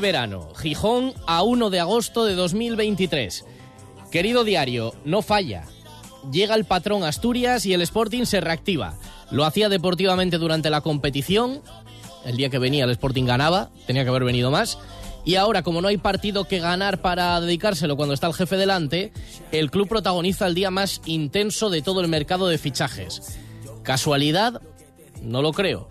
Verano, 0.00 0.48
Gijón 0.56 1.14
a 1.26 1.42
1 1.42 1.70
de 1.70 1.80
agosto 1.80 2.24
de 2.24 2.34
2023. 2.34 3.44
Querido 4.10 4.44
diario, 4.44 4.94
no 5.04 5.22
falla. 5.22 5.64
Llega 6.32 6.54
el 6.54 6.64
patrón 6.64 7.04
Asturias 7.04 7.66
y 7.66 7.74
el 7.74 7.82
Sporting 7.82 8.24
se 8.24 8.40
reactiva. 8.40 8.94
Lo 9.30 9.44
hacía 9.44 9.68
deportivamente 9.68 10.38
durante 10.38 10.70
la 10.70 10.80
competición. 10.80 11.60
El 12.24 12.36
día 12.36 12.50
que 12.50 12.58
venía 12.58 12.84
el 12.84 12.90
Sporting 12.90 13.24
ganaba, 13.24 13.70
tenía 13.86 14.02
que 14.02 14.10
haber 14.10 14.24
venido 14.24 14.50
más. 14.50 14.78
Y 15.24 15.34
ahora, 15.34 15.62
como 15.62 15.80
no 15.80 15.88
hay 15.88 15.98
partido 15.98 16.44
que 16.44 16.58
ganar 16.58 17.02
para 17.02 17.40
dedicárselo 17.40 17.96
cuando 17.96 18.14
está 18.14 18.26
el 18.26 18.34
jefe 18.34 18.56
delante, 18.56 19.12
el 19.52 19.70
club 19.70 19.88
protagoniza 19.88 20.46
el 20.46 20.54
día 20.54 20.70
más 20.70 21.02
intenso 21.04 21.70
de 21.70 21.82
todo 21.82 22.00
el 22.00 22.08
mercado 22.08 22.48
de 22.48 22.56
fichajes. 22.56 23.38
¿Casualidad? 23.82 24.62
No 25.22 25.42
lo 25.42 25.52
creo. 25.52 25.88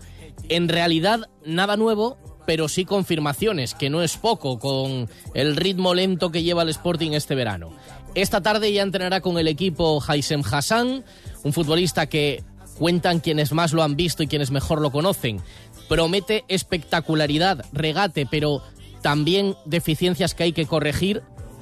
En 0.48 0.68
realidad, 0.68 1.28
nada 1.44 1.76
nuevo, 1.76 2.18
pero 2.48 2.66
sí 2.66 2.86
confirmaciones, 2.86 3.74
que 3.74 3.90
no 3.90 4.02
es 4.02 4.16
poco 4.16 4.58
con 4.58 5.10
el 5.34 5.54
ritmo 5.54 5.92
lento 5.92 6.30
que 6.30 6.42
lleva 6.42 6.62
el 6.62 6.70
Sporting 6.70 7.10
este 7.10 7.34
verano. 7.34 7.74
Esta 8.14 8.40
tarde 8.40 8.72
ya 8.72 8.80
entrenará 8.80 9.20
con 9.20 9.36
el 9.36 9.48
equipo 9.48 10.02
Haisem 10.08 10.42
Hassan, 10.50 11.04
un 11.42 11.52
futbolista 11.52 12.06
que 12.06 12.42
cuentan 12.78 13.20
quienes 13.20 13.52
más 13.52 13.74
lo 13.74 13.82
han 13.82 13.96
visto 13.96 14.22
y 14.22 14.28
quienes 14.28 14.50
mejor 14.50 14.80
lo 14.80 14.90
conocen. 14.90 15.42
Promete 15.90 16.46
espectacularidad, 16.48 17.66
regate, 17.74 18.24
pero 18.24 18.62
también 19.02 19.54
deficiencias 19.66 20.32
que 20.32 20.44
hay 20.44 20.52
que 20.54 20.64
corregir 20.64 21.20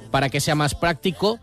para 0.09 0.29
que 0.29 0.39
sea 0.39 0.55
más 0.55 0.73
práctico, 0.73 1.41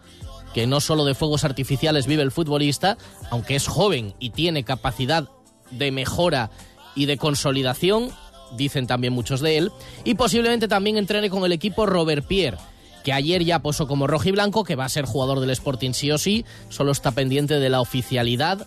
que 0.55 0.67
no 0.67 0.81
solo 0.81 1.05
de 1.05 1.15
fuegos 1.15 1.45
artificiales 1.45 2.07
vive 2.07 2.23
el 2.23 2.33
futbolista, 2.33 2.97
aunque 3.31 3.57
es 3.57 3.67
joven 3.67 4.15
y 4.19 4.31
tiene 4.31 4.65
capacidad 4.65 5.29
de 5.71 5.93
mejora 5.93 6.51
y 6.95 7.05
de 7.05 7.19
consolidación, 7.19 8.11
dicen 8.57 8.87
también 8.87 9.13
muchos 9.13 9.41
de 9.41 9.59
él, 9.59 9.73
y 10.05 10.15
posiblemente 10.15 10.69
también 10.69 10.97
entrene 10.97 11.31
con 11.31 11.45
el 11.45 11.53
equipo 11.53 11.87
Robert 11.87 12.27
Pierre, 12.27 12.59
que 13.05 13.13
ayer 13.13 13.45
ya 13.45 13.61
posó 13.61 13.87
como 13.87 14.07
rojo 14.07 14.29
y 14.29 14.33
blanco, 14.33 14.65
que 14.65 14.77
va 14.77 14.87
a 14.87 14.89
ser 14.89 15.05
jugador 15.05 15.41
del 15.41 15.51
Sporting 15.51 15.93
sí 15.93 16.11
o 16.11 16.19
sí, 16.19 16.45
solo 16.71 16.93
está 16.93 17.13
pendiente 17.13 17.61
de 17.61 17.69
la 17.69 17.81
oficialidad 17.81 18.67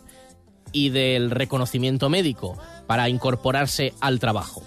y 0.71 0.89
del 0.89 1.31
reconocimiento 1.31 2.09
médico 2.09 2.57
para 2.85 3.09
incorporarse 3.09 3.93
al 3.99 4.19
trabajo. 4.19 4.61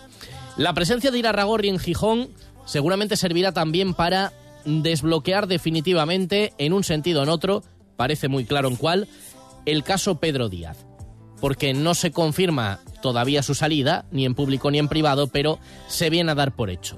La 0.56 0.74
presencia 0.74 1.10
de 1.10 1.18
Irarragorri 1.18 1.68
en 1.68 1.78
Gijón 1.78 2.30
seguramente 2.66 3.16
servirá 3.16 3.52
también 3.52 3.94
para 3.94 4.32
desbloquear 4.64 5.46
definitivamente, 5.46 6.52
en 6.58 6.72
un 6.72 6.84
sentido 6.84 7.20
o 7.20 7.22
en 7.22 7.30
otro, 7.30 7.62
parece 7.96 8.28
muy 8.28 8.44
claro 8.44 8.68
en 8.68 8.76
cuál, 8.76 9.08
el 9.66 9.84
caso 9.84 10.16
Pedro 10.16 10.48
Díaz. 10.48 10.84
Porque 11.40 11.72
no 11.74 11.94
se 11.94 12.10
confirma 12.10 12.80
todavía 13.02 13.42
su 13.42 13.54
salida, 13.54 14.04
ni 14.10 14.26
en 14.26 14.34
público 14.34 14.70
ni 14.70 14.78
en 14.78 14.88
privado, 14.88 15.26
pero 15.26 15.58
se 15.88 16.10
viene 16.10 16.32
a 16.32 16.34
dar 16.34 16.52
por 16.52 16.70
hecho. 16.70 16.96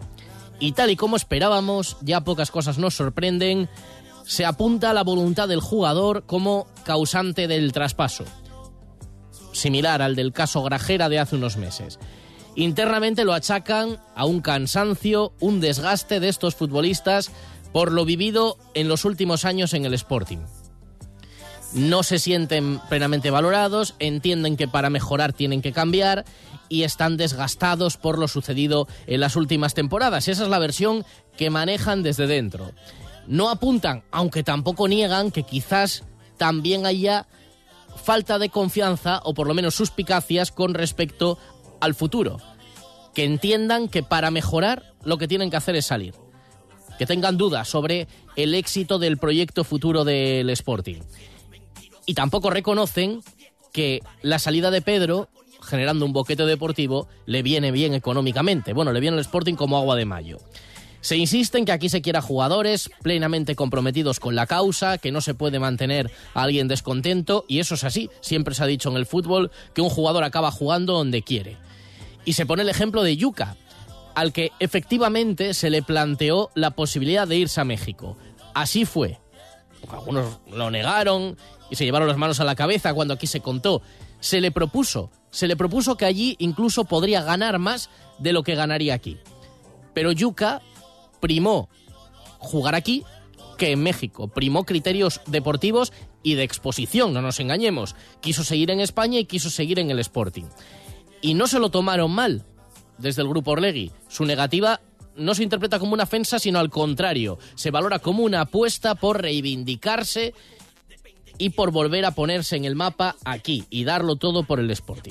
Y 0.59 0.73
tal 0.73 0.91
y 0.91 0.97
como 0.97 1.17
esperábamos, 1.17 1.97
ya 2.03 2.23
pocas 2.23 2.51
cosas 2.51 2.79
nos 2.79 2.95
sorprenden, 2.95 3.69
se 4.25 4.45
apunta 4.45 4.91
a 4.91 4.95
la 4.95 5.03
voluntad 5.03 5.49
del 5.49 5.61
jugador 5.61 6.25
como 6.27 6.67
causante 6.85 7.49
del 7.49 7.73
traspaso, 7.73 8.25
similar 9.53 10.03
al 10.03 10.15
del 10.17 10.33
caso 10.33 10.63
Grajera 10.63 11.09
de 11.09 11.19
hace 11.19 11.37
unos 11.37 11.57
meses. 11.57 11.99
Internamente 12.55 13.25
lo 13.25 13.33
achacan 13.33 13.99
a 14.15 14.25
un 14.25 14.41
cansancio, 14.41 15.33
un 15.41 15.61
desgaste 15.61 16.21
de 16.21 16.29
estos 16.29 16.55
futbolistas 16.55 17.31
por 17.73 17.91
lo 17.91 18.05
vivido 18.05 18.59
en 18.75 18.89
los 18.89 19.05
últimos 19.05 19.45
años 19.45 19.73
en 19.73 19.87
el 19.87 19.95
Sporting. 19.95 20.39
No 21.75 22.03
se 22.03 22.19
sienten 22.19 22.81
plenamente 22.91 23.31
valorados, 23.31 23.95
entienden 23.99 24.57
que 24.57 24.69
para 24.69 24.91
mejorar 24.91 25.33
tienen 25.33 25.63
que 25.63 25.73
cambiar 25.73 26.25
y 26.69 26.83
están 26.83 27.17
desgastados 27.17 27.97
por 27.97 28.19
lo 28.19 28.29
sucedido 28.29 28.89
en 29.07 29.21
las 29.21 29.37
últimas 29.37 29.73
temporadas. 29.73 30.29
Esa 30.29 30.43
es 30.45 30.49
la 30.51 30.59
versión 30.59 31.05
que 31.37 31.51
manejan 31.51 32.03
desde 32.03 32.27
dentro. 32.27 32.73
No 33.27 33.49
apuntan, 33.49 34.05
aunque 34.11 34.43
tampoco 34.43 34.87
niegan 34.87 35.31
que 35.31 35.45
quizás 35.45 36.05
también 36.37 36.85
haya 36.85 37.27
falta 38.03 38.39
de 38.39 38.49
confianza 38.49 39.21
o 39.25 39.33
por 39.33 39.47
lo 39.47 39.55
menos 39.55 39.75
suspicacias 39.75 40.51
con 40.51 40.75
respecto 40.75 41.39
al 41.81 41.95
futuro. 41.95 42.39
Que 43.15 43.25
entiendan 43.25 43.89
que 43.89 44.03
para 44.03 44.31
mejorar 44.31 44.95
lo 45.05 45.19
que 45.19 45.29
tienen 45.29 45.51
que 45.51 45.57
hacer 45.57 45.77
es 45.77 45.87
salir. 45.87 46.15
Que 46.99 47.07
tengan 47.07 47.37
dudas 47.37 47.69
sobre 47.69 48.09
el 48.37 48.55
éxito 48.55 48.99
del 48.99 49.19
proyecto 49.19 49.65
futuro 49.65 50.05
del 50.05 50.51
Sporting. 50.51 51.01
Y 52.07 52.15
tampoco 52.15 52.51
reconocen 52.51 53.23
que 53.73 54.01
la 54.23 54.39
salida 54.39 54.71
de 54.71 54.83
Pedro, 54.83 55.29
generando 55.63 56.05
un 56.05 56.13
boquete 56.13 56.45
deportivo, 56.45 57.09
le 57.27 57.43
viene 57.43 57.71
bien 57.71 57.95
económicamente. 57.95 58.73
Bueno, 58.73 58.93
le 58.93 59.01
viene 59.01 59.17
al 59.17 59.23
Sporting 59.23 59.55
como 59.55 59.79
agua 59.79 59.97
de 59.97 60.05
mayo. 60.05 60.39
Se 61.01 61.17
insiste 61.17 61.59
en 61.59 61.65
que 61.65 61.73
aquí 61.73 61.89
se 61.89 62.01
quiera 62.01 62.23
jugadores 62.23 62.89
plenamente 63.03 63.57
comprometidos 63.57 64.21
con 64.21 64.37
la 64.37 64.47
causa, 64.47 64.99
que 64.99 65.11
no 65.11 65.21
se 65.21 65.35
puede 65.35 65.59
mantener 65.59 66.13
a 66.33 66.45
alguien 66.45 66.69
descontento, 66.69 67.45
y 67.49 67.59
eso 67.59 67.75
es 67.75 67.83
así. 67.83 68.09
Siempre 68.21 68.55
se 68.55 68.63
ha 68.63 68.69
dicho 68.69 68.89
en 68.89 68.97
el 68.97 69.07
fútbol 69.07 69.51
que 69.75 69.81
un 69.81 69.91
jugador 69.91 70.23
acaba 70.23 70.53
jugando 70.53 70.93
donde 70.93 71.23
quiere. 71.23 71.57
Y 72.25 72.35
se 72.35 72.47
pone 72.47 72.63
el 72.63 72.69
ejemplo 72.69 73.03
de 73.03 73.17
Yuca, 73.17 73.57
al 74.15 74.33
que 74.33 74.53
efectivamente 74.61 75.55
se 75.55 75.71
le 75.71 75.83
planteó 75.83 76.51
la 76.55 76.71
posibilidad 76.71 77.27
de 77.27 77.37
irse 77.37 77.61
a 77.61 77.65
México. 77.65 78.17
Así 78.55 78.85
fue. 78.85 79.19
Algunos 79.91 80.39
lo 80.53 80.71
negaron 80.71 81.37
y 81.73 81.77
se 81.77 81.87
llevaron 81.87 82.07
las 82.07 82.19
manos 82.19 82.39
a 82.39 82.45
la 82.45 82.55
cabeza 82.55 82.93
cuando 82.93 83.15
aquí 83.15 83.27
se 83.27 83.41
contó. 83.41 83.81
Se 84.21 84.43
le 84.43 84.51
propuso, 84.51 85.11
se 85.31 85.49
le 85.49 85.57
propuso 85.57 85.97
que 85.97 86.05
allí 86.05 86.37
incluso 86.39 86.85
podría 86.85 87.23
ganar 87.23 87.59
más 87.59 87.89
de 88.19 88.35
lo 88.35 88.43
que 88.43 88.55
ganaría 88.55 88.93
aquí. 88.93 89.17
Pero 89.95 90.13
Yuca 90.13 90.61
primó 91.19 91.71
jugar 92.39 92.75
aquí 92.75 93.05
que 93.57 93.73
en 93.73 93.83
México. 93.83 94.29
Primó 94.29 94.65
criterios 94.67 95.23
deportivos 95.27 95.95
y 96.23 96.35
de 96.35 96.43
exposición, 96.43 97.15
no 97.15 97.23
nos 97.23 97.41
engañemos. 97.41 97.97
Quiso 98.21 98.45
seguir 98.45 98.71
en 98.71 98.81
España 98.81 99.19
y 99.19 99.25
quiso 99.25 99.49
seguir 99.49 99.79
en 99.79 99.91
el 99.91 99.99
Sporting. 99.99 100.45
Y 101.23 101.33
no 101.33 101.47
se 101.47 101.59
lo 101.59 101.71
tomaron 101.71 102.11
mal 102.11 102.45
desde 102.99 103.23
el 103.23 103.29
grupo 103.29 103.53
Orlegui. 103.53 103.93
Su 104.09 104.27
negativa 104.27 104.83
no 105.17 105.35
se 105.35 105.43
interpreta 105.43 105.79
como 105.79 105.95
una 105.95 106.03
ofensa, 106.03 106.39
sino 106.39 106.59
al 106.59 106.69
contrario. 106.69 107.39
Se 107.55 107.71
valora 107.71 107.99
como 107.99 108.25
una 108.25 108.43
apuesta 108.43 108.95
por 108.95 109.23
reivindicarse 109.23 110.35
y 111.43 111.51
por 111.51 111.73
volver 111.73 112.05
a 112.05 112.13
ponerse 112.13 112.55
en 112.55 112.65
el 112.65 112.77
mapa 112.77 113.17
aquí 113.25 113.65
y 113.69 113.83
darlo 113.83 114.15
todo 114.15 114.45
por 114.45 114.61
el 114.61 114.71
Sporting. 114.71 115.11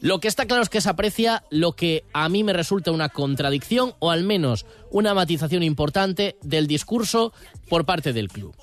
Lo 0.00 0.18
que 0.18 0.26
está 0.26 0.44
claro 0.46 0.64
es 0.64 0.68
que 0.68 0.80
se 0.80 0.88
aprecia 0.88 1.44
lo 1.50 1.76
que 1.76 2.02
a 2.12 2.28
mí 2.28 2.42
me 2.42 2.52
resulta 2.52 2.90
una 2.90 3.10
contradicción 3.10 3.94
o 4.00 4.10
al 4.10 4.24
menos 4.24 4.66
una 4.90 5.14
matización 5.14 5.62
importante 5.62 6.36
del 6.42 6.66
discurso 6.66 7.32
por 7.68 7.84
parte 7.84 8.12
del 8.12 8.26
club. 8.26 8.56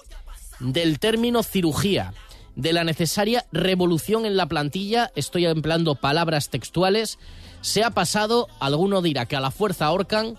Del 0.59 1.00
término 1.00 1.41
cirugía, 1.41 2.13
de 2.57 2.73
la 2.73 2.83
necesaria 2.83 3.45
revolución 3.53 4.25
en 4.25 4.35
la 4.35 4.47
plantilla, 4.47 5.09
estoy 5.15 5.45
empleando 5.45 5.95
palabras 5.95 6.50
textuales, 6.50 7.18
se 7.62 7.85
ha 7.85 7.91
pasado, 7.91 8.50
alguno 8.59 9.01
dirá 9.01 9.25
que 9.25 9.38
a 9.38 9.39
la 9.39 9.51
fuerza 9.51 9.85
ahorcan, 9.85 10.35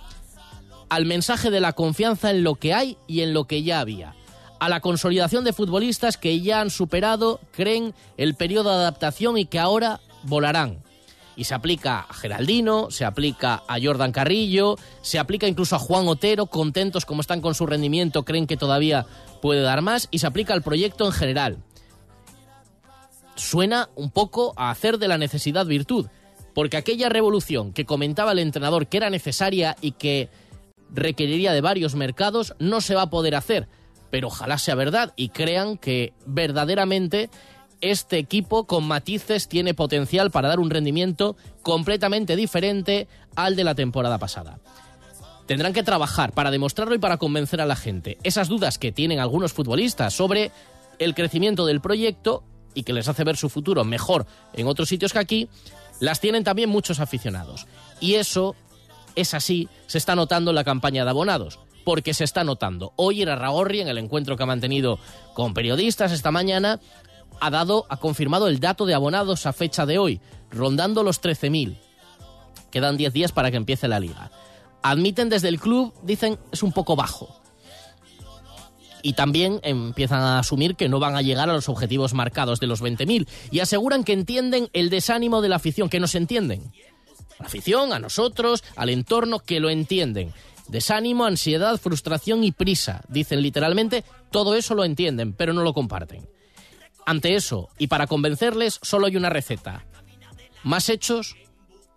al 0.91 1.07
mensaje 1.07 1.51
de 1.51 1.61
la 1.61 1.73
confianza 1.73 2.31
en 2.31 2.45
lo 2.45 2.57
que 2.57 2.75
hay 2.75 2.99
y 3.07 3.23
en 3.23 3.33
lo 3.33 3.45
que 3.45 3.63
ya 3.63 3.81
había, 3.81 4.15
a 4.61 4.69
la 4.69 4.81
consolidación 4.81 5.43
de 5.45 5.53
futbolistas 5.53 6.17
que 6.17 6.41
ya 6.41 6.61
han 6.61 6.71
superado, 6.71 7.41
creen, 7.53 7.95
el 8.17 8.35
periodo 8.35 8.71
de 8.71 8.77
adaptación 8.77 9.39
y 9.39 9.47
que 9.47 9.59
ahora 9.59 10.01
volarán. 10.23 10.79
Y 11.35 11.45
se 11.45 11.55
aplica 11.55 12.01
a 12.01 12.15
Geraldino, 12.15 12.91
se 12.91 13.05
aplica 13.05 13.63
a 13.67 13.79
Jordan 13.83 14.13
Carrillo, 14.13 14.77
se 15.03 15.19
aplica 15.19 15.49
incluso 15.49 15.75
a 15.75 15.79
Juan 15.79 16.07
Otero, 16.07 16.47
contentos 16.47 17.07
como 17.07 17.23
están 17.23 17.41
con 17.41 17.55
su 17.55 17.67
rendimiento, 17.67 18.25
creen 18.25 18.47
que 18.47 18.57
todavía 18.57 19.07
puede 19.41 19.63
dar 19.63 19.81
más, 19.81 20.09
y 20.11 20.19
se 20.19 20.27
aplica 20.27 20.53
al 20.53 20.63
proyecto 20.63 21.07
en 21.07 21.13
general 21.13 21.59
suena 23.41 23.89
un 23.95 24.11
poco 24.11 24.53
a 24.57 24.71
hacer 24.71 24.99
de 24.99 25.09
la 25.09 25.19
necesidad 25.19 25.67
virtud, 25.67 26.07
porque 26.55 26.77
aquella 26.77 27.09
revolución 27.09 27.73
que 27.73 27.87
comentaba 27.87 28.33
el 28.33 28.39
entrenador 28.39 28.87
que 28.87 28.99
era 28.99 29.11
necesaria 29.11 29.77
y 29.81 29.93
que 29.93 30.29
requeriría 30.93 31.53
de 31.53 31.61
varios 31.61 31.95
mercados, 31.95 32.55
no 32.59 32.81
se 32.81 32.95
va 32.95 33.03
a 33.03 33.11
poder 33.11 33.35
hacer, 33.35 33.69
pero 34.11 34.29
ojalá 34.29 34.59
sea 34.59 34.75
verdad 34.75 35.13
y 35.17 35.31
crean 35.31 35.77
que 35.79 36.13
verdaderamente 36.27 37.31
este 37.81 38.19
equipo 38.19 38.65
con 38.65 38.85
matices 38.85 39.49
tiene 39.49 39.75
potencial 39.75 40.31
para 40.31 40.49
dar 40.49 40.61
un 40.61 40.71
rendimiento 40.71 41.37
completamente 41.63 42.37
diferente 42.37 43.09
al 43.37 43.57
de 43.57 43.65
la 43.65 43.75
temporada 43.75 44.19
pasada. 44.19 44.59
Tendrán 45.47 45.73
que 45.73 45.83
trabajar 45.83 46.33
para 46.33 46.51
demostrarlo 46.51 46.95
y 46.95 46.99
para 46.99 47.17
convencer 47.17 47.61
a 47.61 47.67
la 47.67 47.77
gente. 47.77 48.19
Esas 48.23 48.49
dudas 48.49 48.79
que 48.79 48.93
tienen 48.93 49.19
algunos 49.19 49.53
futbolistas 49.53 50.15
sobre 50.15 50.53
el 50.99 51.15
crecimiento 51.15 51.67
del 51.67 51.81
proyecto 51.81 52.45
y 52.75 52.85
que 52.85 52.93
les 52.93 53.09
hace 53.09 53.25
ver 53.25 53.37
su 53.37 53.49
futuro 53.49 53.85
mejor 53.85 54.27
en 54.53 54.69
otros 54.69 54.89
sitios 54.89 55.13
que 55.13 55.19
aquí, 55.19 55.49
las 55.99 56.21
tienen 56.21 56.45
también 56.45 56.71
muchos 56.71 57.01
aficionados. 57.01 57.67
Y 57.99 58.15
eso 58.15 58.55
es 59.17 59.35
así, 59.35 59.69
se 59.87 59.99
está 59.99 60.15
notando 60.15 60.53
en 60.53 60.55
la 60.55 60.65
campaña 60.65 61.05
de 61.05 61.11
abonados 61.11 61.59
porque 61.85 62.15
se 62.15 62.25
está 62.25 62.45
notando. 62.45 62.93
Hoy 62.97 63.23
era 63.23 63.37
Ragorri, 63.37 63.81
en 63.81 63.89
el 63.89 63.99
encuentro 63.99 64.37
que 64.37 64.43
ha 64.43 64.47
mantenido 64.47 64.99
con 65.35 65.55
periodistas 65.55 66.13
esta 66.13 66.31
mañana, 66.31 66.81
ha 67.41 67.51
dado, 67.51 67.87
ha 67.89 67.97
confirmado 67.97 68.49
el 68.49 68.61
dato 68.61 68.87
de 68.87 68.95
abonados 68.95 69.47
a 69.47 69.53
fecha 69.53 69.87
de 69.87 69.99
hoy, 69.99 70.21
rondando 70.51 71.03
los 71.03 71.23
13.000. 71.23 71.79
Quedan 72.71 72.97
10 72.97 73.13
días 73.13 73.33
para 73.33 73.51
que 73.51 73.57
empiece 73.57 73.89
la 73.89 74.01
liga. 74.01 74.31
Admiten 74.83 75.29
desde 75.29 75.49
el 75.49 75.61
club, 75.61 75.93
dicen, 76.03 76.39
es 76.53 76.63
un 76.63 76.73
poco 76.73 76.97
bajo. 76.97 77.41
Y 79.03 79.15
también 79.15 79.61
empiezan 79.63 80.21
a 80.21 80.39
asumir 80.39 80.77
que 80.77 80.89
no 80.89 81.01
van 81.01 81.17
a 81.17 81.23
llegar 81.23 81.49
a 81.49 81.55
los 81.55 81.69
objetivos 81.69 82.13
marcados 82.13 82.61
de 82.61 82.67
los 82.67 82.83
20.000 82.83 83.27
y 83.51 83.61
aseguran 83.61 84.05
que 84.05 84.13
entienden 84.13 84.69
el 84.75 84.91
desánimo 84.91 85.41
de 85.41 85.49
la 85.49 85.57
afición, 85.57 85.89
que 85.89 86.01
nos 86.01 86.15
entienden. 86.15 86.73
la 87.39 87.47
afición, 87.47 87.95
a 87.95 87.99
nosotros, 87.99 88.63
al 88.77 88.91
entorno, 88.91 89.39
que 89.39 89.61
lo 89.61 89.71
entienden. 89.71 90.35
Desánimo, 90.71 91.25
ansiedad, 91.25 91.79
frustración 91.79 92.45
y 92.45 92.53
prisa. 92.53 93.03
Dicen 93.09 93.43
literalmente, 93.43 94.05
todo 94.31 94.55
eso 94.55 94.77
lo 94.77 94.85
entienden, 94.85 95.33
pero 95.33 95.53
no 95.53 95.63
lo 95.63 95.75
comparten. 95.75 96.29
Ante 97.05 97.35
eso, 97.35 97.71
y 97.77 97.89
para 97.89 98.07
convencerles, 98.07 98.79
solo 98.81 99.07
hay 99.07 99.17
una 99.17 99.31
receta. 99.31 99.85
Más 100.63 100.89
hechos, 100.89 101.35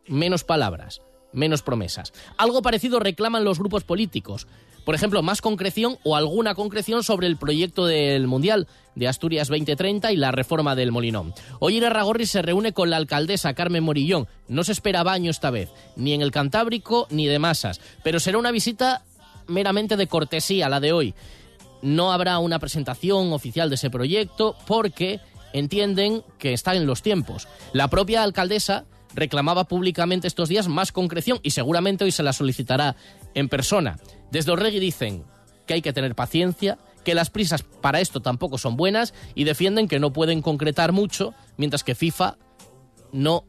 menos 0.08 0.44
palabras, 0.44 1.02
menos 1.34 1.62
promesas. 1.62 2.14
Algo 2.38 2.62
parecido 2.62 3.00
reclaman 3.00 3.44
los 3.44 3.60
grupos 3.60 3.84
políticos. 3.84 4.48
Por 4.86 4.96
ejemplo, 4.96 5.22
más 5.22 5.42
concreción 5.42 5.98
o 6.04 6.16
alguna 6.16 6.56
concreción 6.56 7.04
sobre 7.04 7.28
el 7.28 7.38
proyecto 7.38 7.86
del 7.86 8.28
Mundial 8.28 8.68
de 8.96 9.08
Asturias 9.08 9.48
2030 9.48 10.12
y 10.12 10.18
la 10.18 10.32
reforma 10.32 10.76
del 10.76 10.92
Molinón. 10.92 11.34
Hoy 11.60 11.80
Ragorri 11.80 12.26
se 12.26 12.42
reúne 12.42 12.74
con 12.74 12.90
la 12.90 12.98
alcaldesa 12.98 13.54
Carmen 13.54 13.84
Morillón. 13.84 14.28
No 14.48 14.64
se 14.64 14.74
espera 14.74 15.04
baño 15.04 15.32
esta 15.32 15.52
vez, 15.52 15.70
ni 15.96 16.14
en 16.14 16.22
el 16.22 16.32
Cantábrico 16.32 17.08
ni 17.10 17.28
de 17.28 17.40
masas, 17.40 17.80
pero 18.04 18.20
será 18.20 18.38
una 18.38 18.52
visita 18.52 19.04
meramente 19.48 19.96
de 19.96 20.08
cortesía 20.08 20.70
la 20.70 20.80
de 20.80 20.94
hoy 20.94 21.16
no 21.84 22.14
habrá 22.14 22.40
una 22.40 22.60
presentación 22.60 23.34
oficial 23.34 23.70
de 23.70 23.76
ese 23.76 23.90
proyecto 23.90 24.56
porque 24.66 25.20
entienden 25.52 26.24
que 26.40 26.54
están 26.54 26.78
en 26.78 26.88
los 26.88 27.04
tiempos. 27.04 27.48
La 27.74 27.90
propia 27.90 28.24
alcaldesa 28.24 28.86
reclamaba 29.14 29.66
públicamente 29.66 30.28
estos 30.28 30.50
días 30.50 30.68
más 30.68 30.92
concreción 30.92 31.40
y 31.44 31.52
seguramente 31.52 32.04
hoy 32.04 32.12
se 32.12 32.24
la 32.24 32.34
solicitará 32.34 32.96
en 33.34 33.50
persona. 33.50 34.00
Desde 34.32 34.52
Orregui 34.52 34.80
dicen 34.80 35.24
que 35.66 35.76
hay 35.76 35.82
que 35.82 35.94
tener 35.94 36.16
paciencia, 36.16 36.78
que 37.04 37.16
las 37.16 37.30
prisas 37.30 37.64
para 37.64 38.00
esto 38.00 38.22
tampoco 38.22 38.58
son 38.58 38.76
buenas 38.76 39.14
y 39.36 39.44
defienden 39.44 39.88
que 39.88 40.00
no 40.00 40.14
pueden 40.14 40.42
concretar 40.42 40.92
mucho 40.92 41.34
mientras 41.58 41.84
que 41.84 41.96
FIFA 41.96 42.38
no 43.12 43.46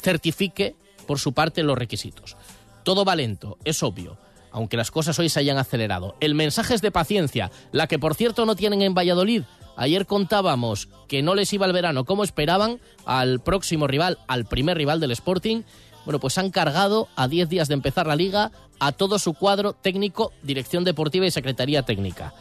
certifique 0.00 0.76
por 1.06 1.18
su 1.18 1.32
parte 1.32 1.62
los 1.62 1.78
requisitos. 1.78 2.36
Todo 2.84 3.04
va 3.04 3.16
lento, 3.16 3.58
es 3.64 3.82
obvio, 3.82 4.18
aunque 4.50 4.76
las 4.76 4.90
cosas 4.90 5.18
hoy 5.18 5.28
se 5.28 5.40
hayan 5.40 5.58
acelerado. 5.58 6.16
El 6.20 6.34
mensaje 6.34 6.74
es 6.74 6.82
de 6.82 6.90
paciencia, 6.90 7.50
la 7.70 7.86
que 7.86 7.98
por 7.98 8.14
cierto 8.14 8.44
no 8.44 8.56
tienen 8.56 8.82
en 8.82 8.94
Valladolid. 8.94 9.44
Ayer 9.76 10.06
contábamos 10.06 10.88
que 11.08 11.22
no 11.22 11.34
les 11.34 11.52
iba 11.52 11.66
el 11.66 11.72
verano 11.72 12.04
como 12.04 12.24
esperaban 12.24 12.80
al 13.06 13.40
próximo 13.40 13.86
rival, 13.86 14.18
al 14.28 14.44
primer 14.44 14.76
rival 14.76 15.00
del 15.00 15.12
Sporting. 15.12 15.62
Bueno, 16.04 16.18
pues 16.18 16.36
han 16.38 16.50
cargado 16.50 17.08
a 17.16 17.28
10 17.28 17.48
días 17.48 17.68
de 17.68 17.74
empezar 17.74 18.06
la 18.06 18.16
liga 18.16 18.50
a 18.80 18.92
todo 18.92 19.18
su 19.18 19.34
cuadro 19.34 19.72
técnico, 19.72 20.32
dirección 20.42 20.84
deportiva 20.84 21.26
y 21.26 21.30
secretaría 21.30 21.82
técnica. 21.82 22.34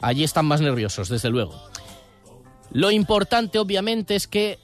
Allí 0.00 0.24
están 0.24 0.46
más 0.46 0.60
nerviosos, 0.60 1.08
desde 1.08 1.28
luego. 1.28 1.54
Lo 2.72 2.90
importante, 2.90 3.58
obviamente, 3.58 4.14
es 4.14 4.26
que, 4.26 4.58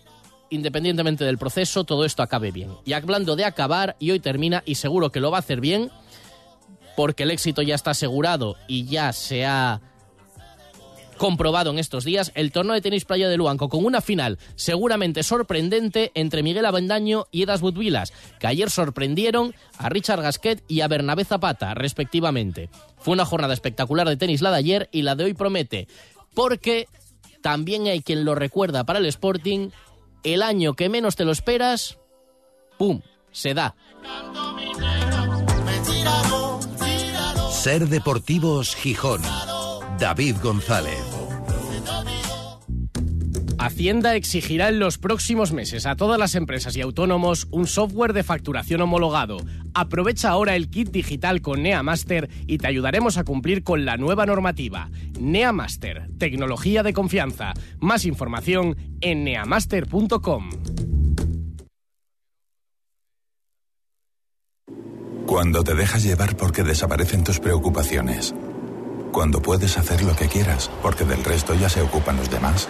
independientemente 0.49 1.25
del 1.25 1.39
proceso, 1.39 1.85
todo 1.85 2.05
esto 2.05 2.23
acabe 2.23 2.53
bien. 2.53 2.71
Y 2.85 2.95
hablando 2.95 3.37
de 3.37 3.45
acabar, 3.45 3.97
y 3.99 4.13
hoy 4.13 4.21
termina, 4.21 4.63
y 4.65 4.77
seguro 4.77 5.13
que 5.13 5.21
lo 5.21 5.31
va 5.31 5.39
a 5.39 5.41
hacer 5.41 5.61
bien, 5.61 5.91
porque 6.97 7.25
el 7.25 7.31
éxito 7.31 7.61
ya 7.61 7.75
está 7.75 7.91
asegurado 7.91 8.57
y 8.67 8.87
ya 8.87 9.13
se 9.13 9.45
ha 9.45 9.83
comprobado 11.17 11.71
en 11.71 11.79
estos 11.79 12.05
días 12.05 12.33
el 12.35 12.53
torneo 12.53 12.75
de 12.75 12.81
tenis 12.81 13.05
Playa 13.05 13.29
de 13.29 13.37
Luanco 13.37 13.69
con 13.69 13.85
una 13.85 14.01
final 14.01 14.39
seguramente 14.55 15.23
sorprendente 15.23 16.13
entre 16.15 16.43
Miguel 16.43 16.67
Avendaño 16.67 17.27
y 17.31 17.43
Edas 17.43 17.61
Budvilas, 17.61 18.13
que 18.39 18.47
ayer 18.47 18.71
sorprendieron 18.71 19.55
a 19.79 19.89
Richard 19.89 20.23
Gasquet 20.23 20.63
y 20.69 20.81
a 20.81 20.89
Bernabé 20.89 21.25
Zapata, 21.25 21.75
respectivamente. 21.75 22.71
Fue 22.99 23.15
una 23.15 23.25
jornada 23.25 23.55
espectacular 23.55 24.09
de 24.09 24.17
tenis 24.17 24.43
la 24.43 24.51
de 24.51 24.57
ayer 24.59 24.89
y 24.93 25.03
la 25.03 25.15
de 25.15 25.25
hoy 25.25 25.35
promete, 25.35 25.89
porque 26.35 26.89
también 27.41 27.87
hay 27.87 28.03
quien 28.03 28.25
lo 28.25 28.35
recuerda 28.35 28.85
para 28.85 28.99
el 28.99 29.07
Sporting, 29.07 29.71
el 30.23 30.43
año 30.43 30.75
que 30.75 30.89
menos 30.89 31.17
te 31.17 31.25
lo 31.25 31.33
esperas, 31.33 31.99
¡pum!, 32.79 33.01
se 33.31 33.55
da. 33.55 33.75
Ser 37.51 37.89
Deportivos 37.89 38.75
Gijón. 38.77 39.23
David 39.99 40.37
González. 40.43 41.01
Hacienda 43.59 44.15
exigirá 44.15 44.69
en 44.69 44.79
los 44.79 44.99
próximos 44.99 45.53
meses 45.53 45.87
a 45.87 45.97
todas 45.97 46.19
las 46.19 46.35
empresas 46.35 46.77
y 46.77 46.83
autónomos 46.83 47.49
un 47.51 47.67
software 47.67 48.13
de 48.13 48.23
facturación 48.23 48.83
homologado. 48.83 49.39
Aprovecha 49.75 50.29
ahora 50.29 50.55
el 50.55 50.69
kit 50.69 50.91
digital 50.91 51.41
con 51.41 51.63
NeaMaster 51.63 52.29
y 52.47 52.59
te 52.59 52.67
ayudaremos 52.67 53.17
a 53.17 53.25
cumplir 53.25 53.65
con 53.65 53.85
la 53.85 53.97
nueva 53.97 54.27
normativa. 54.27 54.91
NeaMaster, 55.19 56.11
tecnología 56.19 56.83
de 56.83 56.93
confianza. 56.93 57.55
Más 57.81 58.05
información 58.05 58.77
en 59.01 59.25
neamaster.com. 59.25 60.51
Cuando 65.27 65.65
te 65.65 65.75
dejas 65.75 66.05
llevar 66.05 66.37
porque 66.37 66.63
desaparecen 66.63 67.25
tus 67.25 67.41
preocupaciones. 67.41 68.35
Cuando 69.17 69.41
puedes 69.41 69.79
hacer 69.79 70.03
lo 70.03 70.15
que 70.15 70.29
quieras 70.29 70.71
porque 70.83 71.07
del 71.07 71.25
resto 71.25 71.55
ya 71.55 71.71
se 71.71 71.81
ocupan 71.81 72.19
los 72.19 72.29
demás. 72.29 72.69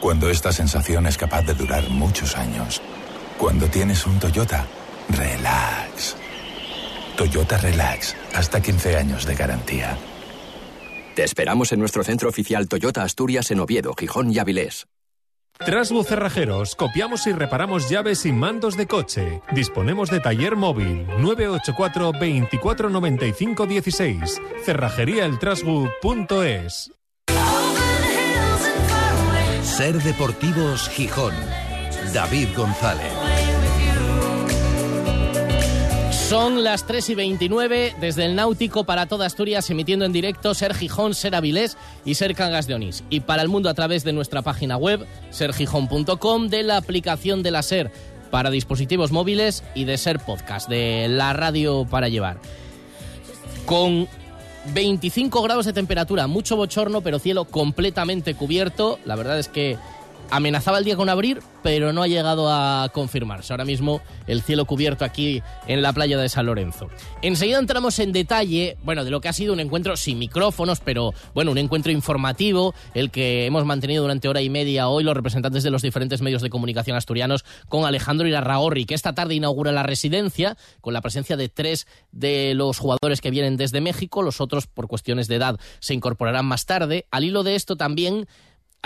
Cuando 0.00 0.30
esta 0.30 0.50
sensación 0.50 1.06
es 1.06 1.18
capaz 1.18 1.42
de 1.42 1.52
durar 1.52 1.90
muchos 1.90 2.34
años. 2.38 2.80
Cuando 3.36 3.66
tienes 3.66 4.06
un 4.06 4.18
Toyota, 4.18 4.64
relax. 5.10 6.16
Toyota 7.18 7.58
Relax, 7.58 8.16
hasta 8.34 8.62
15 8.62 8.96
años 8.96 9.26
de 9.26 9.34
garantía. 9.34 9.98
Te 11.14 11.24
esperamos 11.24 11.70
en 11.72 11.80
nuestro 11.80 12.02
centro 12.04 12.30
oficial 12.30 12.68
Toyota 12.68 13.02
Asturias 13.02 13.50
en 13.50 13.60
Oviedo, 13.60 13.92
Gijón 13.98 14.32
y 14.32 14.38
Avilés. 14.38 14.86
Trasbu 15.58 16.04
Cerrajeros, 16.04 16.76
copiamos 16.76 17.26
y 17.26 17.32
reparamos 17.32 17.88
llaves 17.88 18.26
y 18.26 18.32
mandos 18.32 18.76
de 18.76 18.86
coche. 18.86 19.40
Disponemos 19.52 20.10
de 20.10 20.20
taller 20.20 20.54
móvil 20.54 21.06
984 21.18 22.12
24 22.12 22.90
95 22.90 23.66
16. 23.66 24.42
Cerrajeríaeltrasbu.es. 24.64 26.92
Ser 29.62 30.02
Deportivos 30.02 30.90
Gijón. 30.90 31.32
David 32.12 32.48
González. 32.56 33.25
Son 36.28 36.64
las 36.64 36.84
3 36.88 37.10
y 37.10 37.14
29 37.14 37.94
desde 38.00 38.24
el 38.24 38.34
Náutico 38.34 38.82
para 38.82 39.06
toda 39.06 39.26
Asturias, 39.26 39.70
emitiendo 39.70 40.04
en 40.04 40.12
directo 40.12 40.54
Ser 40.54 40.74
Gijón, 40.74 41.14
Ser 41.14 41.36
Avilés 41.36 41.76
y 42.04 42.14
Ser 42.16 42.34
Cangas 42.34 42.66
de 42.66 42.74
Onís. 42.74 43.04
Y 43.10 43.20
para 43.20 43.42
el 43.42 43.48
mundo 43.48 43.68
a 43.68 43.74
través 43.74 44.02
de 44.02 44.12
nuestra 44.12 44.42
página 44.42 44.76
web, 44.76 45.06
sergijón.com, 45.30 46.48
de 46.48 46.64
la 46.64 46.78
aplicación 46.78 47.44
de 47.44 47.52
la 47.52 47.62
Ser 47.62 47.92
para 48.32 48.50
dispositivos 48.50 49.12
móviles 49.12 49.62
y 49.76 49.84
de 49.84 49.96
Ser 49.98 50.18
Podcast, 50.18 50.68
de 50.68 51.06
la 51.08 51.32
radio 51.32 51.86
para 51.88 52.08
llevar. 52.08 52.40
Con 53.64 54.08
25 54.74 55.42
grados 55.42 55.64
de 55.64 55.74
temperatura, 55.74 56.26
mucho 56.26 56.56
bochorno, 56.56 57.02
pero 57.02 57.20
cielo 57.20 57.44
completamente 57.44 58.34
cubierto. 58.34 58.98
La 59.04 59.14
verdad 59.14 59.38
es 59.38 59.46
que 59.46 59.78
amenazaba 60.30 60.78
el 60.78 60.84
día 60.84 60.96
con 60.96 61.08
abrir, 61.08 61.42
pero 61.62 61.92
no 61.92 62.02
ha 62.02 62.08
llegado 62.08 62.48
a 62.50 62.88
confirmarse. 62.92 63.52
Ahora 63.52 63.64
mismo 63.64 64.00
el 64.26 64.42
cielo 64.42 64.64
cubierto 64.64 65.04
aquí 65.04 65.42
en 65.66 65.82
la 65.82 65.92
playa 65.92 66.18
de 66.18 66.28
San 66.28 66.46
Lorenzo. 66.46 66.88
Enseguida 67.22 67.58
entramos 67.58 67.98
en 67.98 68.12
detalle, 68.12 68.76
bueno, 68.84 69.04
de 69.04 69.10
lo 69.10 69.20
que 69.20 69.28
ha 69.28 69.32
sido 69.32 69.52
un 69.52 69.60
encuentro 69.60 69.96
sin 69.96 70.18
micrófonos, 70.18 70.80
pero 70.80 71.12
bueno, 71.34 71.50
un 71.50 71.58
encuentro 71.58 71.92
informativo, 71.92 72.74
el 72.94 73.10
que 73.10 73.46
hemos 73.46 73.64
mantenido 73.64 74.02
durante 74.02 74.28
hora 74.28 74.42
y 74.42 74.50
media 74.50 74.88
hoy 74.88 75.04
los 75.04 75.14
representantes 75.14 75.62
de 75.62 75.70
los 75.70 75.82
diferentes 75.82 76.22
medios 76.22 76.42
de 76.42 76.50
comunicación 76.50 76.96
asturianos 76.96 77.44
con 77.68 77.84
Alejandro 77.84 78.28
Irarragorri, 78.28 78.86
que 78.86 78.94
esta 78.94 79.14
tarde 79.14 79.34
inaugura 79.34 79.72
la 79.72 79.82
residencia 79.82 80.56
con 80.80 80.94
la 80.94 81.00
presencia 81.00 81.36
de 81.36 81.48
tres 81.48 81.86
de 82.12 82.54
los 82.54 82.78
jugadores 82.78 83.20
que 83.20 83.30
vienen 83.30 83.56
desde 83.56 83.80
México, 83.80 84.22
los 84.22 84.40
otros 84.40 84.66
por 84.66 84.88
cuestiones 84.88 85.28
de 85.28 85.36
edad 85.36 85.58
se 85.80 85.94
incorporarán 85.94 86.46
más 86.46 86.66
tarde. 86.66 87.06
Al 87.10 87.24
hilo 87.24 87.42
de 87.42 87.54
esto 87.54 87.76
también 87.76 88.26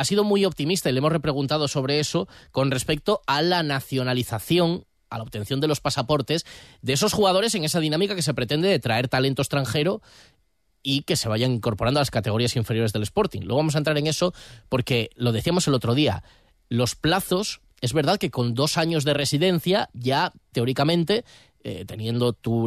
ha 0.01 0.05
sido 0.05 0.25
muy 0.25 0.47
optimista 0.47 0.89
y 0.89 0.93
le 0.93 0.99
hemos 0.99 1.13
repreguntado 1.13 1.69
sobre 1.69 2.01
eso 2.01 2.27
con 2.53 2.71
respecto 2.71 3.21
a 3.27 3.43
la 3.43 3.63
nacionalización 3.63 4.87
a 5.11 5.19
la 5.19 5.25
obtención 5.25 5.61
de 5.61 5.67
los 5.67 5.81
pasaportes 5.81 6.47
de 6.81 6.93
esos 6.95 7.13
jugadores 7.13 7.55
en 7.55 7.65
esa 7.65 7.81
dinámica 7.81 8.15
que 8.15 8.23
se 8.23 8.33
pretende 8.33 8.69
de 8.69 8.79
traer 8.79 9.09
talento 9.09 9.43
extranjero 9.43 10.01
y 10.83 11.03
que 11.03 11.17
se 11.17 11.29
vayan 11.29 11.53
incorporando 11.53 11.99
a 11.99 12.03
las 12.03 12.11
categorías 12.11 12.57
inferiores 12.57 12.93
del 12.95 13.03
Sporting. 13.03 13.41
Luego 13.41 13.59
vamos 13.59 13.75
a 13.75 13.79
entrar 13.79 13.99
en 13.99 14.07
eso 14.07 14.33
porque 14.71 15.11
lo 15.17 15.33
decíamos 15.33 15.69
el 15.69 15.75
otro 15.75 15.95
día, 15.95 16.23
los 16.71 16.95
plazos, 16.95 17.61
es 17.83 17.93
verdad 17.93 18.19
que 18.19 18.31
con 18.31 18.55
dos 18.55 18.79
años 18.79 19.05
de 19.05 19.13
residencia 19.13 19.91
ya 19.93 20.33
teóricamente 20.53 21.25
eh, 21.63 21.85
teniendo 21.85 22.33
tu 22.33 22.67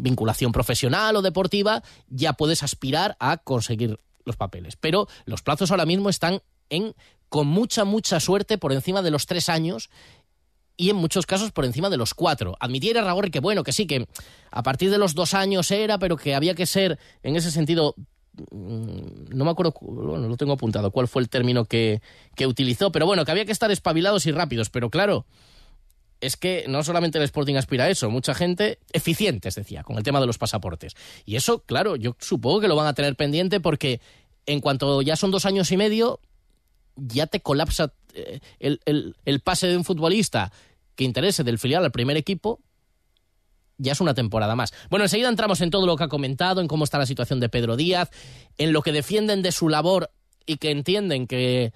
vinculación 0.00 0.50
profesional 0.50 1.14
o 1.14 1.22
deportiva, 1.22 1.84
ya 2.08 2.32
puedes 2.32 2.64
aspirar 2.64 3.16
a 3.20 3.36
conseguir 3.36 4.00
los 4.24 4.36
papeles. 4.36 4.76
Pero 4.76 5.06
los 5.24 5.42
plazos 5.42 5.70
ahora 5.70 5.86
mismo 5.86 6.08
están 6.08 6.40
en, 6.70 6.94
con 7.28 7.46
mucha, 7.46 7.84
mucha 7.84 8.20
suerte, 8.20 8.58
por 8.58 8.72
encima 8.72 9.02
de 9.02 9.10
los 9.10 9.26
tres 9.26 9.48
años 9.48 9.90
y 10.76 10.90
en 10.90 10.96
muchos 10.96 11.26
casos 11.26 11.52
por 11.52 11.64
encima 11.64 11.90
de 11.90 11.96
los 11.96 12.14
cuatro. 12.14 12.56
Admitiera 12.60 13.02
Ragorri 13.02 13.30
que 13.30 13.40
bueno, 13.40 13.62
que 13.62 13.72
sí, 13.72 13.86
que 13.86 14.06
a 14.50 14.62
partir 14.62 14.90
de 14.90 14.98
los 14.98 15.14
dos 15.14 15.34
años 15.34 15.70
era, 15.70 15.98
pero 15.98 16.16
que 16.16 16.34
había 16.34 16.54
que 16.54 16.66
ser, 16.66 16.98
en 17.22 17.36
ese 17.36 17.50
sentido, 17.50 17.94
mm, 18.50 19.34
no 19.34 19.44
me 19.44 19.50
acuerdo, 19.50 19.74
bueno, 19.80 20.28
lo 20.28 20.36
tengo 20.36 20.52
apuntado, 20.52 20.90
cuál 20.90 21.08
fue 21.08 21.22
el 21.22 21.28
término 21.28 21.64
que, 21.64 22.02
que 22.34 22.46
utilizó, 22.46 22.90
pero 22.90 23.06
bueno, 23.06 23.24
que 23.24 23.30
había 23.30 23.44
que 23.44 23.52
estar 23.52 23.70
espabilados 23.70 24.26
y 24.26 24.32
rápidos, 24.32 24.70
pero 24.70 24.90
claro, 24.90 25.26
es 26.20 26.36
que 26.36 26.64
no 26.68 26.82
solamente 26.82 27.18
el 27.18 27.24
Sporting 27.24 27.56
aspira 27.56 27.84
a 27.84 27.90
eso, 27.90 28.10
mucha 28.10 28.34
gente 28.34 28.78
eficientes, 28.92 29.54
decía, 29.54 29.82
con 29.82 29.96
el 29.96 30.02
tema 30.02 30.20
de 30.20 30.26
los 30.26 30.38
pasaportes. 30.38 30.94
Y 31.26 31.36
eso, 31.36 31.60
claro, 31.60 31.96
yo 31.96 32.16
supongo 32.18 32.60
que 32.60 32.68
lo 32.68 32.76
van 32.76 32.86
a 32.86 32.94
tener 32.94 33.14
pendiente 33.14 33.60
porque 33.60 34.00
en 34.46 34.60
cuanto 34.60 35.02
ya 35.02 35.16
son 35.16 35.30
dos 35.30 35.44
años 35.44 35.70
y 35.70 35.76
medio, 35.76 36.20
ya 36.96 37.26
te 37.26 37.40
colapsa 37.40 37.92
eh, 38.14 38.40
el, 38.60 39.40
pase 39.40 39.66
de 39.66 39.76
un 39.76 39.84
futbolista 39.84 40.52
que 40.94 41.04
interese 41.04 41.44
del 41.44 41.58
filial 41.58 41.84
al 41.84 41.92
primer 41.92 42.16
equipo, 42.16 42.60
ya 43.78 43.92
es 43.92 44.00
una 44.00 44.14
temporada 44.14 44.54
más. 44.54 44.72
Bueno, 44.88 45.04
enseguida 45.04 45.28
entramos 45.28 45.60
en 45.60 45.70
todo 45.70 45.86
lo 45.86 45.96
que 45.96 46.04
ha 46.04 46.08
comentado, 46.08 46.60
en 46.60 46.68
cómo 46.68 46.84
está 46.84 46.98
la 46.98 47.06
situación 47.06 47.40
de 47.40 47.48
Pedro 47.48 47.76
Díaz, 47.76 48.10
en 48.56 48.72
lo 48.72 48.82
que 48.82 48.92
defienden 48.92 49.42
de 49.42 49.50
su 49.50 49.68
labor 49.68 50.10
y 50.46 50.58
que 50.58 50.70
entienden 50.70 51.26
que 51.26 51.72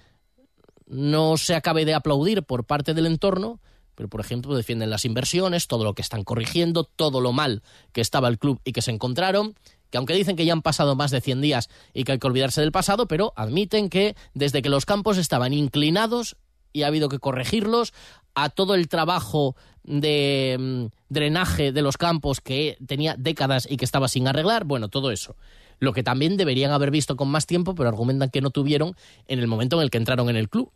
no 0.87 1.37
se 1.37 1.55
acabe 1.55 1.85
de 1.85 1.93
aplaudir 1.93 2.43
por 2.43 2.65
parte 2.65 2.93
del 2.93 3.05
entorno, 3.05 3.59
pero 3.95 4.07
por 4.07 4.21
ejemplo 4.21 4.55
defienden 4.55 4.89
las 4.89 5.03
inversiones, 5.03 5.67
todo 5.67 5.83
lo 5.83 5.93
que 5.93 6.01
están 6.01 6.23
corrigiendo, 6.23 6.85
todo 6.85 7.19
lo 7.19 7.33
mal 7.33 7.63
que 7.91 7.99
estaba 7.99 8.29
el 8.29 8.39
club 8.39 8.61
y 8.63 8.71
que 8.71 8.81
se 8.81 8.91
encontraron, 8.91 9.55
que 9.89 9.97
aunque 9.97 10.13
dicen 10.13 10.35
que 10.35 10.45
ya 10.45 10.53
han 10.53 10.61
pasado 10.61 10.95
más 10.95 11.11
de 11.11 11.21
100 11.21 11.41
días 11.41 11.69
y 11.93 12.03
que 12.03 12.13
hay 12.13 12.19
que 12.19 12.27
olvidarse 12.27 12.61
del 12.61 12.71
pasado, 12.71 13.07
pero 13.07 13.33
admiten 13.35 13.89
que 13.89 14.15
desde 14.33 14.61
que 14.61 14.69
los 14.69 14.85
campos 14.85 15.17
estaban 15.17 15.53
inclinados 15.53 16.37
y 16.71 16.83
ha 16.83 16.87
habido 16.87 17.09
que 17.09 17.19
corregirlos, 17.19 17.93
a 18.35 18.49
todo 18.49 18.75
el 18.75 18.87
trabajo 18.87 19.55
de 19.83 20.55
mm, 20.59 20.85
drenaje 21.09 21.71
de 21.71 21.81
los 21.81 21.97
campos 21.97 22.41
que 22.41 22.77
tenía 22.85 23.15
décadas 23.17 23.67
y 23.69 23.77
que 23.77 23.85
estaba 23.85 24.07
sin 24.07 24.27
arreglar, 24.27 24.65
bueno, 24.65 24.89
todo 24.89 25.11
eso. 25.11 25.35
Lo 25.79 25.93
que 25.93 26.03
también 26.03 26.37
deberían 26.37 26.71
haber 26.71 26.91
visto 26.91 27.15
con 27.15 27.29
más 27.29 27.45
tiempo, 27.45 27.73
pero 27.73 27.89
argumentan 27.89 28.29
que 28.29 28.41
no 28.41 28.51
tuvieron 28.51 28.95
en 29.27 29.39
el 29.39 29.47
momento 29.47 29.77
en 29.77 29.83
el 29.83 29.89
que 29.89 29.97
entraron 29.97 30.29
en 30.29 30.35
el 30.35 30.49
club. 30.49 30.71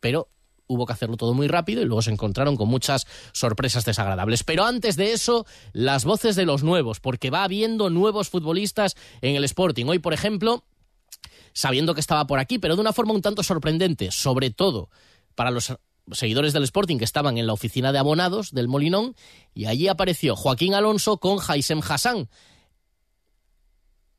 Pero 0.00 0.28
hubo 0.66 0.86
que 0.86 0.92
hacerlo 0.92 1.16
todo 1.16 1.34
muy 1.34 1.48
rápido 1.48 1.82
y 1.82 1.84
luego 1.84 2.02
se 2.02 2.10
encontraron 2.10 2.56
con 2.56 2.68
muchas 2.68 3.06
sorpresas 3.32 3.84
desagradables. 3.84 4.44
Pero 4.44 4.64
antes 4.64 4.96
de 4.96 5.12
eso, 5.12 5.46
las 5.72 6.04
voces 6.04 6.36
de 6.36 6.46
los 6.46 6.62
nuevos, 6.62 7.00
porque 7.00 7.30
va 7.30 7.44
habiendo 7.44 7.90
nuevos 7.90 8.30
futbolistas 8.30 8.96
en 9.20 9.36
el 9.36 9.44
Sporting. 9.44 9.86
Hoy, 9.86 9.98
por 9.98 10.14
ejemplo, 10.14 10.64
sabiendo 11.52 11.94
que 11.94 12.00
estaba 12.00 12.26
por 12.26 12.38
aquí, 12.38 12.58
pero 12.58 12.76
de 12.76 12.80
una 12.80 12.92
forma 12.92 13.12
un 13.12 13.22
tanto 13.22 13.42
sorprendente, 13.42 14.10
sobre 14.10 14.50
todo 14.50 14.90
para 15.34 15.50
los 15.50 15.74
seguidores 16.12 16.52
del 16.52 16.64
Sporting 16.64 16.98
que 16.98 17.04
estaban 17.04 17.38
en 17.38 17.46
la 17.46 17.52
oficina 17.52 17.92
de 17.92 17.98
abonados 17.98 18.52
del 18.52 18.68
Molinón, 18.68 19.14
y 19.54 19.66
allí 19.66 19.88
apareció 19.88 20.36
Joaquín 20.36 20.74
Alonso 20.74 21.18
con 21.18 21.38
Haisem 21.46 21.80
Hassan. 21.86 22.28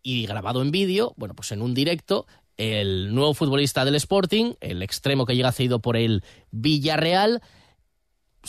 Y 0.01 0.27
grabado 0.27 0.61
en 0.61 0.69
vídeo, 0.71 1.13
bueno, 1.17 1.35
pues 1.35 1.51
en 1.51 1.63
un 1.63 1.73
directo, 1.73 2.27
el 2.57 3.13
nuevo 3.13 3.33
futbolista 3.33 3.85
del 3.85 3.95
Sporting, 3.95 4.53
el 4.61 4.81
extremo 4.81 5.25
que 5.25 5.35
llega 5.35 5.51
cedido 5.51 5.79
por 5.79 5.97
el 5.97 6.23
Villarreal, 6.51 7.41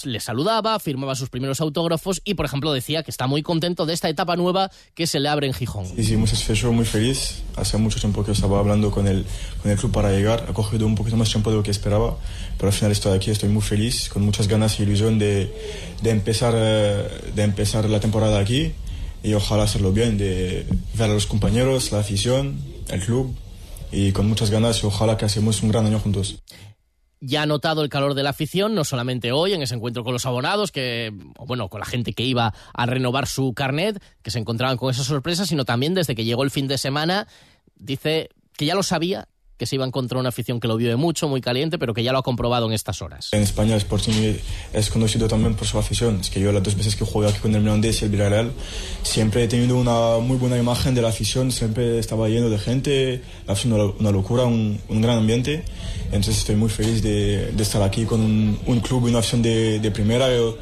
le 0.04 0.20
saludaba, 0.20 0.78
firmaba 0.78 1.14
sus 1.14 1.30
primeros 1.30 1.60
autógrafos 1.60 2.20
y, 2.25 2.34
por 2.34 2.46
ejemplo, 2.46 2.72
decía 2.72 3.02
que 3.02 3.10
está 3.10 3.26
muy 3.26 3.42
contento 3.42 3.86
de 3.86 3.94
esta 3.94 4.08
etapa 4.08 4.36
nueva 4.36 4.70
que 4.94 5.06
se 5.06 5.20
le 5.20 5.28
abre 5.28 5.46
en 5.46 5.54
Gijón. 5.54 5.86
Sí, 5.86 6.04
sí, 6.04 6.16
muy 6.16 6.28
satisfecho, 6.28 6.72
muy 6.72 6.84
feliz. 6.84 7.42
Hace 7.56 7.78
mucho 7.78 7.98
tiempo 7.98 8.25
que 8.25 8.32
estaba 8.32 8.58
hablando 8.58 8.90
con 8.90 9.06
el, 9.08 9.25
con 9.62 9.70
el 9.70 9.78
club 9.78 9.92
para 9.92 10.10
llegar. 10.10 10.44
Ha 10.48 10.52
cogido 10.52 10.86
un 10.86 10.94
poquito 10.94 11.16
más 11.16 11.30
tiempo 11.30 11.50
de 11.50 11.56
lo 11.56 11.62
que 11.62 11.70
esperaba, 11.70 12.18
pero 12.58 12.68
al 12.68 12.75
final 12.75 12.92
estoy 12.92 13.16
aquí, 13.16 13.30
estoy 13.30 13.48
muy 13.48 13.62
feliz, 13.62 14.08
con 14.08 14.22
muchas 14.22 14.48
ganas 14.48 14.78
y 14.78 14.82
ilusión 14.82 15.18
de, 15.18 15.52
de 16.02 16.10
empezar, 16.10 16.54
eh, 16.56 17.32
de 17.34 17.42
empezar 17.42 17.88
la 17.88 18.00
temporada 18.00 18.38
aquí 18.38 18.72
y 19.22 19.34
ojalá 19.34 19.64
hacerlo 19.64 19.92
bien, 19.92 20.18
de 20.18 20.66
ver 20.94 21.10
a 21.10 21.14
los 21.14 21.26
compañeros, 21.26 21.90
la 21.90 22.00
afición, 22.00 22.60
el 22.88 23.00
club 23.00 23.34
y 23.90 24.12
con 24.12 24.28
muchas 24.28 24.50
ganas 24.50 24.82
y 24.82 24.86
ojalá 24.86 25.16
que 25.16 25.24
hacemos 25.24 25.62
un 25.62 25.70
gran 25.70 25.86
año 25.86 25.98
juntos. 25.98 26.42
Ya 27.20 27.42
ha 27.42 27.46
notado 27.46 27.82
el 27.82 27.88
calor 27.88 28.14
de 28.14 28.22
la 28.22 28.30
afición, 28.30 28.74
no 28.74 28.84
solamente 28.84 29.32
hoy 29.32 29.54
en 29.54 29.62
ese 29.62 29.74
encuentro 29.74 30.04
con 30.04 30.12
los 30.12 30.26
abonados, 30.26 30.70
que, 30.70 31.12
bueno, 31.46 31.68
con 31.68 31.80
la 31.80 31.86
gente 31.86 32.12
que 32.12 32.24
iba 32.24 32.52
a 32.74 32.86
renovar 32.86 33.26
su 33.26 33.54
carnet, 33.54 34.02
que 34.22 34.30
se 34.30 34.38
encontraban 34.38 34.76
con 34.76 34.90
esa 34.90 35.02
sorpresa, 35.02 35.46
sino 35.46 35.64
también 35.64 35.94
desde 35.94 36.14
que 36.14 36.24
llegó 36.24 36.44
el 36.44 36.50
fin 36.50 36.68
de 36.68 36.76
semana, 36.76 37.26
dice 37.74 38.28
que 38.56 38.66
ya 38.66 38.74
lo 38.74 38.82
sabía, 38.82 39.28
que 39.56 39.66
se 39.66 39.76
iba 39.76 39.84
a 39.84 39.88
encontrar 39.88 40.20
una 40.20 40.28
afición 40.28 40.60
que 40.60 40.68
lo 40.68 40.76
vio 40.76 40.88
de 40.88 40.96
mucho, 40.96 41.28
muy 41.28 41.40
caliente, 41.40 41.78
pero 41.78 41.94
que 41.94 42.02
ya 42.02 42.12
lo 42.12 42.18
ha 42.18 42.22
comprobado 42.22 42.66
en 42.66 42.72
estas 42.72 43.02
horas. 43.02 43.30
En 43.32 43.42
España 43.42 43.75
el 43.75 43.78
Sporting 43.78 44.36
es 44.72 44.90
conocido 44.90 45.28
también 45.28 45.54
por 45.54 45.66
su 45.66 45.78
afición. 45.78 46.20
Es 46.20 46.30
que 46.30 46.40
yo 46.40 46.52
las 46.52 46.62
dos 46.62 46.76
veces 46.76 46.96
que 46.96 47.04
jugué 47.04 47.28
aquí 47.28 47.38
con 47.38 47.54
el 47.54 47.62
Mirandés 47.62 48.02
y 48.02 48.04
el 48.04 48.10
Villarreal 48.10 48.52
siempre 49.02 49.44
he 49.44 49.48
tenido 49.48 49.76
una 49.76 50.18
muy 50.18 50.36
buena 50.36 50.58
imagen 50.58 50.94
de 50.94 51.02
la 51.02 51.08
afición, 51.08 51.50
siempre 51.50 51.98
estaba 51.98 52.28
lleno 52.28 52.50
de 52.50 52.58
gente, 52.58 53.22
la 53.46 53.54
afición 53.54 53.94
una, 53.98 54.10
locura, 54.10 54.44
un, 54.44 54.80
un, 54.88 55.00
gran 55.00 55.18
ambiente. 55.18 55.64
Entonces 56.06 56.38
estoy 56.38 56.56
muy 56.56 56.68
feliz 56.68 57.02
de, 57.02 57.52
de 57.52 57.62
estar 57.62 57.82
aquí 57.82 58.04
con 58.04 58.20
un, 58.20 58.58
un, 58.66 58.80
club 58.80 59.06
y 59.06 59.10
una 59.10 59.20
afición 59.20 59.42
de, 59.42 59.80
de 59.80 59.90
primera. 59.90 60.28
Yo, 60.34 60.56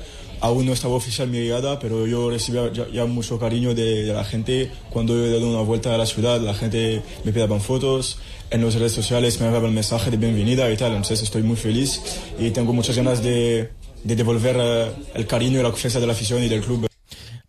aún 0.44 0.66
no 0.66 0.74
estaba 0.74 0.94
oficial 0.94 1.28
mi 1.28 1.38
llegada, 1.38 1.78
pero 1.78 2.06
yo 2.06 2.28
recibía 2.28 2.70
ya, 2.70 3.06
mucho 3.06 3.38
cariño 3.38 3.74
de, 3.74 4.04
de, 4.04 4.12
la 4.12 4.24
gente. 4.24 4.70
Cuando 4.90 5.16
he 5.24 5.30
dado 5.30 5.48
una 5.48 5.62
vuelta 5.62 5.94
a 5.94 5.98
la 5.98 6.04
ciudad, 6.04 6.38
la 6.40 6.52
gente 6.52 7.02
me 7.24 7.32
pedía 7.32 7.48
fotos 7.60 8.18
en 8.50 8.62
las 8.62 8.74
redes 8.74 8.92
sociales 8.92 9.40
me 9.40 9.46
el 9.46 9.72
mensaje 9.72 10.10
de 10.10 10.18
bienvenida 10.18 10.70
y 10.70 10.76
tal. 10.76 10.90
Entonces 10.90 11.22
estoy 11.22 11.42
muy 11.42 11.56
feliz 11.56 12.02
y 12.38 12.50
tengo 12.50 12.74
muchas 12.74 12.94
ganas 12.94 13.22
de, 13.22 13.70
de 14.04 14.16
devolver 14.16 14.56
eh, 14.60 14.92
el 15.14 15.26
cariño 15.26 15.60
y 15.60 15.62
la 15.62 15.70
confianza 15.70 15.98
de 15.98 16.06
la 16.06 16.12
afición 16.12 16.42
y 16.42 16.48
del 16.48 16.60
club. 16.60 16.86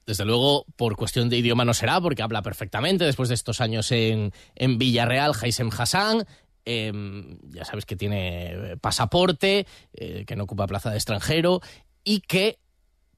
Desde 0.06 0.24
luego, 0.24 0.66
por 0.78 0.96
cuestión 0.96 1.28
de 1.28 1.38
idioma 1.38 1.66
no 1.66 1.74
será, 1.74 2.00
porque 2.00 2.24
habla 2.24 2.42
perfectamente 2.44 3.04
después 3.04 3.28
de 3.28 3.36
estos 3.36 3.60
años 3.60 3.92
en, 3.92 4.32
en 4.56 4.78
Villarreal, 4.78 5.34
Haisem 5.42 5.70
Hassan. 5.78 6.25
Eh, 6.66 6.94
ya 7.50 7.66
sabes 7.66 7.86
que 7.86 7.98
tiene 7.98 8.78
pasaporte, 8.80 9.68
eh, 9.94 10.24
que 10.25 10.36
no 10.38 10.46
ocupa 10.46 10.66
plaza 10.66 10.92
de 10.92 10.96
extranjero 10.96 11.60
y 12.06 12.22
que 12.22 12.58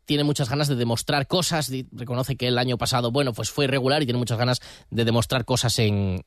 tiene 0.07 0.23
muchas 0.23 0.49
ganas 0.49 0.69
de 0.69 0.75
demostrar 0.75 1.27
cosas, 1.27 1.69
reconoce 1.91 2.37
que 2.37 2.47
el 2.47 2.57
año 2.57 2.77
pasado, 2.77 3.11
bueno, 3.11 3.33
pues 3.33 3.51
fue 3.51 3.65
irregular 3.65 4.01
y 4.01 4.05
tiene 4.05 4.17
muchas 4.17 4.37
ganas 4.37 4.61
de 4.89 5.03
demostrar 5.03 5.43
cosas 5.43 5.77
en, 5.79 6.23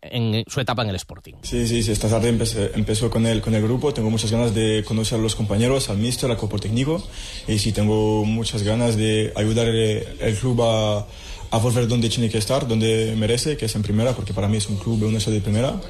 su 0.47 0.61
etapa 0.61 0.83
en 0.83 0.91
el 0.91 0.97
Sporting. 0.97 1.35
Sí, 1.43 1.67
sí, 1.67 1.83
sí, 1.83 1.91
esta 1.91 2.09
tarde 2.09 2.29
empezó 2.29 3.11
con 3.11 3.27
el, 3.27 3.41
con 3.41 3.55
el 3.55 3.63
grupo, 3.63 3.93
tengo 3.95 4.11
muchas 4.11 4.31
ganas 4.31 4.55
de 4.55 4.85
conocer 4.87 5.19
a 5.19 5.23
los 5.23 5.35
compañeros, 5.35 5.89
al 5.89 5.97
mister, 5.97 6.31
al 6.31 6.37
cuerpo 6.37 6.59
técnico, 6.59 7.03
y 7.49 7.59
sí, 7.59 7.73
tengo 7.73 8.25
muchas 8.27 8.63
ganas 8.63 8.97
de 8.97 9.33
ayudar 9.35 9.67
el, 9.69 10.37
club 10.39 10.61
a, 10.63 11.07
a 11.51 11.59
volver 11.59 11.89
donde 11.89 12.11
tiene 12.11 12.29
que 12.29 12.37
estar, 12.37 12.69
donde 12.69 13.15
merece, 13.17 13.57
que 13.57 13.65
es 13.65 13.75
en 13.75 13.83
primera, 13.83 14.15
porque 14.15 14.35
para 14.35 14.47
mí 14.47 14.59
es 14.59 14.69
un 14.69 14.77
club, 14.77 15.03
un 15.05 15.19
de 15.19 15.41
primera. 15.41 15.81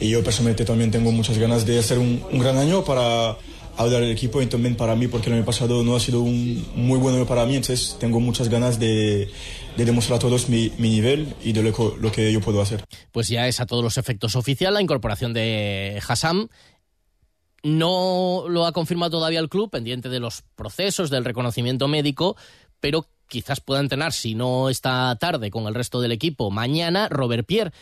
Y 0.00 0.10
yo 0.10 0.22
personalmente 0.22 0.66
también 0.66 0.90
tengo 0.90 1.10
muchas 1.12 1.38
ganas 1.38 1.64
de 1.64 1.78
hacer 1.78 1.98
un, 1.98 2.22
un 2.30 2.38
gran 2.38 2.58
año 2.58 2.84
para 2.84 3.36
ayudar 3.78 4.02
al 4.02 4.10
equipo 4.10 4.42
y 4.42 4.46
también 4.46 4.76
para 4.76 4.96
mí, 4.96 5.08
porque 5.08 5.30
el 5.30 5.36
año 5.36 5.44
pasado 5.44 5.82
no 5.84 5.96
ha 5.96 6.00
sido 6.00 6.20
un 6.20 6.66
muy 6.74 6.98
buen 6.98 7.14
año 7.14 7.26
para 7.26 7.46
mí, 7.46 7.56
entonces 7.56 7.96
tengo 7.98 8.20
muchas 8.20 8.48
ganas 8.48 8.78
de, 8.78 9.30
de 9.76 9.84
demostrar 9.84 10.16
a 10.16 10.20
todos 10.20 10.48
mi, 10.48 10.72
nivel 10.78 11.34
y 11.42 11.52
de 11.52 11.62
lo, 11.62 11.96
lo, 11.96 12.12
que 12.12 12.32
yo 12.32 12.40
puedo 12.40 12.60
hacer. 12.60 12.84
Pues 13.12 13.28
ya 13.28 13.46
es 13.46 13.60
a 13.60 13.66
todos 13.66 13.84
los 13.84 13.96
efectos 13.96 14.36
oficial 14.36 14.74
la 14.74 14.82
incorporación 14.82 15.32
de 15.32 16.02
Hassam 16.06 16.48
No 17.62 18.44
lo 18.48 18.66
ha 18.66 18.72
confirmado 18.72 19.12
todavía 19.12 19.40
el 19.40 19.48
club, 19.48 19.70
pendiente 19.70 20.08
de 20.08 20.20
los 20.20 20.42
procesos, 20.56 21.10
del 21.10 21.24
reconocimiento 21.24 21.86
médico, 21.86 22.36
pero 22.80 23.06
quizás 23.28 23.60
pueda 23.60 23.80
entrenar, 23.80 24.12
si 24.12 24.34
no 24.34 24.68
esta 24.70 25.16
tarde, 25.20 25.50
con 25.50 25.66
el 25.66 25.74
resto 25.74 26.00
del 26.00 26.12
equipo, 26.12 26.50
mañana, 26.50 27.08
Robert 27.08 27.46
Pierre 27.46 27.72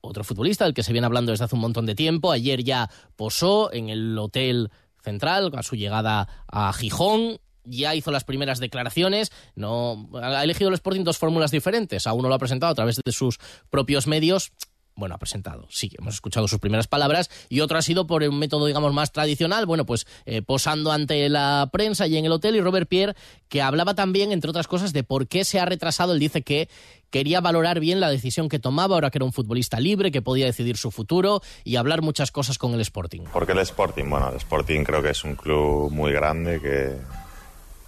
otro 0.00 0.24
futbolista 0.24 0.64
del 0.64 0.74
que 0.74 0.82
se 0.82 0.92
viene 0.92 1.06
hablando 1.06 1.32
desde 1.32 1.44
hace 1.44 1.56
un 1.56 1.60
montón 1.60 1.86
de 1.86 1.94
tiempo. 1.94 2.30
Ayer 2.30 2.62
ya 2.62 2.88
posó 3.16 3.72
en 3.72 3.88
el 3.88 4.16
Hotel 4.16 4.70
Central 5.08 5.50
a 5.54 5.62
su 5.62 5.76
llegada 5.76 6.28
a 6.46 6.72
Gijón. 6.72 7.38
Ya 7.64 7.94
hizo 7.94 8.10
las 8.10 8.24
primeras 8.24 8.60
declaraciones. 8.60 9.30
No, 9.54 10.08
ha 10.14 10.42
elegido 10.42 10.68
el 10.68 10.74
Sporting 10.74 11.04
dos 11.04 11.18
fórmulas 11.18 11.50
diferentes. 11.50 12.06
A 12.06 12.12
uno 12.12 12.28
lo 12.28 12.34
ha 12.34 12.38
presentado 12.38 12.72
a 12.72 12.74
través 12.74 13.00
de 13.04 13.12
sus 13.12 13.38
propios 13.70 14.06
medios 14.06 14.52
bueno, 14.98 15.14
ha 15.14 15.18
presentado, 15.18 15.66
sí, 15.70 15.92
hemos 15.96 16.14
escuchado 16.14 16.48
sus 16.48 16.58
primeras 16.58 16.88
palabras, 16.88 17.30
y 17.48 17.60
otro 17.60 17.78
ha 17.78 17.82
sido 17.82 18.08
por 18.08 18.24
un 18.24 18.36
método, 18.36 18.66
digamos, 18.66 18.92
más 18.92 19.12
tradicional, 19.12 19.64
bueno, 19.64 19.86
pues 19.86 20.08
eh, 20.26 20.42
posando 20.42 20.90
ante 20.90 21.28
la 21.28 21.68
prensa 21.72 22.08
y 22.08 22.16
en 22.16 22.24
el 22.24 22.32
hotel, 22.32 22.56
y 22.56 22.60
Robert 22.60 22.88
Pierre, 22.88 23.14
que 23.48 23.62
hablaba 23.62 23.94
también, 23.94 24.32
entre 24.32 24.50
otras 24.50 24.66
cosas, 24.66 24.92
de 24.92 25.04
por 25.04 25.28
qué 25.28 25.44
se 25.44 25.60
ha 25.60 25.64
retrasado, 25.64 26.14
él 26.14 26.18
dice 26.18 26.42
que 26.42 26.68
quería 27.10 27.40
valorar 27.40 27.78
bien 27.78 28.00
la 28.00 28.10
decisión 28.10 28.48
que 28.48 28.58
tomaba, 28.58 28.96
ahora 28.96 29.10
que 29.10 29.18
era 29.18 29.24
un 29.24 29.32
futbolista 29.32 29.78
libre, 29.78 30.10
que 30.10 30.20
podía 30.20 30.46
decidir 30.46 30.76
su 30.76 30.90
futuro, 30.90 31.42
y 31.62 31.76
hablar 31.76 32.02
muchas 32.02 32.32
cosas 32.32 32.58
con 32.58 32.74
el 32.74 32.80
Sporting. 32.80 33.22
¿Por 33.32 33.46
qué 33.46 33.52
el 33.52 33.58
Sporting? 33.60 34.10
Bueno, 34.10 34.30
el 34.30 34.36
Sporting 34.36 34.82
creo 34.82 35.00
que 35.00 35.10
es 35.10 35.22
un 35.22 35.36
club 35.36 35.92
muy 35.92 36.12
grande, 36.12 36.60
que, 36.60 36.96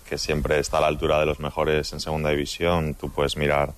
que 0.08 0.16
siempre 0.16 0.60
está 0.60 0.78
a 0.78 0.82
la 0.82 0.86
altura 0.86 1.18
de 1.18 1.26
los 1.26 1.40
mejores 1.40 1.92
en 1.92 1.98
segunda 1.98 2.30
división, 2.30 2.94
tú 2.94 3.10
puedes 3.10 3.36
mirar 3.36 3.74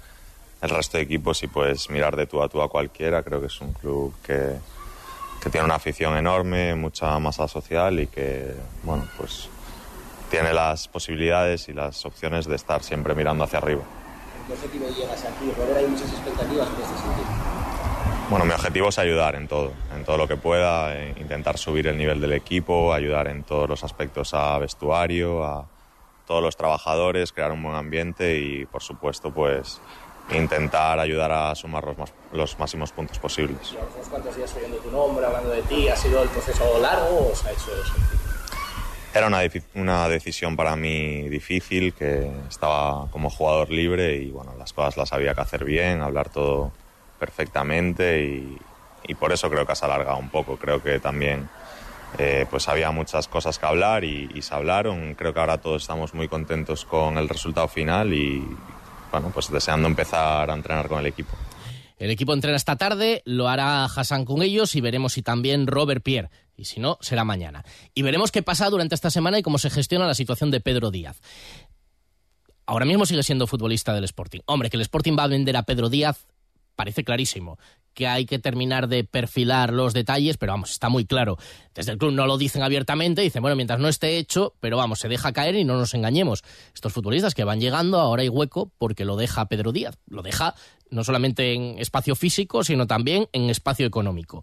el 0.63 0.71
resto 0.71 0.97
de 0.97 1.03
equipos 1.03 1.43
y 1.43 1.49
puedes 1.49 1.91
mirar 1.91 2.17
de 2.17 2.27
tú 2.27 2.43
a 2.43 2.49
tú 2.49 2.63
a 2.63 2.69
cualquiera. 2.69 3.23
Creo 3.23 3.41
que 3.41 3.49
es 3.49 3.61
un 3.61 3.73
club 3.73 4.15
que, 4.25 4.55
que 5.43 5.51
tiene 5.51 5.65
una 5.65 5.75
afición 5.75 6.17
enorme, 6.17 6.75
mucha 6.77 7.19
masa 7.19 7.49
social 7.49 7.99
y 7.99 8.07
que, 8.07 8.55
bueno, 8.85 9.07
pues 9.19 9.49
tiene 10.31 10.55
las 10.55 10.89
posibilidades 10.89 11.69
y 11.69 11.73
las 11.73 12.07
opciones 12.07 12.47
de 12.47 12.57
estar 12.57 12.83
siempre 12.83 13.15
mirando 13.15 13.45
hacia 13.45 13.59
arriba. 13.59 13.83
¿Qué 14.47 14.53
objetivo 14.55 14.89
llegas 14.89 15.25
aquí? 15.25 15.53
hay 15.77 15.87
muchas 15.87 16.11
expectativas 16.11 16.69
en 16.69 16.83
este 16.83 16.97
sentido. 16.97 17.27
Bueno, 18.31 18.45
mi 18.47 18.53
objetivo 18.53 18.89
es 18.89 18.99
ayudar 18.99 19.35
en 19.35 19.47
todo, 19.47 19.73
en 19.95 20.05
todo 20.05 20.17
lo 20.17 20.27
que 20.27 20.37
pueda, 20.37 20.97
intentar 21.19 21.59
subir 21.59 21.87
el 21.89 21.99
nivel 21.99 22.21
del 22.21 22.33
equipo, 22.33 22.95
ayudar 22.95 23.29
en 23.29 23.43
todos 23.43 23.69
los 23.69 23.85
aspectos 23.85 24.33
a 24.33 24.57
vestuario, 24.59 25.45
a 25.45 25.67
todos 26.27 26.43
los 26.43 26.57
trabajadores, 26.57 27.33
crear 27.33 27.53
un 27.53 27.63
buen 27.63 27.75
ambiente 27.75 28.39
y, 28.39 28.65
por 28.65 28.83
supuesto, 28.83 29.35
pues 29.35 29.83
intentar 30.31 30.99
ayudar 30.99 31.33
a 31.33 31.55
sumar 31.55 31.85
los, 31.85 31.99
más, 31.99 32.13
los 32.33 32.59
máximos 32.59 32.93
puntos 32.93 33.19
posibles. 33.19 33.73
¿Unos 33.73 34.09
cuantos 34.09 34.37
días 34.37 34.55
oyendo 34.57 34.79
tu 34.79 34.91
nombre, 34.91 35.27
hablando 35.27 35.51
de 35.51 35.63
ti? 35.63 35.89
¿Ha 35.89 35.97
sido 35.97 36.23
el 36.23 36.29
proceso 36.29 36.79
largo 36.81 37.31
o 37.33 37.37
se 37.37 37.49
ha 37.49 37.53
hecho 37.53 37.71
eso? 37.83 37.95
Era 39.15 39.27
una, 39.27 39.41
una 39.75 40.09
decisión 40.09 40.57
para 40.57 40.75
mí 40.75 41.29
difícil, 41.29 41.93
que 41.93 42.31
estaba 42.49 43.09
como 43.11 43.29
jugador 43.29 43.71
libre 43.71 44.17
y 44.17 44.31
bueno, 44.31 44.55
las 44.59 44.73
cosas 44.73 44.97
las 44.97 45.13
había 45.13 45.35
que 45.35 45.43
hacer 45.43 45.65
bien, 45.65 46.01
hablar 46.01 46.31
todo 46.31 46.73
perfectamente 47.19 48.25
y, 48.25 48.59
y 49.07 49.15
por 49.15 49.33
eso 49.33 49.51
creo 49.51 49.67
que 49.67 49.77
se 49.77 49.85
ha 49.85 49.89
alargado 49.89 50.17
un 50.17 50.31
poco. 50.31 50.57
Creo 50.57 50.83
que 50.83 50.99
también 50.99 51.49
eh, 52.19 52.47
pues 52.51 52.69
había 52.69 52.91
muchas 52.91 53.29
cosas 53.29 53.59
que 53.59 53.67
hablar 53.67 54.05
y, 54.05 54.31
y, 54.35 54.41
se 54.41 54.55
hablaron. 54.55 55.15
Creo 55.15 55.35
que 55.35 55.41
ahora 55.41 55.59
todos 55.59 55.83
estamos 55.83 56.15
muy 56.15 56.29
contentos 56.29 56.87
con 56.87 57.19
el 57.19 57.29
resultado 57.29 57.69
final 57.69 58.15
y, 58.15 58.43
pues 59.33 59.51
deseando 59.51 59.89
empezar 59.89 60.51
a 60.51 60.55
entrenar 60.55 60.89
con 60.89 61.01
el 61.01 61.07
equipo. 61.07 61.37
El 61.99 62.11
equipo 62.11 62.35
entrena 62.35 62.57
esta 62.57 62.77
tarde, 62.77 63.23
lo 63.25 63.49
hará 63.49 63.85
Hassan 63.85 64.25
con 64.25 64.43
ellos 64.43 64.75
y 64.75 64.81
veremos 64.81 65.13
si 65.13 65.23
también 65.23 65.69
Robert 65.69 66.03
Pierre. 66.03 66.31
Y 66.57 66.65
si 66.65 66.81
no, 66.81 66.99
será 67.01 67.25
mañana. 67.25 67.65
Y 67.95 68.03
veremos 68.03 68.33
qué 68.33 68.43
pasa 68.43 68.69
durante 68.71 68.95
esta 68.95 69.11
semana 69.11 69.39
y 69.39 69.43
cómo 69.43 69.59
se 69.59 69.71
gestiona 69.71 70.07
la 70.07 70.15
situación 70.15 70.51
de 70.51 70.61
Pedro 70.61 70.91
Díaz. 70.91 71.21
Ahora 72.67 72.85
mismo 72.85 73.07
sigue 73.07 73.23
siendo 73.23 73.47
futbolista 73.47 73.95
del 73.95 74.05
Sporting. 74.05 74.41
Hombre, 74.47 74.71
que 74.71 74.77
el 74.77 74.83
Sporting 74.83 75.17
va 75.19 75.25
a 75.25 75.29
vender 75.29 75.57
a 75.57 75.63
Pedro 75.63 75.89
Díaz 75.89 76.27
parece 76.75 77.05
clarísimo 77.05 77.59
que 77.95 78.07
hay 78.07 78.25
que 78.27 78.39
terminar 78.39 78.89
de 78.89 79.05
perfilar 79.05 79.73
los 79.73 79.93
detalles, 79.93 80.37
pero 80.37 80.53
vamos, 80.53 80.71
está 80.71 80.89
muy 80.89 81.05
claro. 81.05 81.37
Desde 81.75 81.93
el 81.93 81.99
club 81.99 82.13
no 82.13 82.27
lo 82.27 82.39
dicen 82.39 82.63
abiertamente, 82.63 83.23
dicen, 83.23 83.43
bueno, 83.43 83.57
mientras 83.57 83.79
no 83.81 83.89
esté 83.89 84.19
hecho, 84.19 84.55
pero 84.61 84.77
vamos, 84.77 85.01
se 85.01 85.09
deja 85.09 85.33
caer 85.33 85.57
y 85.57 85.65
no 85.65 85.77
nos 85.77 85.95
engañemos. 85.95 86.43
Estos 86.75 86.93
futbolistas 86.93 87.35
que 87.35 87.45
van 87.45 87.61
llegando, 87.61 88.01
ahora 88.01 88.23
hay 88.23 88.29
hueco 88.29 88.73
porque 88.79 89.05
lo 89.05 89.17
deja 89.17 89.47
Pedro 89.47 89.73
Díaz, 89.73 89.99
lo 90.07 90.23
deja 90.23 90.55
no 90.91 91.05
solamente 91.05 91.55
en 91.55 91.79
espacio 91.79 92.15
físico, 92.15 92.65
sino 92.65 92.87
también 92.87 93.27
en 93.33 93.51
espacio 93.51 93.87
económico. 93.87 94.43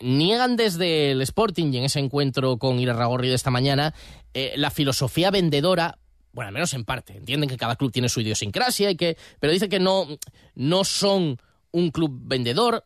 Niegan 0.00 0.56
desde 0.56 1.12
el 1.12 1.22
Sporting 1.22 1.72
y 1.72 1.78
en 1.78 1.84
ese 1.84 2.00
encuentro 2.00 2.58
con 2.58 2.80
Irarragorri 2.80 3.28
de 3.28 3.36
esta 3.36 3.52
mañana 3.52 3.94
eh, 4.34 4.54
la 4.56 4.70
filosofía 4.70 5.30
vendedora 5.30 5.98
bueno, 6.32 6.48
al 6.48 6.54
menos 6.54 6.72
en 6.74 6.84
parte. 6.84 7.16
Entienden 7.16 7.48
que 7.48 7.56
cada 7.56 7.76
club 7.76 7.92
tiene 7.92 8.08
su 8.08 8.20
idiosincrasia 8.20 8.90
y 8.90 8.96
que, 8.96 9.16
pero 9.38 9.52
dicen 9.52 9.68
que 9.68 9.78
no, 9.78 10.06
no 10.54 10.84
son 10.84 11.38
un 11.72 11.90
club 11.90 12.10
vendedor 12.24 12.84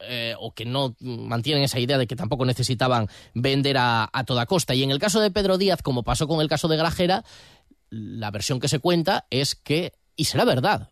eh, 0.00 0.34
o 0.38 0.52
que 0.52 0.66
no 0.66 0.94
mantienen 1.00 1.62
esa 1.62 1.78
idea 1.78 1.96
de 1.96 2.06
que 2.06 2.16
tampoco 2.16 2.44
necesitaban 2.44 3.08
vender 3.34 3.76
a, 3.78 4.10
toda 4.26 4.44
costa. 4.44 4.74
Y 4.74 4.82
en 4.82 4.90
el 4.90 4.98
caso 4.98 5.20
de 5.20 5.30
Pedro 5.30 5.56
Díaz, 5.56 5.80
como 5.82 6.02
pasó 6.02 6.28
con 6.28 6.40
el 6.40 6.48
caso 6.48 6.68
de 6.68 6.76
Grajera, 6.76 7.24
la 7.88 8.30
versión 8.30 8.60
que 8.60 8.68
se 8.68 8.78
cuenta 8.78 9.26
es 9.30 9.54
que, 9.54 9.92
y 10.14 10.24
será 10.24 10.44
verdad, 10.44 10.90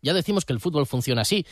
ya 0.00 0.14
decimos 0.14 0.46
que 0.46 0.54
el 0.54 0.60
fútbol 0.60 0.86
funciona 0.86 1.22
así. 1.22 1.46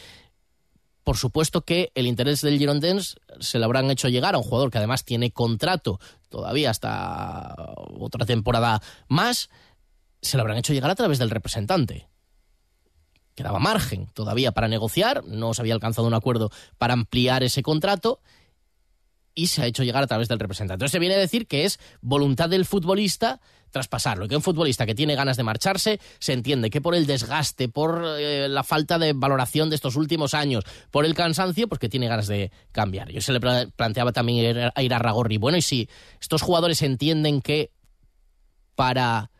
Por 1.08 1.16
supuesto 1.16 1.62
que 1.62 1.90
el 1.94 2.06
interés 2.06 2.42
del 2.42 2.58
Girondins 2.58 3.16
se 3.40 3.58
le 3.58 3.64
habrán 3.64 3.90
hecho 3.90 4.10
llegar 4.10 4.34
a 4.34 4.36
un 4.36 4.44
jugador 4.44 4.70
que 4.70 4.76
además 4.76 5.06
tiene 5.06 5.30
contrato 5.30 5.98
todavía 6.28 6.68
hasta 6.68 7.54
otra 7.98 8.26
temporada 8.26 8.82
más, 9.08 9.48
se 10.20 10.36
lo 10.36 10.42
habrán 10.42 10.58
hecho 10.58 10.74
llegar 10.74 10.90
a 10.90 10.94
través 10.94 11.18
del 11.18 11.30
representante. 11.30 12.10
Quedaba 13.34 13.58
margen 13.58 14.10
todavía 14.12 14.52
para 14.52 14.68
negociar, 14.68 15.24
no 15.24 15.54
se 15.54 15.62
había 15.62 15.72
alcanzado 15.72 16.06
un 16.06 16.12
acuerdo 16.12 16.50
para 16.76 16.92
ampliar 16.92 17.42
ese 17.42 17.62
contrato 17.62 18.20
y 19.38 19.46
se 19.46 19.62
ha 19.62 19.66
hecho 19.66 19.84
llegar 19.84 20.02
a 20.02 20.08
través 20.08 20.26
del 20.26 20.40
representante. 20.40 20.74
Entonces 20.74 20.92
se 20.92 20.98
viene 20.98 21.14
a 21.14 21.18
decir 21.18 21.46
que 21.46 21.64
es 21.64 21.78
voluntad 22.00 22.48
del 22.48 22.64
futbolista 22.64 23.40
traspasarlo, 23.70 24.26
que 24.26 24.34
un 24.34 24.42
futbolista 24.42 24.84
que 24.84 24.96
tiene 24.96 25.14
ganas 25.14 25.36
de 25.36 25.44
marcharse 25.44 26.00
se 26.18 26.32
entiende 26.32 26.70
que 26.70 26.80
por 26.80 26.96
el 26.96 27.06
desgaste, 27.06 27.68
por 27.68 28.02
eh, 28.18 28.48
la 28.48 28.64
falta 28.64 28.98
de 28.98 29.12
valoración 29.12 29.70
de 29.70 29.76
estos 29.76 29.94
últimos 29.94 30.34
años, 30.34 30.64
por 30.90 31.04
el 31.04 31.14
cansancio, 31.14 31.68
pues 31.68 31.78
que 31.78 31.88
tiene 31.88 32.08
ganas 32.08 32.26
de 32.26 32.50
cambiar. 32.72 33.10
Yo 33.10 33.20
se 33.20 33.32
le 33.32 33.40
planteaba 33.40 34.10
también 34.10 34.72
a 34.74 34.82
ir 34.82 34.94
a 34.94 34.98
Ragorri, 34.98 35.36
bueno, 35.36 35.56
y 35.56 35.62
si 35.62 35.88
estos 36.20 36.42
jugadores 36.42 36.82
entienden 36.82 37.40
que 37.40 37.70
para 38.74 39.30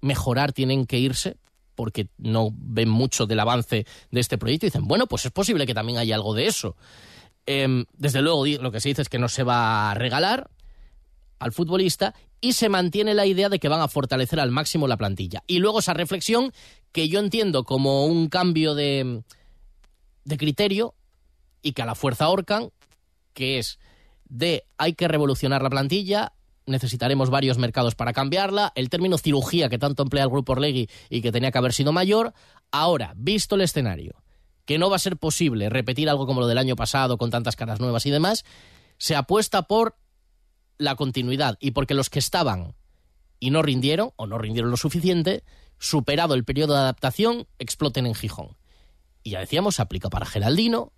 mejorar 0.00 0.52
tienen 0.52 0.86
que 0.86 0.98
irse, 0.98 1.36
porque 1.76 2.08
no 2.18 2.48
ven 2.52 2.88
mucho 2.88 3.26
del 3.26 3.38
avance 3.38 3.86
de 4.10 4.20
este 4.20 4.36
proyecto 4.36 4.66
y 4.66 4.70
dicen, 4.70 4.88
bueno, 4.88 5.06
pues 5.06 5.26
es 5.26 5.30
posible 5.30 5.66
que 5.66 5.74
también 5.74 5.98
haya 5.98 6.16
algo 6.16 6.34
de 6.34 6.46
eso. 6.46 6.74
Em, 7.46 7.84
desde 7.92 8.22
luego, 8.22 8.46
lo 8.46 8.70
que 8.70 8.80
se 8.80 8.90
dice 8.90 9.02
es 9.02 9.08
que 9.08 9.18
no 9.18 9.28
se 9.28 9.42
va 9.42 9.90
a 9.90 9.94
regalar 9.94 10.50
al 11.38 11.52
futbolista 11.52 12.14
y 12.40 12.52
se 12.52 12.68
mantiene 12.68 13.14
la 13.14 13.26
idea 13.26 13.48
de 13.48 13.58
que 13.58 13.68
van 13.68 13.80
a 13.80 13.88
fortalecer 13.88 14.40
al 14.40 14.50
máximo 14.50 14.88
la 14.88 14.96
plantilla. 14.96 15.42
Y 15.46 15.58
luego 15.58 15.80
esa 15.80 15.94
reflexión 15.94 16.52
que 16.92 17.08
yo 17.08 17.20
entiendo 17.20 17.64
como 17.64 18.06
un 18.06 18.28
cambio 18.28 18.74
de, 18.74 19.22
de 20.24 20.36
criterio 20.36 20.94
y 21.62 21.72
que 21.72 21.82
a 21.82 21.86
la 21.86 21.94
fuerza 21.94 22.26
ahorcan, 22.26 22.70
que 23.32 23.58
es 23.58 23.78
de 24.28 24.64
hay 24.78 24.94
que 24.94 25.08
revolucionar 25.08 25.62
la 25.62 25.70
plantilla, 25.70 26.32
necesitaremos 26.66 27.30
varios 27.30 27.58
mercados 27.58 27.94
para 27.94 28.12
cambiarla. 28.12 28.72
El 28.74 28.88
término 28.88 29.18
cirugía 29.18 29.68
que 29.68 29.78
tanto 29.78 30.02
emplea 30.02 30.24
el 30.24 30.30
grupo 30.30 30.52
Orlegui 30.52 30.88
y 31.10 31.22
que 31.22 31.32
tenía 31.32 31.50
que 31.50 31.58
haber 31.58 31.72
sido 31.72 31.92
mayor. 31.92 32.32
Ahora, 32.70 33.12
visto 33.16 33.54
el 33.54 33.62
escenario, 33.62 34.14
que 34.64 34.78
no 34.78 34.90
va 34.90 34.96
a 34.96 35.00
ser 35.00 35.16
posible 35.16 35.68
repetir 35.68 36.08
algo 36.08 36.26
como 36.26 36.40
lo 36.40 36.46
del 36.46 36.58
año 36.58 36.76
pasado 36.76 37.18
con 37.18 37.30
tantas 37.30 37.56
caras 37.56 37.80
nuevas 37.80 38.06
y 38.06 38.10
demás, 38.10 38.44
se 38.98 39.16
apuesta 39.16 39.62
por 39.62 39.96
la 40.78 40.94
continuidad 40.96 41.56
y 41.60 41.72
porque 41.72 41.94
los 41.94 42.10
que 42.10 42.18
estaban 42.18 42.74
y 43.40 43.50
no 43.50 43.62
rindieron 43.62 44.12
o 44.16 44.26
no 44.26 44.38
rindieron 44.38 44.70
lo 44.70 44.76
suficiente, 44.76 45.44
superado 45.78 46.34
el 46.34 46.44
periodo 46.44 46.74
de 46.74 46.80
adaptación, 46.80 47.48
exploten 47.58 48.06
en 48.06 48.14
Gijón. 48.14 48.56
Y 49.24 49.30
ya 49.30 49.40
decíamos, 49.40 49.76
se 49.76 49.82
aplica 49.82 50.10
para 50.10 50.26
Geraldino, 50.26 50.92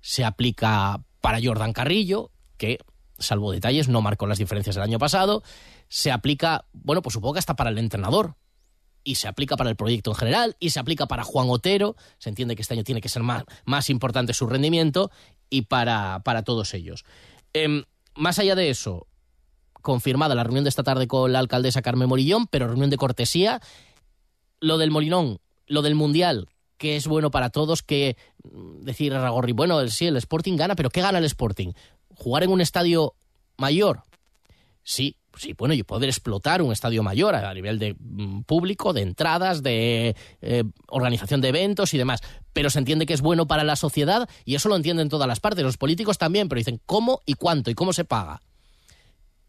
se 0.00 0.24
aplica 0.24 1.04
para 1.20 1.38
Jordan 1.42 1.72
Carrillo, 1.72 2.32
que 2.56 2.78
salvo 3.18 3.52
detalles, 3.52 3.88
no 3.88 4.02
marcó 4.02 4.26
las 4.26 4.38
diferencias 4.38 4.74
del 4.74 4.82
año 4.82 4.98
pasado. 4.98 5.42
Se 5.88 6.10
aplica, 6.10 6.66
bueno, 6.72 7.02
pues 7.02 7.12
supongo 7.12 7.34
que 7.34 7.38
hasta 7.38 7.56
para 7.56 7.70
el 7.70 7.78
entrenador. 7.78 8.36
Y 9.10 9.16
se 9.16 9.28
aplica 9.28 9.56
para 9.56 9.70
el 9.70 9.76
proyecto 9.76 10.10
en 10.10 10.16
general, 10.16 10.56
y 10.60 10.70
se 10.70 10.78
aplica 10.78 11.06
para 11.06 11.24
Juan 11.24 11.48
Otero. 11.50 11.96
Se 12.18 12.28
entiende 12.28 12.54
que 12.54 12.62
este 12.62 12.74
año 12.74 12.84
tiene 12.84 13.00
que 13.00 13.08
ser 13.08 13.22
más, 13.22 13.44
más 13.64 13.90
importante 13.90 14.34
su 14.34 14.46
rendimiento, 14.46 15.10
y 15.48 15.62
para, 15.62 16.20
para 16.24 16.44
todos 16.44 16.74
ellos. 16.74 17.04
Em, 17.52 17.84
más 18.14 18.38
allá 18.38 18.54
de 18.54 18.70
eso, 18.70 19.06
confirmada 19.82 20.34
la 20.34 20.44
reunión 20.44 20.64
de 20.64 20.70
esta 20.70 20.84
tarde 20.84 21.08
con 21.08 21.32
la 21.32 21.40
alcaldesa 21.40 21.82
Carmen 21.82 22.08
Morillón, 22.08 22.46
pero 22.46 22.68
reunión 22.68 22.90
de 22.90 22.96
cortesía. 22.96 23.60
Lo 24.60 24.78
del 24.78 24.90
Molinón, 24.90 25.40
lo 25.66 25.82
del 25.82 25.94
Mundial, 25.94 26.48
que 26.76 26.96
es 26.96 27.06
bueno 27.06 27.30
para 27.30 27.50
todos, 27.50 27.82
que 27.82 28.16
mm, 28.44 28.84
decir 28.84 29.14
a 29.14 29.20
Ragorri, 29.20 29.52
bueno, 29.52 29.88
sí, 29.88 30.06
el 30.06 30.16
Sporting 30.16 30.56
gana, 30.56 30.76
pero 30.76 30.90
¿qué 30.90 31.00
gana 31.00 31.18
el 31.18 31.24
Sporting? 31.24 31.72
jugar 32.20 32.42
en 32.42 32.50
un 32.50 32.60
estadio 32.60 33.14
mayor. 33.56 34.02
Sí, 34.82 35.16
sí, 35.40 35.54
bueno, 35.56 35.74
y 35.74 35.82
poder 35.82 36.08
explotar 36.08 36.60
un 36.62 36.72
estadio 36.72 37.02
mayor 37.02 37.34
a 37.34 37.54
nivel 37.54 37.78
de 37.78 37.96
mm, 37.98 38.42
público, 38.42 38.92
de 38.92 39.02
entradas, 39.02 39.62
de 39.62 40.14
eh, 40.42 40.64
organización 40.88 41.40
de 41.40 41.48
eventos 41.48 41.94
y 41.94 41.98
demás. 41.98 42.20
Pero 42.52 42.70
se 42.70 42.78
entiende 42.78 43.06
que 43.06 43.14
es 43.14 43.22
bueno 43.22 43.46
para 43.46 43.64
la 43.64 43.76
sociedad 43.76 44.28
y 44.44 44.54
eso 44.54 44.68
lo 44.68 44.76
entienden 44.76 45.08
todas 45.08 45.26
las 45.26 45.40
partes. 45.40 45.64
Los 45.64 45.78
políticos 45.78 46.18
también, 46.18 46.48
pero 46.48 46.58
dicen 46.58 46.80
cómo 46.84 47.22
y 47.24 47.34
cuánto 47.34 47.70
y 47.70 47.74
cómo 47.74 47.92
se 47.92 48.04
paga 48.04 48.40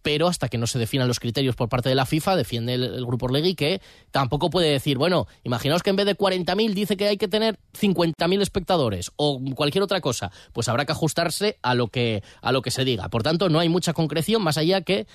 pero 0.01 0.27
hasta 0.27 0.49
que 0.49 0.58
no 0.58 0.67
se 0.67 0.80
definan 0.80 1.08
los 1.08 1.19
criterios 1.19 1.56
por 1.56 1.69
parte 1.69 1.89
de 1.89 1.95
la 1.95 2.06
FIFA, 2.06 2.36
defiende 2.36 2.73
el, 2.73 3.06
Grupo 3.06 3.25
Orlegui 3.27 3.56
que 3.56 3.82
tampoco 4.12 4.49
puede 4.49 4.71
decir, 4.71 4.97
bueno, 4.97 5.27
imaginaos 5.43 5.84
que 5.84 5.89
en 5.89 5.95
vez 5.95 6.06
de 6.06 6.17
40.000 6.17 6.73
dice 6.73 6.97
que 6.97 7.08
hay 7.08 7.17
que 7.17 7.27
tener 7.27 7.60
50.000 7.80 8.41
espectadores 8.41 9.12
o 9.15 9.41
cualquier 9.56 9.84
otra 9.84 10.01
cosa, 10.01 10.32
pues 10.54 10.67
habrá 10.69 10.86
que 10.86 10.91
ajustarse 10.91 11.58
a 11.62 11.75
lo 11.75 11.88
que, 11.88 12.23
a 12.41 12.51
lo 12.51 12.62
que 12.62 12.71
se 12.71 12.86
diga. 12.86 13.10
Por 13.10 13.23
tanto, 13.23 13.49
no 13.49 13.60
hay 13.60 13.69
mucha 13.69 13.93
concreción 13.93 14.41
más 14.41 14.58
allá 14.58 14.82
que 14.82 15.08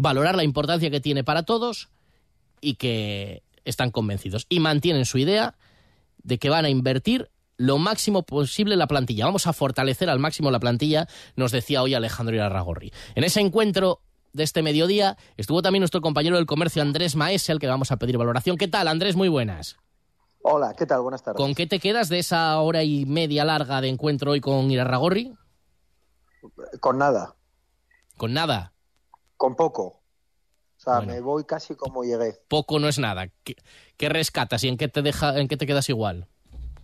valorar 0.00 0.36
la 0.36 0.44
importancia 0.44 0.90
que 0.90 1.00
tiene 1.00 1.24
para 1.24 1.44
todos 1.44 1.88
y 2.60 2.74
que 2.74 3.42
están 3.64 3.90
convencidos 3.90 4.46
y 4.48 4.60
mantienen 4.60 5.04
su 5.04 5.18
idea 5.18 5.56
de 6.22 6.38
que 6.38 6.50
van 6.50 6.64
a 6.64 6.70
invertir 6.70 7.30
lo 7.56 7.78
máximo 7.78 8.22
posible 8.22 8.76
la 8.76 8.86
plantilla. 8.86 9.26
Vamos 9.26 9.46
a 9.46 9.52
fortalecer 9.52 10.08
al 10.08 10.18
máximo 10.18 10.50
la 10.50 10.60
plantilla, 10.60 11.06
nos 11.36 11.52
decía 11.52 11.82
hoy 11.82 11.94
Alejandro 11.94 12.34
Irarragorri. 12.34 12.92
En 13.14 13.24
ese 13.24 13.40
encuentro 13.40 14.00
de 14.32 14.44
este 14.44 14.62
mediodía 14.62 15.18
estuvo 15.36 15.60
también 15.60 15.80
nuestro 15.80 16.00
compañero 16.00 16.36
del 16.36 16.46
comercio 16.46 16.80
Andrés 16.80 17.16
Maese, 17.16 17.52
al 17.52 17.58
que 17.58 17.66
vamos 17.66 17.92
a 17.92 17.96
pedir 17.96 18.16
valoración. 18.16 18.56
¿Qué 18.56 18.68
tal, 18.68 18.88
Andrés? 18.88 19.16
Muy 19.16 19.28
buenas. 19.28 19.76
Hola, 20.42 20.74
¿qué 20.76 20.86
tal? 20.86 21.02
Buenas 21.02 21.22
tardes. 21.22 21.36
¿Con 21.36 21.54
qué 21.54 21.66
te 21.66 21.80
quedas 21.80 22.08
de 22.08 22.18
esa 22.18 22.58
hora 22.60 22.82
y 22.82 23.04
media 23.04 23.44
larga 23.44 23.82
de 23.82 23.88
encuentro 23.88 24.30
hoy 24.30 24.40
con 24.40 24.70
Irarragorri? 24.70 25.34
Con 26.80 26.96
nada. 26.96 27.36
¿Con 28.16 28.32
nada? 28.32 28.72
Con 29.40 29.56
poco. 29.56 29.82
O 29.82 30.82
sea, 30.82 31.00
me 31.00 31.18
voy 31.22 31.44
casi 31.44 31.74
como 31.74 32.04
llegué. 32.04 32.36
Poco 32.46 32.78
no 32.78 32.88
es 32.88 32.98
nada. 32.98 33.28
¿Qué, 33.42 33.56
qué 33.96 34.10
rescatas 34.10 34.62
y 34.64 34.68
en 34.68 34.76
qué 34.76 34.88
te 34.88 35.00
deja, 35.00 35.38
en 35.38 35.48
qué 35.48 35.56
te 35.56 35.66
quedas 35.66 35.88
igual? 35.88 36.28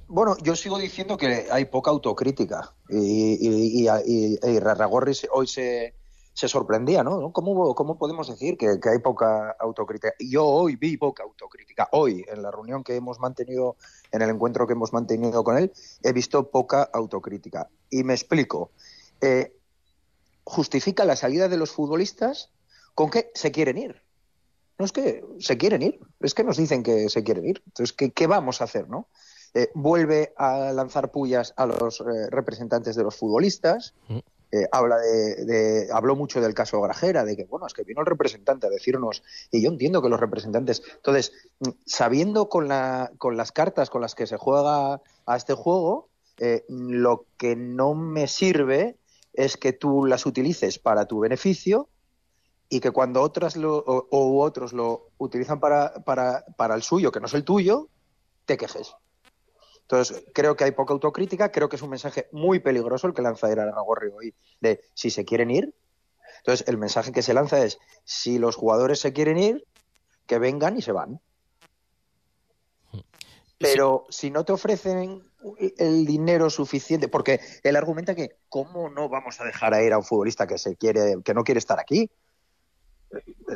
Bueno, 0.09 0.39
yo 0.43 0.57
sigo 0.57 0.79
diciendo 0.79 1.19
que 1.19 1.49
hay 1.51 1.67
poca 1.67 1.91
autocrítica 1.91 2.73
y, 2.89 3.85
y, 3.85 3.89
y, 4.07 4.59
Rarragorri 4.59 5.13
hoy 5.33 5.47
se, 5.47 5.97
se 6.33 6.49
sorprendía, 6.49 7.05
¿no? 7.05 7.31
¿Cómo, 7.31 7.75
cómo 7.75 7.99
podemos 7.99 8.27
decir 8.27 8.57
que, 8.57 8.69
hay 8.69 8.99
poca 9.03 9.55
autocrítica? 9.61 10.15
Yo 10.19 10.47
hoy 10.47 10.77
vi 10.77 10.97
poca 10.97 11.25
autocrítica. 11.25 11.91
Hoy, 11.93 12.25
en 12.27 12.41
la 12.41 12.51
reunión 12.51 12.83
que 12.83 12.97
hemos 12.97 13.21
mantenido, 13.21 13.77
en 14.13 14.23
el 14.23 14.31
encuentro 14.31 14.67
que 14.67 14.73
hemos 14.73 14.95
mantenido 14.95 15.45
con 15.45 15.59
él, 15.59 15.75
he 16.03 16.15
visto 16.15 16.51
poca 16.51 16.85
autocrítica. 16.91 17.69
Y 17.91 18.03
me 18.03 18.15
explico. 18.15 18.71
Eh, 19.21 19.53
justifica 20.47 21.05
la 21.05 21.17
salida 21.17 21.49
de 21.49 21.57
los 21.57 21.73
futbolistas 21.73 22.51
con 22.95 23.11
que 23.11 23.31
se 23.35 23.51
quieren 23.51 23.77
ir. 23.77 24.03
No 24.79 24.85
es 24.85 24.93
que 24.93 25.25
se 25.41 25.59
quieren 25.59 25.83
ir, 25.83 25.99
es 26.21 26.35
que 26.35 26.45
nos 26.45 26.57
dicen 26.57 26.83
que 26.83 27.09
se 27.09 27.25
quieren 27.25 27.47
ir. 27.47 27.63
Entonces, 27.67 27.95
¿qué, 27.95 28.13
qué 28.13 28.27
vamos 28.27 28.61
a 28.61 28.65
hacer, 28.65 28.89
no? 28.89 29.09
Eh, 29.55 29.71
vuelve 29.75 30.35
a 30.37 30.73
lanzar 30.73 31.11
pullas 31.11 31.53
a 31.57 31.67
los 31.67 32.01
eh, 32.01 32.31
representantes 32.31 32.95
de 32.95 33.03
los 33.03 33.17
futbolistas. 33.17 33.95
Mm. 34.09 34.19
Eh, 34.53 34.69
habla 34.71 34.99
de, 34.99 35.89
habló 35.93 36.15
mucho 36.15 36.41
del 36.41 36.55
caso 36.55 36.81
Grajera, 36.81 37.25
de 37.25 37.37
que, 37.37 37.45
bueno, 37.45 37.67
es 37.67 37.75
que 37.75 37.83
vino 37.83 38.01
el 38.01 38.07
representante 38.07 38.69
a 38.69 38.71
decirnos, 38.71 39.25
y 39.51 39.63
yo 39.63 39.71
entiendo 39.71 40.01
que 40.01 40.09
los 40.09 40.21
representantes, 40.21 40.83
entonces, 40.97 41.33
mm, 41.59 41.71
sabiendo 41.85 42.49
con, 42.49 42.69
la, 42.69 43.11
con 43.19 43.37
las 43.37 43.51
cartas 43.51 43.91
con 43.91 44.03
las 44.03 44.15
que 44.15 44.27
se 44.27 44.37
juega 44.37 45.01
a 45.27 45.37
este 45.37 45.55
juego, 45.55 46.11
lo 46.69 47.25
que 47.39 47.57
no 47.57 47.95
me 47.95 48.29
sirve 48.29 48.99
es 49.37 49.57
que 49.57 49.73
tú 49.73 50.07
las 50.07 50.27
utilices 50.27 50.79
para 50.79 51.07
tu 51.07 51.21
beneficio 51.21 51.89
y 52.69 52.81
que 52.81 52.91
cuando 52.91 53.23
otras 53.23 53.57
lo, 53.57 53.77
o, 53.79 54.43
otros 54.43 54.73
lo 54.73 55.11
utilizan 55.19 55.61
para, 55.61 55.95
para, 56.05 56.45
para 56.57 56.75
el 56.75 56.83
suyo, 56.83 57.13
que 57.13 57.21
no 57.21 57.27
es 57.27 57.35
el 57.35 57.45
tuyo, 57.45 57.89
te 58.45 58.57
quejes. 58.57 58.95
Entonces, 59.83 60.25
creo 60.35 60.57
que 60.57 60.65
hay 60.65 60.73
poca 60.73 60.93
autocrítica, 60.93 61.53
creo 61.53 61.69
que 61.69 61.77
es 61.77 61.83
un 61.83 61.91
mensaje 61.91 62.29
muy 62.33 62.59
peligroso 62.59 63.07
el 63.07 63.15
que 63.15 63.23
lanza 63.23 63.47
Aragorri 63.47 64.11
hoy, 64.11 64.35
de 64.61 64.81
si 64.95 65.11
se 65.11 65.25
quieren 65.25 65.51
ir. 65.51 65.75
Entonces, 66.39 66.67
el 66.67 66.77
mensaje 66.77 67.13
que 67.13 67.23
se 67.23 67.35
lanza 67.35 67.65
es, 67.65 67.79
si 68.05 68.39
los 68.39 68.57
jugadores 68.57 68.99
se 68.99 69.13
quieren 69.13 69.39
ir, 69.39 69.65
que 70.27 70.41
vengan 70.41 70.77
y 70.77 70.83
se 70.83 70.91
van. 70.91 71.21
Pero 73.59 74.07
si 74.11 74.31
no 74.31 74.45
te 74.45 74.53
ofrecen 74.53 75.23
el 75.79 76.05
dinero 76.05 76.51
suficiente, 76.51 77.09
porque 77.09 77.41
él 77.63 77.77
argumenta 77.77 78.15
que 78.15 78.37
cómo 78.49 78.91
no 78.91 79.09
vamos 79.09 79.41
a 79.41 79.45
dejar 79.45 79.73
a 79.73 79.83
ir 79.83 79.93
a 79.93 79.99
un 79.99 80.05
futbolista 80.05 80.47
que 80.47 80.59
se 80.59 80.77
quiere, 80.77 81.17
que 81.25 81.35
no 81.35 81.43
quiere 81.43 81.59
estar 81.59 81.81
aquí. 81.81 82.11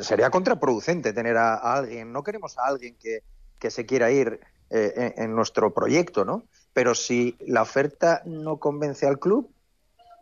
Sería 0.01 0.31
contraproducente 0.31 1.13
tener 1.13 1.37
a, 1.37 1.55
alguien. 1.55 2.11
No 2.11 2.23
queremos 2.23 2.57
a 2.57 2.65
alguien 2.65 2.95
que, 2.99 3.23
que 3.59 3.69
se 3.69 3.85
quiera 3.85 4.09
ir 4.11 4.39
eh, 4.69 5.13
en, 5.17 5.35
nuestro 5.35 5.73
proyecto, 5.73 6.25
¿no? 6.25 6.45
Pero 6.73 6.95
si 6.95 7.37
la 7.45 7.61
oferta 7.61 8.23
no 8.25 8.57
convence 8.57 9.05
al 9.05 9.19
club, 9.19 9.51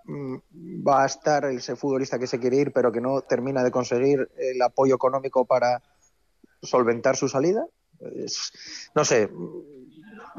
mm, 0.05 0.37
va 0.85 1.03
a 1.03 1.05
estar 1.05 1.45
ese 1.45 1.75
futbolista 1.75 2.19
que 2.19 2.27
se 2.27 2.39
quiere 2.39 2.57
ir, 2.57 2.73
pero 2.73 2.91
que 2.91 2.99
no 2.99 3.21
termina 3.21 3.63
de 3.63 3.71
conseguir 3.71 4.29
el 4.37 4.61
apoyo 4.61 4.95
económico 4.95 5.45
para 5.45 5.83
solventar 6.63 7.15
su 7.15 7.29
salida. 7.29 7.65
No 8.95 9.05
sé, 9.05 9.29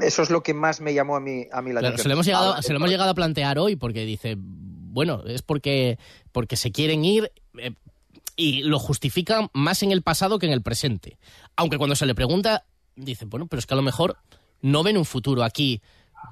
eso 0.00 0.22
es 0.22 0.30
lo 0.30 0.42
que 0.42 0.54
más 0.54 0.80
me 0.80 0.94
llamó 0.94 1.16
a 1.16 1.20
mí, 1.20 1.46
a 1.52 1.62
mí 1.62 1.72
la 1.72 1.80
atención. 1.80 2.02
Se 2.02 2.08
lo, 2.08 2.14
hemos 2.14 2.26
llegado, 2.26 2.62
se 2.62 2.72
lo 2.72 2.76
hemos 2.76 2.90
llegado 2.90 3.10
a 3.10 3.14
plantear 3.14 3.58
hoy 3.58 3.76
porque 3.76 4.04
dice, 4.04 4.36
bueno, 4.38 5.22
es 5.26 5.42
porque, 5.42 5.98
porque 6.32 6.56
se 6.56 6.72
quieren 6.72 7.04
ir. 7.04 7.32
Eh, 7.58 7.72
y 8.36 8.62
lo 8.62 8.78
justifican 8.78 9.50
más 9.52 9.82
en 9.82 9.92
el 9.92 10.02
pasado 10.02 10.38
que 10.38 10.46
en 10.46 10.52
el 10.52 10.62
presente. 10.62 11.18
Aunque 11.56 11.76
cuando 11.76 11.94
se 11.94 12.06
le 12.06 12.14
pregunta, 12.14 12.64
dicen, 12.96 13.28
bueno, 13.28 13.46
pero 13.46 13.58
es 13.58 13.66
que 13.66 13.74
a 13.74 13.76
lo 13.76 13.82
mejor 13.82 14.16
no 14.62 14.82
ven 14.82 14.96
un 14.96 15.04
futuro 15.04 15.42
aquí. 15.42 15.82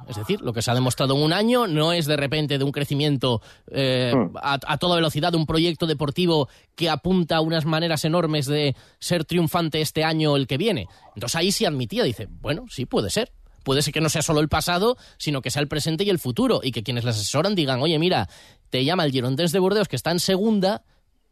Es 0.09 0.17
decir, 0.17 0.41
lo 0.41 0.55
que 0.55 0.63
se 0.63 0.71
ha 0.71 0.75
demostrado 0.75 1.15
en 1.15 1.23
un 1.23 1.33
año 1.35 1.67
no 1.67 1.93
es 1.93 2.07
de 2.07 2.17
repente 2.17 2.57
de 2.57 2.65
un 2.65 2.73
crecimiento 2.73 3.43
eh, 3.71 4.13
hmm. 4.15 4.37
a, 4.41 4.79
toda 4.79 4.97
velocidad 4.97 5.33
de 5.33 5.37
un 5.37 5.47
proyecto 5.47 5.87
deportivo 5.87 6.49
que 6.75 6.89
apunta 6.89 7.37
a 7.37 7.41
unas 7.43 7.67
maneras 7.67 8.05
enormes 8.07 8.47
de 8.47 8.75
ser 8.99 9.27
triunfante 9.27 9.83
este 9.83 10.05
año 10.05 10.33
o 10.33 10.37
el 10.37 10.47
que 10.47 10.57
viene. 10.57 10.89
Entonces 11.15 11.37
ahí 11.37 11.53
sí 11.53 11.67
admitía, 11.67 12.05
dice, 12.05 12.27
bueno, 12.41 12.65
sí 12.71 12.87
puede 12.87 13.11
ser. 13.11 13.33
Puede 13.65 13.83
ser 13.83 13.93
que 13.93 14.01
no 14.01 14.09
sea 14.09 14.23
solo 14.23 14.41
el 14.41 14.49
pasado, 14.49 14.97
sino 15.19 15.43
que 15.43 15.51
sea 15.51 15.61
el 15.61 15.69
presente 15.69 16.05
y 16.05 16.11
el 16.11 16.19
futuro. 16.19 16.61
Y 16.63 16.73
que 16.73 16.83
quienes 16.83 17.05
le 17.05 17.11
asesoran 17.11 17.55
digan, 17.55 17.83
oye, 17.83 17.99
mira, 17.99 18.31
te 18.71 18.85
llama 18.85 19.05
el 19.05 19.13
Girondins 19.13 19.53
de 19.53 19.59
Burdeos 19.59 19.89
que 19.89 19.97
está 19.97 20.11
en 20.11 20.21
segunda, 20.21 20.85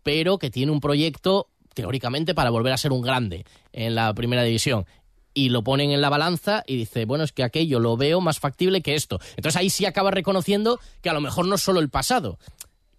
pero 0.03 0.39
que 0.39 0.51
tiene 0.51 0.71
un 0.71 0.81
proyecto 0.81 1.49
teóricamente 1.73 2.35
para 2.35 2.51
volver 2.51 2.75
a 2.75 2.79
ser 2.79 2.93
un 2.93 3.01
grande 3.01 3.47
en 3.73 3.95
la 3.95 4.13
primera 4.13 4.43
división 4.43 4.87
y 5.37 5.51
lo 5.51 5.63
ponen 5.63 5.91
en 5.91 6.01
la 6.01 6.09
balanza 6.09 6.65
y 6.67 6.77
dice, 6.77 7.05
bueno, 7.05 7.23
es 7.23 7.31
que 7.31 7.45
aquello 7.45 7.79
lo 7.79 7.99
veo 7.99 8.23
más 8.23 8.41
factible 8.41 8.81
que 8.81 8.95
esto. 8.95 9.21
Entonces 9.37 9.61
ahí 9.61 9.69
sí 9.69 9.85
acaba 9.85 10.11
reconociendo 10.11 10.81
que 11.03 11.11
a 11.11 11.13
lo 11.13 11.21
mejor 11.21 11.47
no 11.47 11.57
es 11.57 11.61
solo 11.61 11.79
el 11.81 11.91
pasado, 11.91 12.39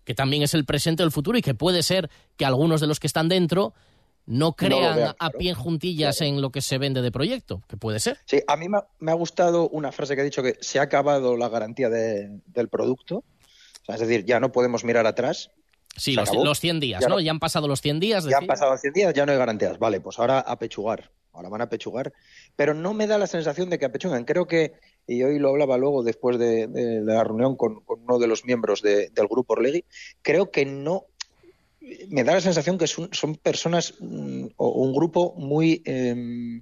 que 0.03 0.13
también 0.13 0.43
es 0.43 0.53
el 0.53 0.63
presente 0.63 1.01
o 1.01 1.05
el 1.07 1.11
futuro 1.11 1.39
y 1.39 1.41
que 1.41 1.55
puede 1.55 1.81
ser 1.81 2.11
que 2.37 2.45
algunos 2.45 2.79
de 2.79 2.85
los 2.85 2.99
que 2.99 3.07
están 3.07 3.27
dentro 3.27 3.73
no 4.27 4.53
crean 4.53 5.15
a 5.17 5.29
pie 5.31 5.55
juntillas 5.55 6.21
en 6.21 6.39
lo 6.39 6.51
que 6.51 6.61
se 6.61 6.77
vende 6.77 7.01
de 7.01 7.11
proyecto, 7.11 7.63
que 7.67 7.75
puede 7.75 7.99
ser. 7.99 8.19
Sí, 8.25 8.43
a 8.47 8.55
mí 8.55 8.67
me 8.69 9.11
ha, 9.11 9.15
gustado 9.15 9.67
una 9.69 9.91
frase 9.91 10.13
que 10.13 10.21
ha 10.21 10.23
dicho 10.23 10.43
que 10.43 10.57
se 10.61 10.77
ha 10.77 10.83
acabado 10.83 11.37
la 11.37 11.49
garantía 11.49 11.89
del 11.89 12.69
producto. 12.69 13.23
es 13.87 13.99
decir, 13.99 14.25
ya 14.25 14.39
no 14.39 14.51
podemos 14.51 14.83
mirar 14.83 15.07
atrás. 15.07 15.49
Sí, 15.95 16.13
los, 16.13 16.31
los, 16.31 16.59
100 16.59 16.79
días, 16.79 17.03
¿no? 17.09 17.19
Ya 17.19 17.31
han 17.31 17.39
pasado 17.39 17.67
los 17.67 17.81
100 17.81 17.99
días. 17.99 18.25
Ya 18.25 18.37
han 18.37 18.45
pasado 18.45 18.73
los 18.73 18.81
100 18.81 18.93
días, 18.93 19.13
ya 19.15 19.25
no 19.25 19.31
hay 19.31 19.39
garantías. 19.39 19.79
Vale, 19.79 20.01
pues 20.01 20.19
ahora 20.19 20.39
a 20.41 20.59
pechugar 20.59 21.09
ahora 21.37 21.49
van 21.49 21.61
a 21.61 21.69
pechugar, 21.69 22.13
pero 22.55 22.73
no 22.73 22.93
me 22.93 23.07
da 23.07 23.17
la 23.17 23.27
sensación 23.27 23.69
de 23.69 23.79
que 23.79 23.85
apechugan. 23.85 24.25
Creo 24.25 24.47
que, 24.47 24.73
y 25.07 25.23
hoy 25.23 25.39
lo 25.39 25.49
hablaba 25.49 25.77
luego 25.77 26.03
después 26.03 26.37
de, 26.37 26.67
la 27.03 27.23
reunión 27.23 27.55
con, 27.55 27.83
uno 27.87 28.19
de 28.19 28.27
los 28.27 28.43
miembros 28.45 28.81
del 28.81 29.27
grupo 29.29 29.53
Orlegui, 29.53 29.85
creo 30.21 30.51
que 30.51 30.65
no, 30.65 31.05
me 32.09 32.23
da 32.23 32.33
la 32.33 32.41
sensación 32.41 32.77
que 32.77 32.87
son, 32.87 33.35
personas 33.41 33.93
mm, 33.99 34.47
o 34.57 34.69
un 34.69 34.93
grupo 34.93 35.33
muy... 35.37 35.81
Eh, 35.85 36.61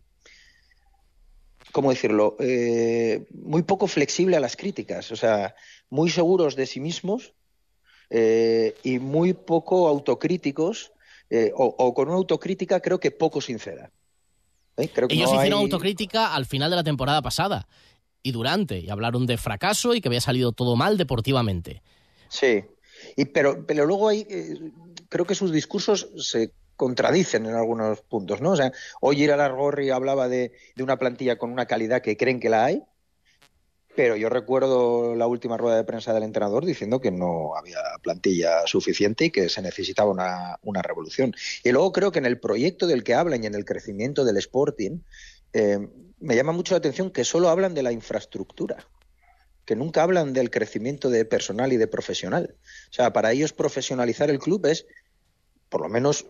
¿Cómo 1.72 1.90
decirlo? 1.90 2.38
Eh, 2.40 3.26
muy 3.32 3.64
poco 3.64 3.88
flexible 3.88 4.38
a 4.38 4.40
las 4.40 4.56
críticas, 4.56 5.12
o 5.12 5.18
sea, 5.18 5.56
muy 5.90 6.10
seguros 6.10 6.56
de 6.56 6.68
sí 6.68 6.80
mismos 6.80 7.34
eh, 8.10 8.76
y 8.82 9.00
muy 9.00 9.34
poco 9.34 9.90
autocríticos 9.90 10.94
eh, 11.30 11.52
o, 11.56 11.94
con 11.94 12.08
una 12.08 12.18
autocrítica 12.18 12.80
creo 12.80 13.00
que 13.00 13.12
poco 13.12 13.42
sincera. 13.42 13.92
¿Eh? 14.78 14.90
Ellos 15.10 15.32
hicieron 15.34 15.60
autocrítica 15.60 16.36
al 16.36 16.46
final 16.46 16.70
de 16.70 16.76
la 16.76 16.84
temporada 16.84 17.22
pasada 17.22 17.68
y 18.22 18.32
durante, 18.32 18.80
y 18.80 18.90
hablaron 18.90 19.26
de 19.26 19.38
fracaso 19.38 19.94
y 19.94 20.02
que 20.02 20.10
había 20.10 20.22
salido 20.22 20.52
todo 20.52 20.76
mal 20.76 20.98
deportivamente. 20.98 21.82
Sí, 22.28 22.64
y, 23.16 23.26
pero, 23.26 23.66
pero 23.66 23.86
luego 23.86 24.10
hay, 24.10 24.26
eh, 24.30 24.72
creo 25.10 25.26
que 25.26 25.36
sus 25.36 25.52
discursos 25.52 26.10
se 26.18 26.52
contradicen 26.76 27.46
en 27.46 27.56
algunos 27.56 28.02
puntos, 28.02 28.42
¿no? 28.42 28.52
O 28.52 28.56
sea, 28.56 28.72
hoy 29.00 29.22
Ir 29.22 29.32
a 29.32 29.38
Largorri 29.38 29.92
hablaba 29.92 30.28
de, 30.28 30.52
de, 30.76 30.84
una 30.84 30.98
plantilla 30.98 31.38
con 31.38 31.52
una 31.52 31.68
calidad 31.68 32.02
que 32.02 32.18
creen 32.18 32.40
que 32.40 32.50
la 32.50 32.66
hay, 32.66 32.84
pero 33.96 34.16
yo 34.16 34.30
recuerdo 34.30 35.16
la 35.16 35.28
última 35.28 35.58
rueda 35.58 35.78
de 35.78 35.84
prensa 35.84 36.14
del 36.14 36.24
entrenador 36.24 36.66
diciendo 36.66 37.00
que 37.00 37.12
no 37.12 37.56
había 37.56 37.80
plantilla 38.02 38.68
suficiente 38.68 39.26
y 39.26 39.32
que 39.32 39.50
se 39.50 39.62
necesitaba 39.62 40.12
una, 40.12 40.60
una 40.64 40.82
revolución. 40.82 41.34
Y 41.64 41.72
luego 41.72 41.92
creo 41.92 42.12
que 42.12 42.20
en 42.20 42.26
el 42.26 42.40
proyecto 42.40 42.88
del 42.88 43.04
que 43.04 43.14
hablan 43.14 43.44
y 43.44 43.48
en 43.48 43.56
el 43.56 43.66
crecimiento 43.66 44.26
del 44.26 44.38
Sporting, 44.38 45.00
eh, 45.54 45.88
me 46.20 46.36
llama 46.36 46.52
mucho 46.52 46.74
la 46.74 46.80
atención 46.80 47.12
que 47.12 47.24
solo 47.24 47.50
hablan 47.50 47.74
de 47.74 47.84
la 47.84 47.92
infraestructura, 47.92 48.88
que 49.66 49.76
nunca 49.76 50.04
hablan 50.04 50.34
del 50.34 50.50
crecimiento 50.50 51.10
de 51.10 51.26
personal 51.26 51.72
y 51.72 51.78
de 51.78 51.88
profesional. 51.88 52.56
O 52.90 52.94
sea, 52.94 53.14
para 53.14 53.32
ellos 53.32 53.54
profesionalizar 53.54 54.30
el 54.30 54.40
club 54.40 54.66
es, 54.66 54.86
por 55.70 55.82
lo 55.82 55.90
menos 55.90 56.28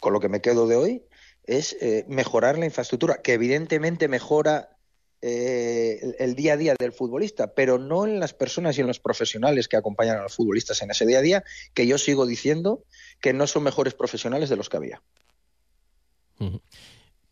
con 0.00 0.12
lo 0.12 0.20
que 0.20 0.28
me 0.28 0.40
quedo 0.40 0.66
de 0.66 0.76
hoy, 0.76 1.04
es 1.44 1.76
eh, 1.80 2.04
mejorar 2.08 2.58
la 2.58 2.66
infraestructura, 2.66 3.22
que 3.22 3.32
evidentemente 3.32 4.06
mejora 4.06 4.77
eh, 5.20 5.98
el, 6.00 6.16
el, 6.18 6.34
día 6.34 6.52
a 6.52 6.56
día 6.56 6.74
del 6.78 6.92
futbolista, 6.92 7.54
pero 7.54 7.78
no 7.78 8.06
en 8.06 8.20
las 8.20 8.34
personas 8.34 8.78
y 8.78 8.82
en 8.82 8.86
los 8.86 9.00
profesionales 9.00 9.66
que 9.68 9.76
acompañan 9.76 10.18
a 10.18 10.22
los 10.22 10.34
futbolistas 10.34 10.80
en 10.82 10.90
ese 10.90 11.06
día 11.06 11.18
a 11.18 11.22
día, 11.22 11.44
que 11.74 11.86
yo 11.86 11.98
sigo 11.98 12.26
diciendo 12.26 12.84
que 13.20 13.32
no 13.32 13.46
son 13.46 13.64
mejores 13.64 13.94
profesionales 13.94 14.48
de 14.48 14.56
los 14.56 14.68
que 14.68 14.76
había. 14.76 15.02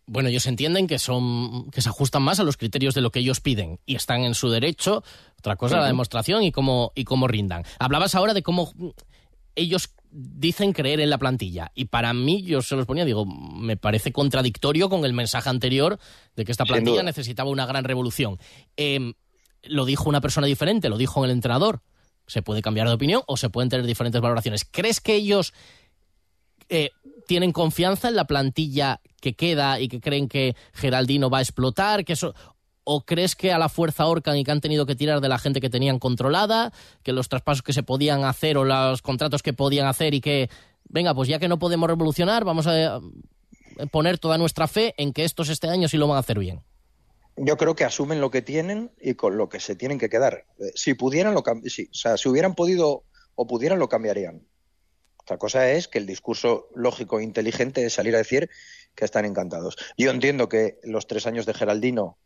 Bueno, 0.06 0.28
ellos 0.28 0.46
entienden 0.46 0.86
que 0.86 0.98
son 0.98 1.70
que 1.70 1.82
se 1.82 1.88
ajustan 1.88 2.22
más 2.22 2.38
a 2.40 2.44
los 2.44 2.56
criterios 2.56 2.94
de 2.94 3.00
lo 3.00 3.10
que 3.10 3.20
ellos 3.20 3.40
piden 3.40 3.80
y 3.86 3.96
están 3.96 4.22
en 4.22 4.34
su 4.34 4.50
derecho. 4.50 5.02
Otra 5.38 5.56
cosa, 5.56 5.76
uh 5.76 5.78
-huh. 5.78 5.82
la 5.82 5.86
demostración 5.86 6.42
y 6.42 6.52
cómo 6.52 6.92
y 6.94 7.04
cómo 7.04 7.26
rindan. 7.28 7.64
Hablabas 7.78 8.14
ahora 8.14 8.34
de 8.34 8.42
cómo 8.42 8.72
ellos 9.56 9.90
dicen 10.16 10.72
creer 10.72 11.00
en 11.00 11.10
la 11.10 11.18
plantilla. 11.18 11.70
Y 11.74 11.86
para 11.86 12.14
mí, 12.14 12.42
yo 12.42 12.62
se 12.62 12.74
los 12.74 12.86
ponía, 12.86 13.04
digo, 13.04 13.26
me 13.26 13.76
parece 13.76 14.12
contradictorio 14.12 14.88
con 14.88 15.04
el 15.04 15.12
mensaje 15.12 15.50
anterior 15.50 15.98
de 16.34 16.44
que 16.44 16.52
esta 16.52 16.64
plantilla 16.64 17.02
necesitaba 17.02 17.50
una 17.50 17.66
gran 17.66 17.84
revolución. 17.84 18.38
Eh, 18.76 19.12
lo 19.64 19.84
dijo 19.84 20.08
una 20.08 20.22
persona 20.22 20.46
diferente, 20.46 20.88
lo 20.88 20.96
dijo 20.96 21.24
el 21.24 21.30
entrenador. 21.30 21.82
Se 22.26 22.40
puede 22.40 22.62
cambiar 22.62 22.88
de 22.88 22.94
opinión 22.94 23.22
o 23.26 23.36
se 23.36 23.50
pueden 23.50 23.68
tener 23.68 23.84
diferentes 23.84 24.20
valoraciones. 24.20 24.64
¿Crees 24.64 25.00
que 25.00 25.14
ellos 25.14 25.52
eh, 26.70 26.90
tienen 27.26 27.52
confianza 27.52 28.08
en 28.08 28.16
la 28.16 28.26
plantilla 28.26 29.00
que 29.20 29.34
queda 29.34 29.80
y 29.80 29.88
que 29.88 30.00
creen 30.00 30.28
que 30.28 30.56
Geraldino 30.72 31.28
va 31.28 31.38
a 31.38 31.42
explotar? 31.42 32.06
Que 32.06 32.14
eso, 32.14 32.34
¿O 32.88 33.04
crees 33.04 33.34
que 33.34 33.52
a 33.52 33.58
la 33.58 33.68
fuerza 33.68 34.04
ahorcan 34.04 34.36
y 34.36 34.44
que 34.44 34.52
han 34.52 34.60
tenido 34.60 34.86
que 34.86 34.94
tirar 34.94 35.20
de 35.20 35.28
la 35.28 35.38
gente 35.38 35.60
que 35.60 35.68
tenían 35.68 35.98
controlada, 35.98 36.72
que 37.02 37.12
los 37.12 37.28
traspasos 37.28 37.62
que 37.62 37.72
se 37.72 37.82
podían 37.82 38.22
hacer 38.22 38.56
o 38.56 38.64
los 38.64 39.02
contratos 39.02 39.42
que 39.42 39.52
podían 39.52 39.88
hacer 39.88 40.14
y 40.14 40.20
que, 40.20 40.48
venga, 40.84 41.12
pues 41.12 41.28
ya 41.28 41.40
que 41.40 41.48
no 41.48 41.58
podemos 41.58 41.88
revolucionar, 41.88 42.44
vamos 42.44 42.68
a 42.68 43.00
poner 43.90 44.18
toda 44.18 44.38
nuestra 44.38 44.68
fe 44.68 44.94
en 44.98 45.12
que 45.12 45.24
estos 45.24 45.48
este 45.48 45.68
año 45.68 45.88
sí 45.88 45.96
lo 45.96 46.06
van 46.06 46.16
a 46.16 46.20
hacer 46.20 46.38
bien? 46.38 46.62
Yo 47.36 47.56
creo 47.56 47.74
que 47.74 47.84
asumen 47.84 48.20
lo 48.20 48.30
que 48.30 48.40
tienen 48.40 48.92
y 49.00 49.14
con 49.14 49.36
lo 49.36 49.48
que 49.48 49.60
se 49.60 49.74
tienen 49.74 49.98
que 49.98 50.08
quedar. 50.08 50.46
Si 50.74 50.94
pudieran, 50.94 51.34
lo 51.34 51.42
sí, 51.64 51.88
o 51.90 51.94
sea, 51.94 52.16
si 52.16 52.28
hubieran 52.28 52.54
podido 52.54 53.04
o 53.34 53.46
pudieran, 53.46 53.78
lo 53.78 53.88
cambiarían. 53.88 54.46
Otra 55.18 55.38
cosa 55.38 55.70
es 55.72 55.88
que 55.88 55.98
el 55.98 56.06
discurso 56.06 56.68
lógico 56.74 57.18
e 57.18 57.24
inteligente 57.24 57.84
es 57.84 57.94
salir 57.94 58.14
a 58.14 58.18
decir 58.18 58.48
que 58.94 59.04
están 59.04 59.24
encantados. 59.24 59.76
Yo 59.98 60.12
entiendo 60.12 60.48
que 60.48 60.78
los 60.84 61.08
tres 61.08 61.26
años 61.26 61.46
de 61.46 61.52
Geraldino 61.52 62.16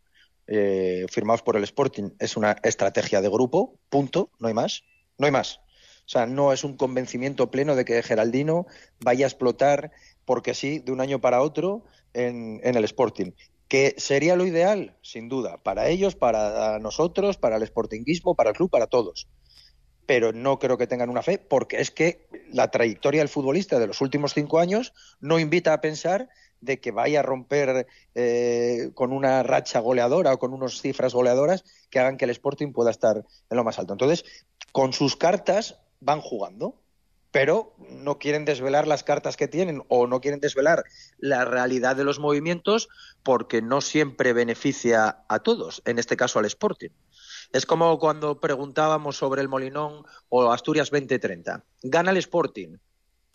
eh, 0.47 1.05
firmados 1.09 1.41
por 1.41 1.55
el 1.55 1.63
Sporting 1.63 2.11
es 2.19 2.37
una 2.37 2.57
estrategia 2.63 3.21
de 3.21 3.29
grupo, 3.29 3.79
punto, 3.89 4.31
no 4.39 4.47
hay 4.47 4.53
más, 4.53 4.83
no 5.17 5.25
hay 5.25 5.31
más. 5.31 5.59
O 6.05 6.09
sea, 6.11 6.25
no 6.25 6.51
es 6.51 6.63
un 6.63 6.75
convencimiento 6.75 7.51
pleno 7.51 7.75
de 7.75 7.85
que 7.85 8.03
Geraldino 8.03 8.65
vaya 8.99 9.25
a 9.25 9.29
explotar 9.29 9.91
porque 10.25 10.53
sí, 10.53 10.79
de 10.79 10.91
un 10.91 11.01
año 11.01 11.21
para 11.21 11.41
otro 11.41 11.83
en, 12.13 12.59
en 12.63 12.75
el 12.75 12.83
Sporting. 12.83 13.31
Que 13.67 13.95
sería 13.97 14.35
lo 14.35 14.45
ideal, 14.45 14.97
sin 15.01 15.29
duda, 15.29 15.63
para 15.63 15.87
ellos, 15.87 16.15
para 16.15 16.79
nosotros, 16.79 17.37
para 17.37 17.55
el 17.55 17.63
Sportingismo, 17.65 18.35
para 18.35 18.49
el 18.49 18.55
club, 18.57 18.69
para 18.69 18.87
todos. 18.87 19.29
Pero 20.05 20.33
no 20.33 20.59
creo 20.59 20.77
que 20.77 20.87
tengan 20.87 21.09
una 21.09 21.21
fe, 21.21 21.37
porque 21.37 21.79
es 21.79 21.91
que 21.91 22.27
la 22.51 22.69
trayectoria 22.71 23.21
del 23.21 23.29
futbolista 23.29 23.79
de 23.79 23.87
los 23.87 24.01
últimos 24.01 24.33
cinco 24.33 24.59
años 24.59 24.93
no 25.21 25.39
invita 25.39 25.71
a 25.71 25.79
pensar 25.79 26.27
de 26.61 26.79
que 26.79 26.91
vaya 26.91 27.19
a 27.19 27.23
romper 27.23 27.87
eh, 28.15 28.91
con 28.93 29.11
una 29.11 29.43
racha 29.43 29.79
goleadora 29.79 30.33
o 30.33 30.39
con 30.39 30.53
unas 30.53 30.81
cifras 30.81 31.13
goleadoras 31.13 31.63
que 31.89 31.99
hagan 31.99 32.17
que 32.17 32.25
el 32.25 32.31
Sporting 32.31 32.71
pueda 32.71 32.91
estar 32.91 33.25
en 33.49 33.57
lo 33.57 33.63
más 33.63 33.79
alto. 33.79 33.93
Entonces, 33.93 34.23
con 34.71 34.93
sus 34.93 35.15
cartas 35.15 35.79
van 35.99 36.21
jugando, 36.21 36.81
pero 37.31 37.73
no 37.79 38.19
quieren 38.19 38.45
desvelar 38.45 38.87
las 38.87 39.03
cartas 39.03 39.37
que 39.37 39.47
tienen 39.47 39.83
o 39.87 40.05
no 40.07 40.21
quieren 40.21 40.39
desvelar 40.39 40.83
la 41.17 41.45
realidad 41.45 41.95
de 41.95 42.03
los 42.03 42.19
movimientos 42.19 42.89
porque 43.23 43.61
no 43.61 43.81
siempre 43.81 44.33
beneficia 44.33 45.23
a 45.27 45.39
todos, 45.39 45.81
en 45.85 45.97
este 45.97 46.17
caso 46.17 46.39
al 46.39 46.45
Sporting. 46.45 46.89
Es 47.53 47.65
como 47.65 47.97
cuando 47.99 48.39
preguntábamos 48.39 49.17
sobre 49.17 49.41
el 49.41 49.49
Molinón 49.49 50.03
o 50.29 50.51
Asturias 50.51 50.89
2030. 50.89 51.63
¿Gana 51.83 52.11
el 52.11 52.17
Sporting? 52.17 52.77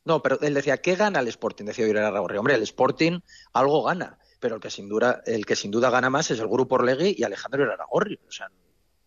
No, 0.06 0.22
pero 0.22 0.40
él 0.40 0.54
decía, 0.54 0.78
¿qué 0.78 0.94
gana 0.94 1.18
el 1.18 1.26
Sporting? 1.26 1.64
Decía 1.64 1.86
Irene 1.86 2.06
Aragorri. 2.06 2.38
Hombre, 2.38 2.54
el 2.54 2.62
Sporting 2.62 3.18
algo 3.52 3.82
gana, 3.82 4.18
pero 4.38 4.54
el 4.54 4.60
que 4.60 4.70
sin 4.70 4.88
duda, 4.88 5.20
el 5.26 5.44
que 5.44 5.56
sin 5.56 5.72
duda 5.72 5.90
gana 5.90 6.10
más 6.10 6.30
es 6.30 6.38
el 6.38 6.46
Grupo 6.46 6.76
Orlegui 6.76 7.16
y 7.18 7.24
Alejandro 7.24 7.64
Iraragorri. 7.64 8.20
O 8.28 8.30
sea, 8.30 8.48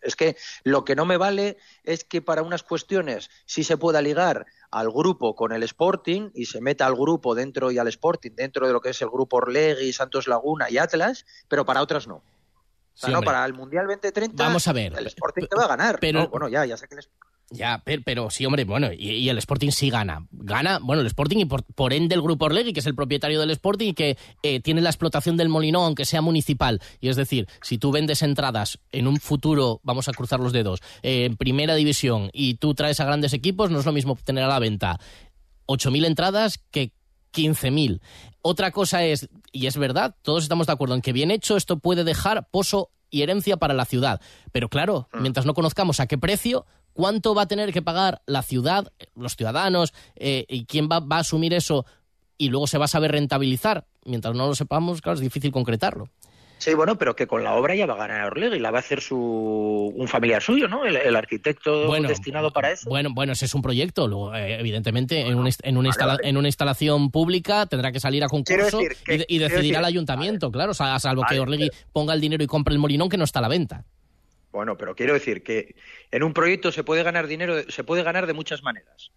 es 0.01 0.17
que 0.17 0.35
lo 0.63 0.83
que 0.83 0.97
no 0.97 1.05
me 1.05 1.15
vale 1.15 1.57
es 1.85 2.03
que 2.03 2.21
para 2.21 2.41
unas 2.41 2.63
cuestiones 2.63 3.29
sí 3.45 3.63
se 3.63 3.77
pueda 3.77 4.01
ligar 4.01 4.45
al 4.71 4.91
grupo 4.91 5.35
con 5.35 5.53
el 5.53 5.63
Sporting 5.63 6.31
y 6.35 6.47
se 6.47 6.59
meta 6.59 6.85
al 6.85 6.95
grupo 6.95 7.33
dentro 7.33 7.71
y 7.71 7.77
al 7.77 7.87
Sporting 7.87 8.31
dentro 8.35 8.67
de 8.67 8.73
lo 8.73 8.81
que 8.81 8.89
es 8.89 9.01
el 9.01 9.09
Grupo 9.09 9.37
Orlegui, 9.37 9.93
Santos 9.93 10.27
Laguna 10.27 10.69
y 10.69 10.79
Atlas, 10.79 11.25
pero 11.47 11.65
para 11.65 11.81
otras 11.81 12.07
no. 12.07 12.15
O 12.15 12.23
sea, 12.93 13.07
sí, 13.07 13.13
no, 13.13 13.21
para 13.21 13.45
el 13.45 13.53
Mundial 13.53 13.87
2030 13.87 14.43
Vamos 14.43 14.67
a 14.67 14.73
ver. 14.73 14.93
el 14.97 15.07
Sporting 15.07 15.47
te 15.47 15.55
va 15.55 15.63
a 15.63 15.67
ganar. 15.69 15.97
Pero, 16.01 16.19
no, 16.19 16.27
bueno, 16.27 16.49
ya, 16.49 16.65
ya 16.65 16.75
sé 16.75 16.89
que 16.89 16.95
el 16.95 16.99
ya, 17.51 17.81
pero, 17.83 18.01
pero, 18.05 18.29
sí, 18.29 18.45
hombre, 18.45 18.63
bueno, 18.63 18.91
y, 18.91 19.11
y, 19.11 19.29
el 19.29 19.37
Sporting 19.39 19.71
sí 19.71 19.89
gana. 19.89 20.27
Gana, 20.31 20.79
bueno, 20.81 21.01
el 21.01 21.07
Sporting 21.07 21.37
y 21.37 21.45
por, 21.45 21.63
por 21.63 21.93
ende 21.93 22.15
el 22.15 22.21
Grupo 22.21 22.45
Orlegui, 22.45 22.73
que 22.73 22.79
es 22.79 22.85
el 22.85 22.95
propietario 22.95 23.39
del 23.39 23.49
Sporting 23.51 23.89
y 23.89 23.93
que 23.93 24.17
eh, 24.43 24.59
tiene 24.59 24.81
la 24.81 24.89
explotación 24.89 25.35
del 25.35 25.49
Molinón, 25.49 25.83
aunque 25.83 26.05
sea 26.05 26.21
municipal. 26.21 26.81
Y 26.99 27.09
es 27.09 27.15
decir, 27.15 27.47
si 27.61 27.77
tú 27.77 27.91
vendes 27.91 28.21
entradas 28.21 28.79
en 28.91 29.07
un 29.07 29.19
futuro, 29.19 29.79
vamos 29.83 30.07
a 30.07 30.11
cruzar 30.11 30.39
los 30.39 30.53
dedos, 30.53 30.81
eh, 31.01 31.25
en 31.25 31.37
primera 31.37 31.75
división 31.75 32.29
y 32.33 32.55
tú 32.55 32.75
traes 32.75 32.99
a 32.99 33.05
grandes 33.05 33.33
equipos, 33.33 33.71
no 33.71 33.79
es 33.79 33.85
lo 33.85 33.93
mismo 33.93 34.17
tener 34.23 34.43
a 34.43 34.47
la 34.47 34.59
venta 34.59 34.99
8.000 35.67 36.05
entradas 36.05 36.59
que 36.71 36.91
15.000. 37.33 38.01
Otra 38.41 38.71
cosa 38.71 39.03
es, 39.03 39.29
y 39.51 39.67
es 39.67 39.77
verdad, 39.77 40.15
todos 40.21 40.43
estamos 40.43 40.67
de 40.67 40.73
acuerdo 40.73 40.95
en 40.95 41.01
que 41.01 41.13
bien 41.13 41.31
hecho 41.31 41.57
esto 41.57 41.79
puede 41.79 42.03
dejar 42.03 42.47
pozo 42.49 42.89
y 43.09 43.21
herencia 43.21 43.57
para 43.57 43.73
la 43.73 43.85
ciudad. 43.85 44.21
Pero 44.51 44.69
claro, 44.69 45.09
mientras 45.13 45.45
no 45.45 45.53
conozcamos 45.53 45.99
a 45.99 46.07
qué 46.07 46.17
precio, 46.17 46.65
cuánto 46.99 47.33
va 47.33 47.43
a 47.43 47.47
tener 47.47 47.71
que 47.71 47.81
pagar 47.81 48.21
la 48.25 48.41
ciudad, 48.41 48.91
los 49.15 49.37
ciudadanos, 49.37 49.93
eh, 50.17 50.43
y 50.49 50.65
quién 50.65 50.89
va, 50.91 50.99
va, 50.99 51.15
a 51.15 51.19
asumir 51.19 51.53
eso 51.53 51.85
y 52.37 52.49
luego 52.49 52.67
se 52.67 52.77
va 52.77 52.85
a 52.85 52.89
saber 52.89 53.13
rentabilizar. 53.13 53.85
Mientras 54.03 54.35
no 54.35 54.47
lo 54.47 54.53
sepamos, 54.53 55.01
claro, 55.01 55.15
es 55.15 55.21
difícil 55.21 55.49
concretarlo. 55.49 56.09
Sí, 56.57 56.73
bueno, 56.73 56.97
pero 56.97 57.15
que 57.15 57.25
con 57.25 57.41
la 57.41 57.53
obra 57.53 57.73
ya 57.73 57.85
va 57.85 57.93
a 57.93 58.07
ganar 58.07 58.25
Orlegui, 58.25 58.59
la 58.59 58.69
va 58.69 58.79
a 58.79 58.81
hacer 58.81 58.99
su 58.99 59.15
un 59.15 60.07
familiar 60.09 60.41
suyo, 60.41 60.67
¿no? 60.67 60.85
El, 60.85 60.97
el 60.97 61.15
arquitecto 61.15 61.87
bueno, 61.87 62.09
destinado 62.09 62.51
para 62.51 62.71
eso. 62.71 62.89
Bueno, 62.89 63.11
bueno, 63.13 63.31
ese 63.31 63.45
es 63.45 63.55
un 63.55 63.61
proyecto. 63.61 64.05
Luego, 64.09 64.35
eh, 64.35 64.59
evidentemente, 64.59 65.23
bueno, 65.23 65.39
en, 65.39 65.47
un, 65.47 65.53
en, 65.63 65.77
una 65.77 65.87
instala, 65.87 66.17
en, 66.21 66.35
una 66.35 66.49
instalación 66.49 67.11
pública 67.11 67.65
tendrá 67.65 67.93
que 67.93 68.01
salir 68.01 68.25
a 68.25 68.27
concurso 68.27 68.79
que, 69.05 69.25
y, 69.29 69.37
y, 69.37 69.39
decidirá 69.39 69.79
el 69.79 69.85
ayuntamiento, 69.85 70.51
vale. 70.51 70.73
claro, 70.73 70.99
salvo 70.99 71.23
que 71.29 71.39
Orlegui 71.39 71.69
ponga 71.93 72.13
el 72.13 72.19
dinero 72.19 72.43
y 72.43 72.47
compre 72.47 72.73
el 72.73 72.79
molinón 72.79 73.07
que 73.07 73.15
no 73.15 73.23
está 73.23 73.39
a 73.39 73.43
la 73.43 73.47
venta. 73.47 73.85
Bueno, 74.51 74.77
pero 74.77 74.95
quiero 74.95 75.13
decir 75.13 75.43
que 75.43 75.75
en 76.11 76.23
un 76.23 76.33
proyecto 76.33 76.71
se 76.71 76.83
puede 76.83 77.03
ganar 77.03 77.27
dinero, 77.27 77.69
se 77.69 77.83
puede 77.83 78.03
ganar 78.03 78.25
de 78.25 78.33
muchas 78.33 78.63
maneras. 78.63 79.11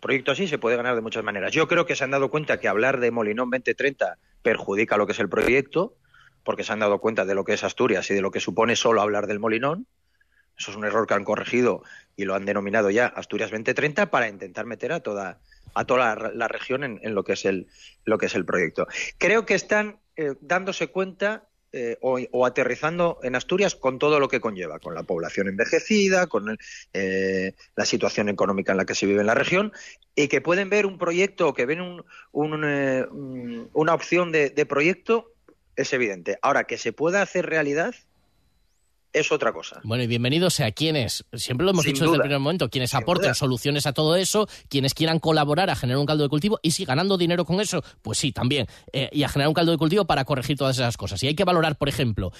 Proyecto 0.00 0.32
así 0.32 0.48
se 0.48 0.58
puede 0.58 0.76
ganar 0.76 0.96
de 0.96 1.00
muchas 1.00 1.22
maneras. 1.22 1.52
Yo 1.52 1.68
creo 1.68 1.86
que 1.86 1.94
se 1.94 2.02
han 2.02 2.10
dado 2.10 2.30
cuenta 2.30 2.58
que 2.58 2.66
hablar 2.66 2.98
de 2.98 3.12
Molinón 3.12 3.50
2030 3.50 4.18
perjudica 4.42 4.96
lo 4.96 5.06
que 5.06 5.12
es 5.12 5.20
el 5.20 5.28
proyecto, 5.28 5.94
porque 6.42 6.64
se 6.64 6.72
han 6.72 6.80
dado 6.80 6.98
cuenta 6.98 7.24
de 7.24 7.36
lo 7.36 7.44
que 7.44 7.52
es 7.52 7.62
Asturias 7.62 8.10
y 8.10 8.14
de 8.14 8.20
lo 8.20 8.32
que 8.32 8.40
supone 8.40 8.74
solo 8.74 9.00
hablar 9.00 9.28
del 9.28 9.38
Molinón. 9.38 9.86
Eso 10.58 10.72
es 10.72 10.76
un 10.76 10.84
error 10.84 11.06
que 11.06 11.14
han 11.14 11.24
corregido 11.24 11.84
y 12.16 12.24
lo 12.24 12.34
han 12.34 12.44
denominado 12.44 12.90
ya 12.90 13.06
Asturias 13.06 13.52
2030 13.52 14.10
para 14.10 14.28
intentar 14.28 14.66
meter 14.66 14.92
a 14.92 15.00
toda, 15.00 15.38
a 15.74 15.84
toda 15.84 16.16
la, 16.34 16.48
región 16.48 16.82
en, 16.82 16.98
en, 17.02 17.14
lo, 17.14 17.22
que 17.22 17.34
es 17.34 17.44
el, 17.44 17.68
lo 18.04 18.18
que 18.18 18.26
es 18.26 18.34
el 18.34 18.44
proyecto. 18.44 18.88
Creo 19.18 19.46
que 19.46 19.54
están 19.54 20.00
eh, 20.16 20.34
dándose 20.40 20.88
cuenta 20.88 21.48
eh, 21.72 21.96
o, 22.00 22.18
o, 22.30 22.46
aterrizando 22.46 23.18
en 23.22 23.34
Asturias 23.34 23.74
con 23.74 23.98
todo 23.98 24.20
lo 24.20 24.28
que 24.28 24.40
conlleva, 24.40 24.78
con 24.78 24.94
la 24.94 25.02
población 25.02 25.48
envejecida, 25.48 26.26
con 26.26 26.50
el, 26.50 26.58
eh, 26.92 27.54
la 27.76 27.84
situación 27.84 28.28
económica 28.28 28.72
en 28.72 28.78
la 28.78 28.84
que 28.84 28.94
se 28.94 29.06
vive 29.06 29.20
en 29.20 29.26
la 29.26 29.34
región, 29.34 29.72
y 30.14 30.28
que 30.28 30.40
pueden 30.40 30.68
ver 30.68 30.84
un 30.84 30.98
proyecto 30.98 31.48
o 31.48 31.54
que 31.54 31.66
ven 31.66 31.80
un, 31.80 32.04
un, 32.32 32.62
eh, 32.64 33.06
una 33.72 33.94
opción 33.94 34.32
de, 34.32 34.50
de 34.50 34.66
proyecto, 34.66 35.32
es 35.76 35.92
evidente. 35.92 36.38
Ahora, 36.42 36.64
que 36.64 36.76
se 36.76 36.92
pueda 36.92 37.22
hacer 37.22 37.46
realidad, 37.46 37.94
es 39.12 39.30
otra 39.32 39.52
cosa. 39.52 39.80
Bueno, 39.84 40.04
y 40.04 40.06
bienvenidos 40.06 40.60
a 40.60 40.70
quienes, 40.72 41.24
siempre 41.34 41.64
lo 41.64 41.72
hemos 41.72 41.84
Sin 41.84 41.94
dicho 41.94 42.04
duda. 42.04 42.12
desde 42.12 42.22
el 42.22 42.28
primer 42.28 42.40
momento, 42.40 42.70
quienes 42.70 42.94
aporten 42.94 43.34
soluciones 43.34 43.86
a 43.86 43.92
todo 43.92 44.16
eso, 44.16 44.48
quienes 44.68 44.94
quieran 44.94 45.18
colaborar 45.18 45.70
a 45.70 45.76
generar 45.76 45.98
un 45.98 46.06
caldo 46.06 46.24
de 46.24 46.28
cultivo 46.28 46.58
y 46.62 46.70
si 46.70 46.84
ganando 46.84 47.18
dinero 47.18 47.44
con 47.44 47.60
eso, 47.60 47.82
pues 48.02 48.18
sí, 48.18 48.32
también, 48.32 48.66
eh, 48.92 49.08
y 49.12 49.22
a 49.22 49.28
generar 49.28 49.48
un 49.48 49.54
caldo 49.54 49.72
de 49.72 49.78
cultivo 49.78 50.04
para 50.04 50.24
corregir 50.24 50.56
todas 50.56 50.76
esas 50.76 50.96
cosas. 50.96 51.22
Y 51.22 51.26
hay 51.28 51.34
que 51.34 51.44
valorar, 51.44 51.76
por 51.76 51.88
ejemplo, 51.88 52.32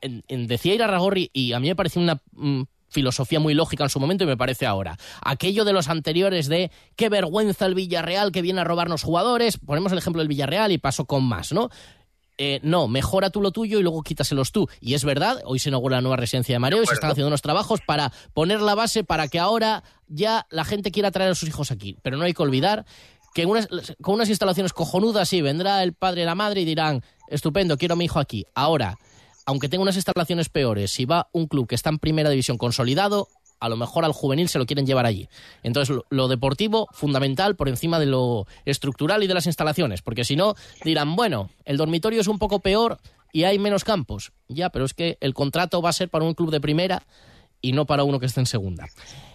en, 0.00 0.24
en, 0.26 0.46
decía 0.46 0.74
Irarragorri, 0.74 1.30
y 1.32 1.52
a 1.52 1.60
mí 1.60 1.68
me 1.68 1.76
pareció 1.76 2.02
una 2.02 2.20
mm, 2.32 2.62
filosofía 2.90 3.40
muy 3.40 3.54
lógica 3.54 3.84
en 3.84 3.90
su 3.90 4.00
momento 4.00 4.24
y 4.24 4.26
me 4.26 4.36
parece 4.36 4.66
ahora. 4.66 4.98
Aquello 5.22 5.64
de 5.64 5.72
los 5.72 5.88
anteriores 5.88 6.48
de 6.48 6.70
qué 6.96 7.08
vergüenza 7.08 7.66
el 7.66 7.74
Villarreal 7.74 8.32
que 8.32 8.42
viene 8.42 8.60
a 8.60 8.64
robarnos 8.64 9.02
jugadores, 9.02 9.58
ponemos 9.58 9.92
el 9.92 9.98
ejemplo 9.98 10.20
del 10.20 10.28
Villarreal 10.28 10.72
y 10.72 10.78
paso 10.78 11.04
con 11.04 11.24
más, 11.24 11.52
¿no? 11.52 11.70
Eh, 12.42 12.58
no, 12.62 12.88
mejora 12.88 13.28
tú 13.28 13.42
lo 13.42 13.50
tuyo 13.50 13.78
y 13.78 13.82
luego 13.82 14.02
quítaselos 14.02 14.50
tú. 14.50 14.66
Y 14.80 14.94
es 14.94 15.04
verdad, 15.04 15.42
hoy 15.44 15.58
se 15.58 15.68
inaugura 15.68 15.98
la 15.98 16.00
nueva 16.00 16.16
residencia 16.16 16.54
de 16.54 16.58
Mareo 16.58 16.82
y 16.82 16.86
se 16.86 16.94
están 16.94 17.10
haciendo 17.10 17.28
unos 17.28 17.42
trabajos 17.42 17.80
para 17.86 18.14
poner 18.32 18.62
la 18.62 18.74
base 18.74 19.04
para 19.04 19.28
que 19.28 19.38
ahora 19.38 19.84
ya 20.08 20.46
la 20.48 20.64
gente 20.64 20.90
quiera 20.90 21.10
traer 21.10 21.32
a 21.32 21.34
sus 21.34 21.50
hijos 21.50 21.70
aquí. 21.70 21.98
Pero 22.00 22.16
no 22.16 22.24
hay 22.24 22.32
que 22.32 22.42
olvidar 22.42 22.86
que 23.34 23.44
con 24.00 24.14
unas 24.14 24.30
instalaciones 24.30 24.72
cojonudas 24.72 25.28
sí 25.28 25.42
vendrá 25.42 25.82
el 25.82 25.92
padre 25.92 26.22
y 26.22 26.24
la 26.24 26.34
madre 26.34 26.62
y 26.62 26.64
dirán, 26.64 27.02
estupendo, 27.28 27.76
quiero 27.76 27.92
a 27.92 27.96
mi 27.98 28.06
hijo 28.06 28.18
aquí. 28.18 28.46
Ahora, 28.54 28.96
aunque 29.44 29.68
tenga 29.68 29.82
unas 29.82 29.96
instalaciones 29.96 30.48
peores, 30.48 30.92
si 30.92 31.04
va 31.04 31.28
un 31.32 31.46
club 31.46 31.68
que 31.68 31.74
está 31.74 31.90
en 31.90 31.98
primera 31.98 32.30
división 32.30 32.56
consolidado, 32.56 33.28
a 33.60 33.68
lo 33.68 33.76
mejor 33.76 34.04
al 34.04 34.12
juvenil 34.12 34.48
se 34.48 34.58
lo 34.58 34.66
quieren 34.66 34.86
llevar 34.86 35.06
allí. 35.06 35.28
Entonces, 35.62 35.96
lo, 36.08 36.28
deportivo, 36.28 36.88
fundamental 36.92 37.56
por 37.56 37.68
encima 37.68 38.00
de 38.00 38.06
lo 38.06 38.46
estructural 38.64 39.22
y 39.22 39.26
de 39.26 39.34
las 39.34 39.46
instalaciones, 39.46 40.02
porque 40.02 40.24
si 40.24 40.34
no, 40.34 40.54
dirán, 40.82 41.14
bueno, 41.14 41.50
el 41.64 41.76
dormitorio 41.76 42.20
es 42.20 42.26
un 42.26 42.38
poco 42.38 42.60
peor 42.60 42.98
y 43.32 43.44
hay 43.44 43.58
menos 43.58 43.84
campos. 43.84 44.32
Ya, 44.48 44.70
pero 44.70 44.84
es 44.84 44.94
que 44.94 45.18
el 45.20 45.34
contrato 45.34 45.82
va 45.82 45.90
a 45.90 45.92
ser 45.92 46.08
para 46.08 46.24
un 46.24 46.34
club 46.34 46.50
de 46.50 46.60
primera 46.60 47.06
y 47.60 47.72
no 47.72 47.86
para 47.86 48.04
uno 48.04 48.18
que 48.18 48.26
esté 48.26 48.40
en 48.40 48.46
segunda. 48.46 48.88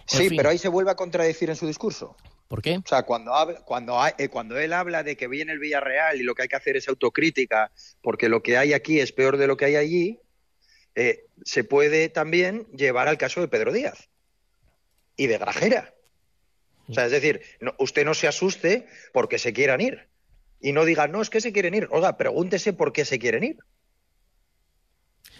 sí, 0.06 0.28
pero 0.36 0.50
ahí 0.50 0.58
se 0.58 0.68
vuelve 0.68 0.90
a 0.90 0.96
contradecir 0.96 1.48
en 1.48 1.56
su 1.56 1.66
discurso. 1.66 2.16
¿Por 2.48 2.62
qué? 2.62 2.78
O 2.78 2.82
sea, 2.86 3.02
cuando, 3.02 3.32
cuando, 3.64 3.98
eh, 4.18 4.28
cuando 4.28 4.58
él 4.58 4.72
habla 4.72 5.02
de 5.02 5.16
que 5.16 5.26
viene 5.26 5.52
el 5.52 5.58
Villarreal 5.58 6.20
y 6.20 6.22
lo 6.22 6.34
que 6.34 6.42
hay 6.42 6.48
que 6.48 6.56
hacer 6.56 6.76
es 6.76 6.88
autocrítica, 6.88 7.72
porque 8.02 8.28
lo 8.28 8.42
que 8.42 8.56
hay 8.56 8.72
aquí 8.72 9.00
es 9.00 9.12
peor 9.12 9.36
de 9.36 9.48
lo 9.48 9.56
que 9.56 9.64
hay 9.64 9.76
allí, 9.76 10.20
eh, 10.94 11.26
se 11.44 11.64
puede 11.64 12.08
también 12.08 12.66
llevar 12.72 13.08
al 13.08 13.18
caso 13.18 13.40
de 13.40 13.48
Pedro 13.48 13.72
Díaz 13.72 14.08
y 15.16 15.26
de 15.26 15.38
Grajera. 15.38 15.94
O 16.88 16.94
sea, 16.94 17.06
es 17.06 17.10
decir, 17.10 17.42
usted 17.78 18.04
no 18.04 18.14
se 18.14 18.28
asuste 18.28 18.86
porque 19.12 19.38
se 19.38 19.52
quieran 19.52 19.80
ir. 19.80 20.08
Y 20.60 20.72
no 20.72 20.84
diga, 20.84 21.08
no, 21.08 21.20
es 21.20 21.30
que 21.30 21.40
se 21.40 21.52
quieren 21.52 21.74
ir. 21.74 21.88
Oiga, 21.90 22.16
pregúntese 22.16 22.72
por 22.72 22.92
qué 22.92 23.04
se 23.04 23.18
quieren 23.18 23.44
ir. 23.44 23.58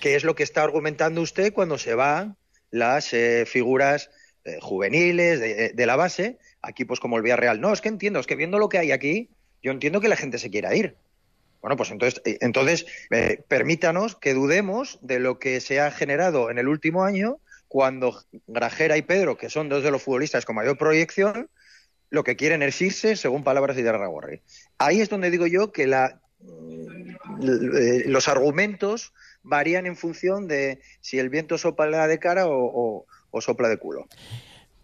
¿Qué 0.01 0.17
es 0.17 0.25
lo 0.25 0.35
que 0.35 0.43
está 0.43 0.63
argumentando 0.63 1.23
usted 1.23 1.53
cuando 1.53 1.79
se 1.79 1.95
van 1.95 2.37
las 2.71 3.15
eh, 3.15 3.45
figuras 3.47 4.11
eh, 4.45 4.59
juveniles 4.61 5.41
de, 5.75 5.87
la 5.87 5.97
base, 5.97 6.39
equipos 6.69 7.01
como 7.01 7.17
el 7.17 7.23
Villarreal? 7.23 7.61
No, 7.61 7.73
es 7.73 7.81
que 7.81 7.89
entiendo, 7.89 8.21
es 8.21 8.27
que 8.27 8.37
viendo 8.37 8.59
lo 8.59 8.69
que 8.69 8.79
hay 8.79 8.93
aquí, 8.93 9.31
yo 9.63 9.73
entiendo 9.73 10.01
que 10.01 10.09
la 10.09 10.17
gente 10.17 10.39
se 10.39 10.51
quiera 10.51 10.75
ir. 10.75 10.97
Bueno, 11.63 11.77
pues 11.77 11.91
entonces, 11.91 12.21
eh, 12.25 12.39
entonces 12.43 12.87
permítanos 13.49 14.17
que 14.17 14.35
dudemos 14.35 14.99
de 15.01 15.19
lo 15.19 15.39
que 15.39 15.61
se 15.61 15.81
ha 15.81 15.91
generado 15.91 16.51
en 16.51 16.59
el 16.59 16.69
último 16.69 17.05
año 17.05 17.41
cuando 17.77 18.23
Grajera 18.47 18.97
y 18.97 19.03
Pedro, 19.03 19.37
que 19.37 19.51
son 19.51 19.69
dos 19.69 19.83
de 19.83 19.91
los 19.91 20.03
futbolistas 20.03 20.47
con 20.47 20.57
mayor 20.57 20.79
proyección, 20.79 21.51
lo 22.09 22.25
que 22.25 22.35
quieren 22.35 22.63
es 22.63 22.81
irse, 22.81 23.17
según 23.17 23.45
palabras 23.45 23.77
de 23.77 23.87
Arragorri. 23.87 24.41
Ahí 24.79 25.03
es 25.03 25.11
donde 25.11 25.31
digo 25.31 25.47
yo 25.47 25.73
que 25.73 25.87
la, 25.87 26.23
mm, 26.41 28.07
los 28.07 28.29
argumentos 28.29 29.13
varían 29.43 29.85
en 29.85 29.95
función 29.95 30.49
de 30.49 30.81
si 31.03 31.19
el 31.19 31.29
viento 31.29 31.59
sopla 31.59 32.09
de 32.09 32.19
cara 32.19 32.45
o, 32.49 33.05
sopla 33.41 33.69
de 33.69 33.77
culo. 33.77 34.07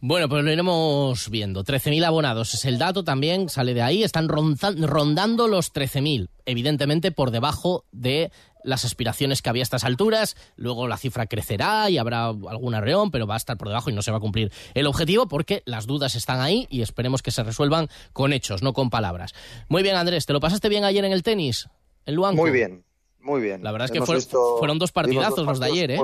Bueno, 0.02 0.28
pues 0.28 0.44
lo 0.44 0.52
iremos 0.52 1.30
viendo. 1.30 1.64
13.000 1.64 2.04
abonados 2.04 2.52
es 2.52 2.66
el 2.66 2.76
dato 2.76 3.04
también, 3.04 3.48
sale 3.48 3.72
de 3.72 3.80
ahí. 3.80 4.02
Están 4.02 4.28
rondando 4.28 5.48
los 5.48 5.72
13.000, 5.72 6.28
evidentemente 6.44 7.10
por 7.10 7.30
debajo 7.30 7.86
de 7.90 8.30
las 8.64 8.84
aspiraciones 8.84 9.42
que 9.42 9.50
había 9.50 9.62
a 9.62 9.64
estas 9.64 9.84
alturas. 9.84 10.36
Luego 10.56 10.88
la 10.88 10.96
cifra 10.96 11.26
crecerá 11.26 11.90
y 11.90 11.98
habrá 11.98 12.26
algún 12.26 12.74
arreón, 12.74 13.10
pero 13.10 13.26
va 13.26 13.34
a 13.34 13.36
estar 13.38 13.56
por 13.56 13.68
debajo 13.68 13.90
y 13.90 13.92
no 13.92 14.02
se 14.02 14.10
va 14.10 14.18
a 14.18 14.20
cumplir 14.20 14.52
el 14.74 14.86
objetivo 14.86 15.26
porque 15.28 15.62
las 15.64 15.86
dudas 15.86 16.14
están 16.14 16.40
ahí 16.40 16.66
y 16.70 16.82
esperemos 16.82 17.22
que 17.22 17.30
se 17.30 17.42
resuelvan 17.42 17.88
con 18.12 18.32
hechos, 18.32 18.62
no 18.62 18.72
con 18.72 18.90
palabras. 18.90 19.34
Muy 19.68 19.82
bien, 19.82 19.96
Andrés, 19.96 20.26
¿te 20.26 20.32
lo 20.32 20.40
pasaste 20.40 20.68
bien 20.68 20.84
ayer 20.84 21.04
en 21.04 21.12
el 21.12 21.22
tenis? 21.22 21.68
En 22.06 22.14
Luanco? 22.14 22.42
Muy 22.42 22.50
bien, 22.50 22.84
muy 23.20 23.40
bien. 23.40 23.62
La 23.62 23.72
verdad 23.72 23.86
es 23.86 23.92
que 23.92 24.28
fueron 24.58 24.78
dos 24.78 24.92
partidazos 24.92 25.46
los 25.46 25.60
de 25.60 25.66
ayer, 25.66 25.90
¿eh? 25.92 26.00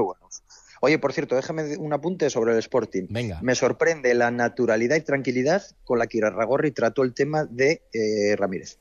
Oye, 0.81 0.99
por 0.99 1.13
cierto, 1.13 1.35
déjame 1.35 1.77
un 1.77 1.93
apunte 1.93 2.31
sobre 2.31 2.53
el 2.53 2.59
Sporting. 2.59 3.07
Venga. 3.11 3.41
Me 3.43 3.55
sorprende 3.55 4.15
la 4.15 4.31
naturalidad 4.31 4.97
y 4.97 5.01
tranquilidad 5.01 5.65
con 5.85 5.99
la 5.99 6.07
que 6.07 6.19
Irarragorri 6.19 6.71
trató 6.71 7.03
el 7.03 7.15
tema 7.15 7.45
de 7.45 7.83
eh, 7.93 8.37
Ramírez. 8.37 8.79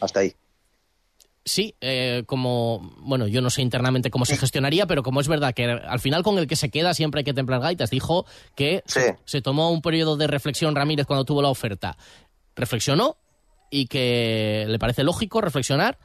Hasta 0.00 0.20
ahí. 0.20 0.34
Sí, 1.44 1.74
eh, 1.80 2.22
como, 2.26 2.94
bueno, 2.98 3.26
yo 3.26 3.40
no 3.42 3.50
sé 3.50 3.62
internamente 3.62 4.10
cómo 4.10 4.24
se 4.24 4.36
gestionaría, 4.36 4.86
pero 4.86 5.02
como 5.02 5.20
es 5.20 5.26
verdad 5.26 5.52
que 5.52 5.64
al 5.64 5.98
final 5.98 6.22
con 6.22 6.38
el 6.38 6.46
que 6.46 6.54
se 6.54 6.70
queda 6.70 6.94
siempre 6.94 7.20
hay 7.20 7.24
que 7.24 7.34
templar 7.34 7.60
gaitas, 7.60 7.90
dijo 7.90 8.26
que 8.54 8.84
se, 8.86 9.42
tomó 9.42 9.72
un 9.72 9.82
periodo 9.82 10.16
de 10.16 10.28
reflexión 10.28 10.76
Ramírez 10.76 11.04
cuando 11.06 11.24
tuvo 11.24 11.42
la 11.42 11.48
oferta. 11.48 11.96
Reflexionó 12.54 13.16
y 13.70 13.86
que 13.86 14.66
le 14.68 14.78
parece 14.78 15.02
lógico 15.02 15.40
reflexionar 15.40 15.98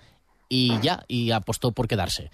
y 0.50 0.80
ya, 0.82 1.04
y 1.08 1.30
apostó 1.30 1.71
por 1.71 1.88
quedarse. 1.88 2.32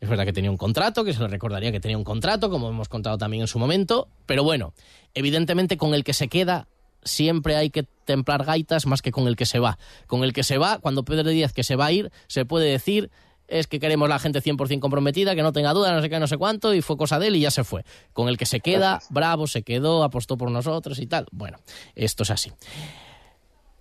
Es 0.00 0.08
verdad 0.08 0.24
que 0.24 0.32
tenía 0.32 0.50
un 0.50 0.58
contrato, 0.58 1.04
que 1.04 1.14
se 1.14 1.20
le 1.20 1.28
recordaría 1.28 1.72
que 1.72 1.80
tenía 1.80 1.98
un 1.98 2.04
contrato, 2.04 2.48
como 2.48 2.68
hemos 2.68 2.88
contado 2.88 3.18
también 3.18 3.40
en 3.40 3.48
su 3.48 3.58
momento, 3.58 4.08
pero 4.24 4.44
bueno, 4.44 4.72
evidentemente 5.14 5.76
con 5.76 5.94
el 5.94 6.04
que 6.04 6.12
se 6.12 6.28
queda 6.28 6.68
siempre 7.06 7.56
hay 7.56 7.70
que 7.70 7.84
templar 8.04 8.44
gaitas 8.44 8.86
más 8.86 9.02
que 9.02 9.12
con 9.12 9.26
el 9.26 9.36
que 9.36 9.46
se 9.46 9.58
va. 9.58 9.78
Con 10.06 10.24
el 10.24 10.32
que 10.32 10.42
se 10.42 10.58
va, 10.58 10.78
cuando 10.78 11.04
Pedro 11.04 11.30
Díaz 11.30 11.52
que 11.52 11.64
se 11.64 11.76
va 11.76 11.86
a 11.86 11.92
ir, 11.92 12.12
se 12.26 12.44
puede 12.44 12.70
decir 12.70 13.10
es 13.48 13.66
que 13.66 13.78
queremos 13.78 14.08
la 14.08 14.18
gente 14.18 14.42
100% 14.42 14.80
comprometida, 14.80 15.34
que 15.34 15.42
no 15.42 15.52
tenga 15.52 15.72
duda, 15.72 15.92
no 15.92 16.02
sé 16.02 16.10
qué, 16.10 16.18
no 16.18 16.26
sé 16.26 16.36
cuánto, 16.36 16.74
y 16.74 16.82
fue 16.82 16.96
cosa 16.96 17.18
de 17.18 17.28
él 17.28 17.36
y 17.36 17.40
ya 17.40 17.50
se 17.50 17.64
fue. 17.64 17.84
Con 18.12 18.28
el 18.28 18.36
que 18.38 18.46
se 18.46 18.60
queda, 18.60 19.00
bravo, 19.10 19.46
se 19.46 19.62
quedó, 19.62 20.02
apostó 20.02 20.36
por 20.36 20.50
nosotros 20.50 20.98
y 20.98 21.06
tal. 21.06 21.26
Bueno, 21.30 21.58
esto 21.94 22.24
es 22.24 22.30
así. 22.30 22.52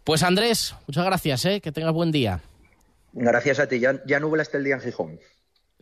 Pues 0.04 0.22
Andrés, 0.22 0.76
muchas 0.88 1.06
gracias, 1.06 1.46
¿eh? 1.46 1.62
que 1.62 1.72
tengas 1.72 1.94
buen 1.94 2.12
día. 2.12 2.42
Gracias 3.14 3.60
a 3.60 3.68
ti, 3.68 3.80
ya, 3.80 4.02
ya 4.06 4.20
nublaste 4.20 4.58
el 4.58 4.66
día 4.66 4.76
en 4.76 4.82
Gijón. 4.82 5.20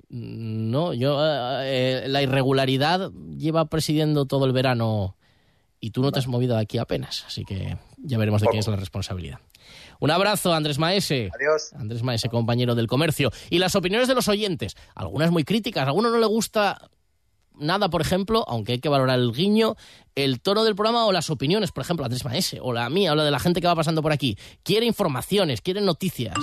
No, 0.10 0.94
yo 0.94 1.18
eh, 1.64 2.06
la 2.08 2.22
irregularidad 2.22 3.12
lleva 3.36 3.66
presidiendo 3.66 4.26
todo 4.26 4.46
el 4.46 4.54
verano 4.54 5.18
y 5.84 5.92
tú 5.92 6.02
no 6.02 6.14
te 6.14 6.20
has 6.20 6.28
movido 6.28 6.56
de 6.56 6.62
aquí 6.62 6.78
apenas, 6.78 7.26
así 7.28 7.44
que 7.44 7.78
ya 7.98 8.18
veremos 8.18 8.42
de 8.42 8.48
qué 8.50 8.58
es 8.58 8.68
la 8.70 8.78
responsabilidad. 8.78 9.40
Un 10.00 10.12
abrazo, 10.12 10.54
Andrés 10.54 10.80
Maese. 10.80 11.30
Adiós. 11.36 11.74
Andrés 11.74 12.04
Maese, 12.04 12.30
compañero 12.30 12.74
del 12.74 12.88
comercio. 12.88 13.32
Y 13.50 13.60
las 13.60 13.76
opiniones 13.76 14.08
de 14.08 14.16
los 14.16 14.30
oyentes, 14.30 14.78
algunas 14.96 15.32
muy 15.32 15.44
críticas, 15.44 15.84
a 15.84 15.88
alguno 15.88 16.10
no 16.10 16.20
le 16.20 16.26
gusta 16.26 16.90
nada, 17.60 17.90
por 17.90 18.00
ejemplo, 18.00 18.46
aunque 18.48 18.72
hay 18.72 18.80
que 18.80 18.88
valorar 18.88 19.20
el 19.20 19.34
guiño, 19.34 19.76
el 20.16 20.40
tono 20.40 20.64
del 20.64 20.74
programa 20.74 21.06
o 21.06 21.12
las 21.12 21.30
opiniones, 21.30 21.74
por 21.74 21.84
ejemplo, 21.84 22.06
Andrés 22.06 22.24
Maese, 22.24 22.60
o 22.62 22.72
la 22.72 22.90
mía, 22.90 23.12
o 23.12 23.16
la 23.16 23.26
de 23.26 23.32
la 23.32 23.40
gente 23.40 23.60
que 23.60 23.68
va 23.68 23.76
pasando 23.76 24.02
por 24.02 24.14
aquí. 24.14 24.38
Quiere 24.64 24.86
informaciones, 24.86 25.60
quiere 25.60 25.82
noticias. 25.82 26.38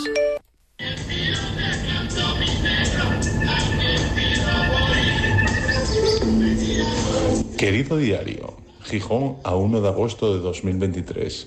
Querido 7.57 7.97
diario, 7.97 8.60
Gijón 8.91 9.37
a 9.45 9.55
1 9.55 9.81
de 9.81 9.89
agosto 9.89 10.35
de 10.35 10.41
2023. 10.41 11.47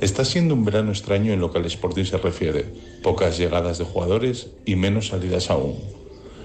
Está 0.00 0.24
siendo 0.24 0.54
un 0.54 0.64
verano 0.64 0.92
extraño 0.92 1.32
en 1.32 1.40
lo 1.40 1.50
que 1.50 1.58
al 1.58 1.66
Sporting 1.66 2.04
se 2.04 2.18
refiere. 2.18 2.66
Pocas 3.02 3.36
llegadas 3.36 3.78
de 3.78 3.84
jugadores 3.84 4.50
y 4.64 4.76
menos 4.76 5.08
salidas 5.08 5.50
aún. 5.50 5.76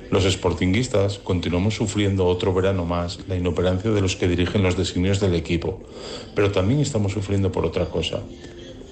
Los 0.09 0.23
sportinguistas 0.23 1.19
continuamos 1.19 1.75
sufriendo 1.75 2.25
otro 2.25 2.51
verano 2.51 2.83
más 2.83 3.19
la 3.27 3.35
inoperancia 3.35 3.91
de 3.91 4.01
los 4.01 4.15
que 4.15 4.27
dirigen 4.27 4.63
los 4.63 4.75
designios 4.75 5.19
del 5.19 5.35
equipo, 5.35 5.81
pero 6.33 6.51
también 6.51 6.79
estamos 6.79 7.11
sufriendo 7.11 7.51
por 7.51 7.63
otra 7.63 7.85
cosa, 7.85 8.19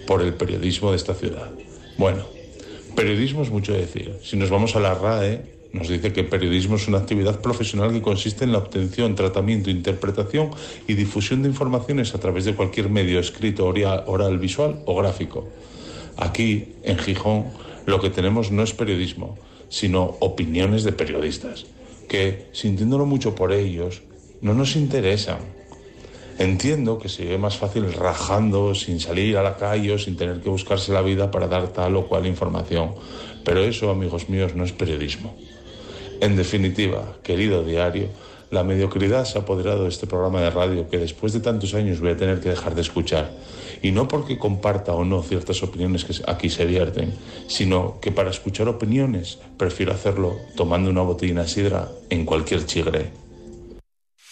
por 0.05 0.21
el 0.21 0.35
periodismo 0.35 0.91
de 0.91 0.97
esta 0.97 1.15
ciudad. 1.15 1.49
Bueno, 1.97 2.23
periodismo 2.95 3.41
es 3.41 3.49
mucho 3.49 3.73
decir. 3.73 4.15
Si 4.21 4.37
nos 4.37 4.51
vamos 4.51 4.75
a 4.75 4.79
la 4.79 4.93
RAE, 4.93 5.56
nos 5.77 5.87
dice 5.87 6.11
que 6.11 6.21
el 6.21 6.27
periodismo 6.27 6.75
es 6.75 6.87
una 6.87 6.97
actividad 6.97 7.39
profesional 7.39 7.91
que 7.91 8.01
consiste 8.01 8.43
en 8.43 8.51
la 8.51 8.57
obtención, 8.57 9.15
tratamiento, 9.15 9.69
interpretación 9.69 10.51
y 10.87 10.93
difusión 10.93 11.43
de 11.43 11.49
informaciones 11.49 12.13
a 12.15 12.19
través 12.19 12.45
de 12.45 12.55
cualquier 12.55 12.89
medio 12.89 13.19
escrito, 13.19 13.65
oral, 13.67 14.39
visual 14.39 14.81
o 14.85 14.95
gráfico. 14.95 15.47
Aquí, 16.17 16.73
en 16.83 16.97
Gijón, 16.97 17.45
lo 17.85 18.01
que 18.01 18.09
tenemos 18.09 18.51
no 18.51 18.63
es 18.63 18.73
periodismo, 18.73 19.37
sino 19.69 20.17
opiniones 20.19 20.83
de 20.83 20.91
periodistas, 20.91 21.65
que, 22.09 22.47
sintiéndolo 22.51 23.05
mucho 23.05 23.35
por 23.35 23.53
ellos, 23.53 24.01
no 24.41 24.53
nos 24.53 24.75
interesan. 24.75 25.39
Entiendo 26.39 26.99
que 26.99 27.09
se 27.09 27.25
ve 27.25 27.37
más 27.37 27.57
fácil 27.57 27.91
rajando 27.93 28.75
sin 28.75 28.99
salir 28.99 29.37
a 29.37 29.43
la 29.43 29.57
calle 29.57 29.93
o 29.93 29.97
sin 29.97 30.15
tener 30.15 30.39
que 30.41 30.49
buscarse 30.49 30.91
la 30.93 31.01
vida 31.01 31.31
para 31.31 31.47
dar 31.47 31.69
tal 31.69 31.95
o 31.95 32.07
cual 32.07 32.27
información, 32.27 32.93
pero 33.43 33.63
eso, 33.63 33.89
amigos 33.89 34.29
míos, 34.29 34.53
no 34.55 34.63
es 34.63 34.71
periodismo. 34.71 35.35
En 36.19 36.35
definitiva, 36.35 37.15
querido 37.23 37.63
diario, 37.63 38.09
la 38.49 38.63
mediocridad 38.63 39.25
se 39.25 39.37
ha 39.37 39.41
apoderado 39.41 39.83
de 39.83 39.89
este 39.89 40.07
programa 40.07 40.41
de 40.41 40.49
radio 40.49 40.89
que 40.89 40.97
después 40.97 41.33
de 41.33 41.41
tantos 41.41 41.73
años 41.73 41.99
voy 41.99 42.11
a 42.11 42.17
tener 42.17 42.39
que 42.39 42.49
dejar 42.49 42.75
de 42.75 42.81
escuchar. 42.81 43.31
Y 43.81 43.91
no 43.91 44.07
porque 44.07 44.37
comparta 44.37 44.93
o 44.93 45.05
no 45.05 45.21
ciertas 45.21 45.61
opiniones 45.61 46.05
que 46.05 46.15
aquí 46.25 46.49
se 46.49 46.65
vierten, 46.65 47.13
sino 47.47 47.99
que 48.01 48.11
para 48.11 48.31
escuchar 48.31 48.67
opiniones 48.67 49.37
prefiero 49.57 49.91
hacerlo 49.91 50.37
tomando 50.55 50.89
una 50.89 51.01
botellina 51.01 51.47
sidra 51.47 51.89
en 52.09 52.25
cualquier 52.25 52.65
chigre. 52.65 53.11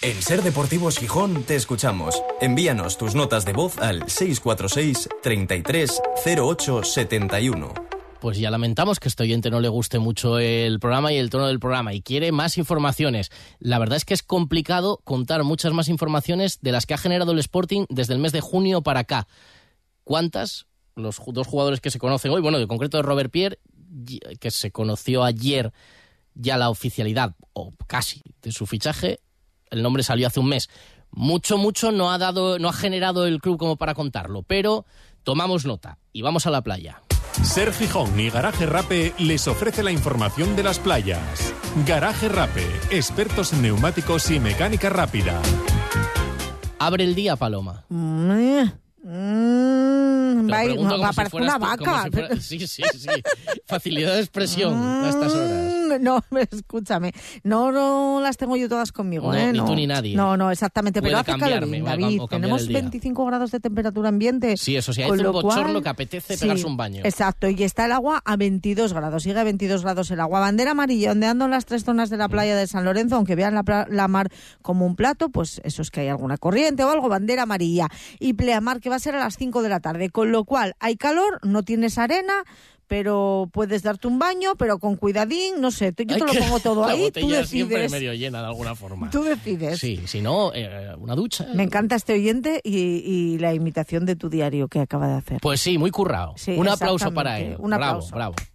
En 0.01 0.21
Ser 0.21 0.43
Deportivos 0.43 0.97
Gijón 0.97 1.43
te 1.43 1.55
escuchamos. 1.55 2.21
Envíanos 2.41 2.97
tus 2.97 3.15
notas 3.15 3.45
de 3.45 3.53
voz 3.53 3.77
al 3.79 4.09
646 4.09 5.09
33 5.21 6.01
08 6.37 6.83
71 6.83 7.94
pues 8.25 8.39
ya 8.39 8.49
lamentamos 8.49 8.99
que 8.99 9.07
este 9.07 9.21
oyente 9.21 9.51
no 9.51 9.59
le 9.59 9.67
guste 9.67 9.99
mucho 9.99 10.39
el 10.39 10.79
programa 10.79 11.13
y 11.13 11.17
el 11.17 11.29
tono 11.29 11.45
del 11.45 11.59
programa 11.59 11.93
y 11.93 12.01
quiere 12.01 12.31
más 12.31 12.57
informaciones. 12.57 13.29
La 13.59 13.77
verdad 13.77 13.97
es 13.97 14.03
que 14.03 14.15
es 14.15 14.23
complicado 14.23 14.99
contar 15.03 15.43
muchas 15.43 15.73
más 15.73 15.89
informaciones 15.89 16.59
de 16.63 16.71
las 16.71 16.87
que 16.87 16.95
ha 16.95 16.97
generado 16.97 17.33
el 17.33 17.37
Sporting 17.37 17.85
desde 17.87 18.15
el 18.15 18.19
mes 18.19 18.31
de 18.31 18.41
junio 18.41 18.81
para 18.81 19.01
acá. 19.01 19.27
¿Cuántas? 20.03 20.65
Los 20.95 21.21
dos 21.23 21.45
jugadores 21.45 21.81
que 21.81 21.91
se 21.91 21.99
conocen 21.99 22.31
hoy, 22.31 22.41
bueno, 22.41 22.57
de 22.57 22.65
concreto 22.65 22.99
Robert 23.03 23.29
Pierre, 23.29 23.59
que 24.39 24.49
se 24.49 24.71
conoció 24.71 25.23
ayer 25.23 25.71
ya 26.33 26.57
la 26.57 26.71
oficialidad, 26.71 27.35
o 27.53 27.75
casi, 27.85 28.23
de 28.41 28.51
su 28.51 28.65
fichaje, 28.65 29.19
el 29.69 29.83
nombre 29.83 30.01
salió 30.01 30.25
hace 30.25 30.39
un 30.39 30.49
mes. 30.49 30.67
Mucho, 31.11 31.59
mucho 31.59 31.91
no 31.91 32.11
ha 32.11 32.17
dado, 32.17 32.57
no 32.57 32.69
ha 32.69 32.73
generado 32.73 33.27
el 33.27 33.39
club 33.39 33.59
como 33.59 33.75
para 33.75 33.93
contarlo, 33.93 34.41
pero 34.41 34.83
tomamos 35.21 35.67
nota 35.67 35.99
y 36.11 36.23
vamos 36.23 36.47
a 36.47 36.49
la 36.49 36.63
playa. 36.63 37.03
Ser 37.43 37.73
Gijón 37.73 38.19
y 38.19 38.29
Garaje 38.29 38.65
Rape 38.65 39.13
les 39.17 39.47
ofrece 39.47 39.83
la 39.83 39.91
información 39.91 40.55
de 40.55 40.63
las 40.63 40.79
playas. 40.79 41.53
Garaje 41.85 42.29
Rape, 42.29 42.65
expertos 42.89 43.51
en 43.53 43.61
neumáticos 43.61 44.31
y 44.31 44.39
mecánica 44.39 44.89
rápida. 44.89 45.41
Abre 46.79 47.03
el 47.03 47.15
día, 47.15 47.35
Paloma. 47.35 47.85
Mm, 47.89 48.61
mm, 49.03 50.51
va, 50.51 51.09
a 51.09 51.13
parecer 51.13 51.41
una 51.41 51.57
vaca. 51.57 52.05
sí, 52.39 52.65
sí, 52.67 52.83
sí. 52.97 53.09
Facilidad 53.65 54.13
de 54.13 54.21
expresión 54.21 54.73
a 54.73 55.09
estas 55.09 55.33
horas. 55.33 55.84
no, 56.01 56.23
escúchame. 56.51 57.13
No, 57.43 57.71
no 57.71 58.19
las 58.21 58.37
tengo 58.37 58.55
yo 58.55 58.69
todas 58.69 58.91
conmigo, 58.91 59.31
no, 59.31 59.37
¿eh? 59.37 59.51
Ni 59.51 59.59
tú 59.59 59.75
ni 59.75 59.87
nadie. 59.87 60.15
No, 60.15 60.37
no, 60.37 60.51
exactamente. 60.51 61.01
pero 61.01 61.17
hace 61.17 61.37
calor, 61.37 61.69
David. 61.83 62.21
Tenemos 62.29 62.67
25 62.67 63.25
grados 63.25 63.51
de 63.51 63.59
temperatura 63.59 64.09
ambiente. 64.09 64.57
Sí, 64.57 64.75
eso 64.75 64.93
sí, 64.93 65.01
hay 65.01 65.11
un 65.11 65.31
bochorno 65.31 65.81
que 65.81 65.89
apetece 65.89 66.37
pegarse 66.37 66.65
un 66.65 66.77
baño. 66.77 67.01
Exacto, 67.03 67.47
y 67.49 67.63
está 67.63 67.85
el 67.85 67.91
agua 67.91 68.21
a 68.25 68.35
22 68.35 68.93
grados. 68.93 69.23
Sigue 69.23 69.39
a 69.39 69.43
22 69.43 69.83
grados 69.83 70.11
el 70.11 70.19
agua. 70.19 70.39
Bandera 70.39 70.71
amarilla, 70.71 71.11
ondeando 71.11 71.45
en 71.45 71.51
las 71.51 71.65
tres 71.65 71.83
zonas 71.83 72.09
de 72.09 72.17
la 72.17 72.29
playa 72.29 72.55
de 72.55 72.67
San 72.67 72.85
Lorenzo, 72.85 73.15
aunque 73.15 73.35
vean 73.35 73.55
la, 73.55 73.87
la 73.89 74.07
mar 74.07 74.29
como 74.61 74.85
un 74.85 74.95
plato, 74.95 75.29
pues 75.29 75.61
eso 75.63 75.81
es 75.81 75.91
que 75.91 76.01
hay 76.01 76.07
alguna 76.07 76.37
corriente 76.37 76.83
o 76.83 76.89
algo. 76.89 77.09
Bandera 77.09 77.43
amarilla. 77.43 77.87
Y 78.19 78.33
pleamar, 78.33 78.79
que 78.79 78.89
va 78.89 78.95
a 78.95 78.99
ser 78.99 79.15
a 79.15 79.19
las 79.19 79.37
5 79.37 79.61
de 79.61 79.69
la 79.69 79.79
tarde. 79.79 80.09
Con 80.09 80.31
lo 80.31 80.43
cual, 80.45 80.75
hay 80.79 80.95
calor, 80.95 81.39
no 81.43 81.63
tienes 81.63 81.97
arena 81.97 82.43
pero 82.87 83.49
puedes 83.51 83.83
darte 83.83 84.07
un 84.07 84.19
baño, 84.19 84.55
pero 84.57 84.79
con 84.79 84.95
cuidadín, 84.95 85.59
no 85.59 85.71
sé, 85.71 85.93
yo 85.97 86.05
te 86.05 86.05
lo 86.05 86.33
pongo 86.33 86.59
todo 86.59 86.85
ahí, 86.85 87.11
tú 87.11 87.21
decides. 87.21 87.49
siempre 87.49 87.89
medio 87.89 88.13
llena 88.13 88.41
de 88.41 88.47
alguna 88.47 88.75
forma. 88.75 89.09
Tú 89.09 89.23
decides. 89.23 89.79
Sí, 89.79 90.01
si 90.05 90.21
no, 90.21 90.51
eh, 90.53 90.95
una 90.97 91.15
ducha. 91.15 91.47
Me 91.53 91.63
encanta 91.63 91.95
este 91.95 92.13
oyente 92.13 92.61
y, 92.63 93.37
la 93.39 93.53
imitación 93.53 94.05
de 94.05 94.15
tu 94.15 94.29
diario 94.29 94.67
que 94.67 94.79
acaba 94.79 95.07
de 95.07 95.13
hacer. 95.15 95.39
Pues 95.41 95.59
sí, 95.59 95.77
muy 95.77 95.91
currado. 95.91 96.35
un 96.55 96.67
aplauso 96.67 97.13
para 97.13 97.39
él. 97.39 97.55
Un 97.59 97.73
aplauso. 97.73 98.15
Bravo, 98.15 98.33
bravo. 98.33 98.54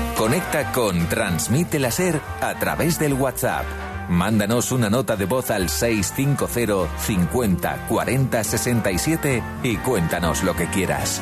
Conecta 0.21 0.71
con 0.71 1.09
Transmite 1.09 1.79
la 1.79 1.89
Ser 1.89 2.21
a 2.41 2.53
través 2.59 2.99
del 2.99 3.13
WhatsApp. 3.13 3.65
Mándanos 4.07 4.71
una 4.71 4.87
nota 4.87 5.15
de 5.15 5.25
voz 5.25 5.49
al 5.49 5.67
650 5.67 6.95
50 6.99 7.87
40 7.87 8.43
67 8.43 9.43
y 9.63 9.77
cuéntanos 9.77 10.43
lo 10.43 10.55
que 10.55 10.67
quieras. 10.67 11.19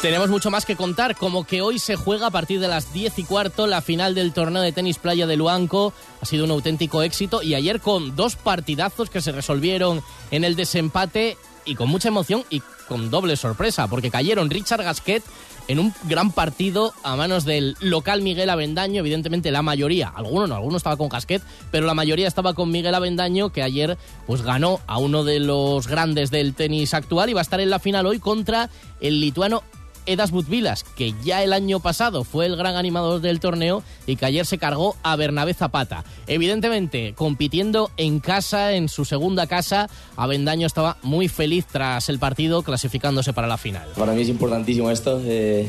Tenemos 0.00 0.28
mucho 0.28 0.52
más 0.52 0.66
que 0.66 0.76
contar, 0.76 1.16
como 1.16 1.42
que 1.42 1.60
hoy 1.60 1.80
se 1.80 1.96
juega 1.96 2.28
a 2.28 2.30
partir 2.30 2.60
de 2.60 2.68
las 2.68 2.92
10 2.92 3.18
y 3.18 3.24
cuarto 3.24 3.66
la 3.66 3.80
final 3.80 4.14
del 4.14 4.32
torneo 4.32 4.62
de 4.62 4.70
tenis 4.70 4.98
playa 4.98 5.26
de 5.26 5.36
Luanco. 5.36 5.92
Ha 6.20 6.26
sido 6.26 6.44
un 6.44 6.52
auténtico 6.52 7.02
éxito 7.02 7.42
y 7.42 7.54
ayer 7.54 7.80
con 7.80 8.14
dos 8.14 8.36
partidazos 8.36 9.10
que 9.10 9.20
se 9.20 9.32
resolvieron 9.32 10.04
en 10.30 10.44
el 10.44 10.54
desempate 10.54 11.36
y 11.64 11.74
con 11.74 11.88
mucha 11.88 12.08
emoción 12.08 12.44
y 12.50 12.62
con 12.88 13.10
doble 13.10 13.36
sorpresa, 13.36 13.86
porque 13.88 14.10
cayeron 14.10 14.50
Richard 14.50 14.82
Gasquet 14.82 15.22
en 15.68 15.78
un 15.78 15.94
gran 16.04 16.30
partido 16.30 16.92
a 17.02 17.16
manos 17.16 17.44
del 17.44 17.76
local 17.80 18.22
Miguel 18.22 18.50
Avendaño, 18.50 19.00
evidentemente 19.00 19.50
la 19.50 19.62
mayoría, 19.62 20.12
alguno 20.14 20.46
no, 20.46 20.56
alguno 20.56 20.76
estaba 20.76 20.96
con 20.96 21.08
Gasquet, 21.08 21.42
pero 21.70 21.86
la 21.86 21.94
mayoría 21.94 22.28
estaba 22.28 22.54
con 22.54 22.70
Miguel 22.70 22.94
Avendaño, 22.94 23.50
que 23.50 23.62
ayer 23.62 23.96
pues 24.26 24.42
ganó 24.42 24.80
a 24.86 24.98
uno 24.98 25.24
de 25.24 25.40
los 25.40 25.88
grandes 25.88 26.30
del 26.30 26.54
tenis 26.54 26.92
actual 26.92 27.30
y 27.30 27.32
va 27.32 27.40
a 27.40 27.42
estar 27.42 27.60
en 27.60 27.70
la 27.70 27.78
final 27.78 28.06
hoy 28.06 28.18
contra 28.18 28.68
el 29.00 29.20
lituano 29.20 29.62
Edas 30.06 30.30
Butvilas, 30.30 30.84
que 30.84 31.14
ya 31.24 31.42
el 31.42 31.52
año 31.52 31.80
pasado 31.80 32.24
fue 32.24 32.46
el 32.46 32.56
gran 32.56 32.76
animador 32.76 33.20
del 33.20 33.40
torneo 33.40 33.82
y 34.06 34.16
que 34.16 34.26
ayer 34.26 34.46
se 34.46 34.58
cargó 34.58 34.96
a 35.02 35.16
Bernabé 35.16 35.54
Zapata. 35.54 36.04
Evidentemente, 36.26 37.14
compitiendo 37.16 37.90
en 37.96 38.20
casa, 38.20 38.72
en 38.72 38.88
su 38.88 39.04
segunda 39.04 39.46
casa, 39.46 39.88
Avendaño 40.16 40.66
estaba 40.66 40.96
muy 41.02 41.28
feliz 41.28 41.66
tras 41.70 42.08
el 42.08 42.18
partido 42.18 42.62
clasificándose 42.62 43.32
para 43.32 43.46
la 43.46 43.56
final. 43.56 43.88
Para 43.96 44.12
mí 44.12 44.22
es 44.22 44.28
importantísimo 44.28 44.90
esto. 44.90 45.20
Eh, 45.24 45.66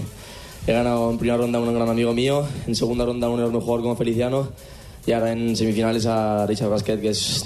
he 0.67 0.73
ganado 0.73 1.11
en 1.11 1.17
primera 1.17 1.38
ronda 1.38 1.59
a 1.59 1.61
un 1.61 1.73
gran 1.73 1.89
amigo 1.89 2.13
mío, 2.13 2.45
en 2.67 2.75
segunda 2.75 3.05
ronda 3.05 3.27
a 3.27 3.29
un 3.29 3.39
enorme 3.39 3.59
jugador 3.59 3.81
como 3.81 3.95
Feliciano 3.95 4.49
y 5.05 5.11
ahora 5.11 5.31
en 5.31 5.55
semifinales 5.55 6.05
a 6.05 6.45
Richard 6.47 6.69
Basket, 6.69 6.99
que 6.99 7.09
es, 7.09 7.45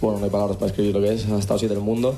bueno, 0.00 0.18
no 0.18 0.24
hay 0.24 0.30
palabras 0.30 0.56
para 0.56 0.70
escribir 0.70 0.94
lo 0.94 1.00
que 1.00 1.14
es, 1.14 1.26
ha 1.26 1.38
estado 1.38 1.58
siete 1.58 1.74
del 1.74 1.82
mundo 1.82 2.16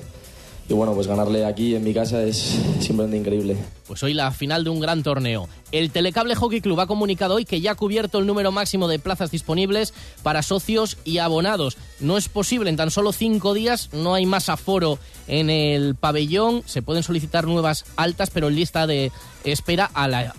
y 0.69 0.73
bueno, 0.73 0.95
pues 0.95 1.07
ganarle 1.07 1.45
aquí 1.45 1.75
en 1.75 1.85
mi 1.85 1.93
casa 1.93 2.23
es 2.23 2.59
simplemente 2.81 3.19
increíble. 3.19 3.57
Pues 3.87 4.03
hoy 4.03 4.15
la 4.15 4.31
final 4.31 4.65
de 4.65 4.71
un 4.71 4.81
gran 4.81 5.03
torneo. 5.03 5.47
El 5.73 5.91
Telecable 5.91 6.35
Hockey 6.35 6.63
Club 6.63 6.81
ha 6.81 6.87
comunicado 6.87 7.35
hoy 7.35 7.45
que 7.45 7.61
ya 7.61 7.73
ha 7.73 7.75
cubierto 7.75 8.19
el 8.19 8.27
número 8.27 8.51
máximo 8.51 8.89
de 8.89 8.99
plazas 8.99 9.31
disponibles 9.31 9.93
para 10.23 10.43
socios 10.43 10.97
y 11.05 11.19
abonados. 11.19 11.77
No 12.01 12.17
es 12.17 12.31
posible, 12.31 12.71
en 12.71 12.77
tan 12.77 12.91
solo 12.91 13.13
cinco 13.13 13.53
días 13.53 13.91
no 13.93 14.15
hay 14.15 14.25
más 14.25 14.49
aforo 14.49 14.99
en 15.29 15.51
el 15.51 15.97
pabellón. 15.97 16.63
Se 16.65 16.81
pueden 16.81 17.03
solicitar 17.03 17.47
nuevas 17.47 17.85
altas, 17.97 18.31
pero 18.31 18.49
en 18.49 18.57
lista 18.57 18.87
de 18.87 19.13
espera 19.45 19.91
a 19.93 20.09
la, 20.09 20.35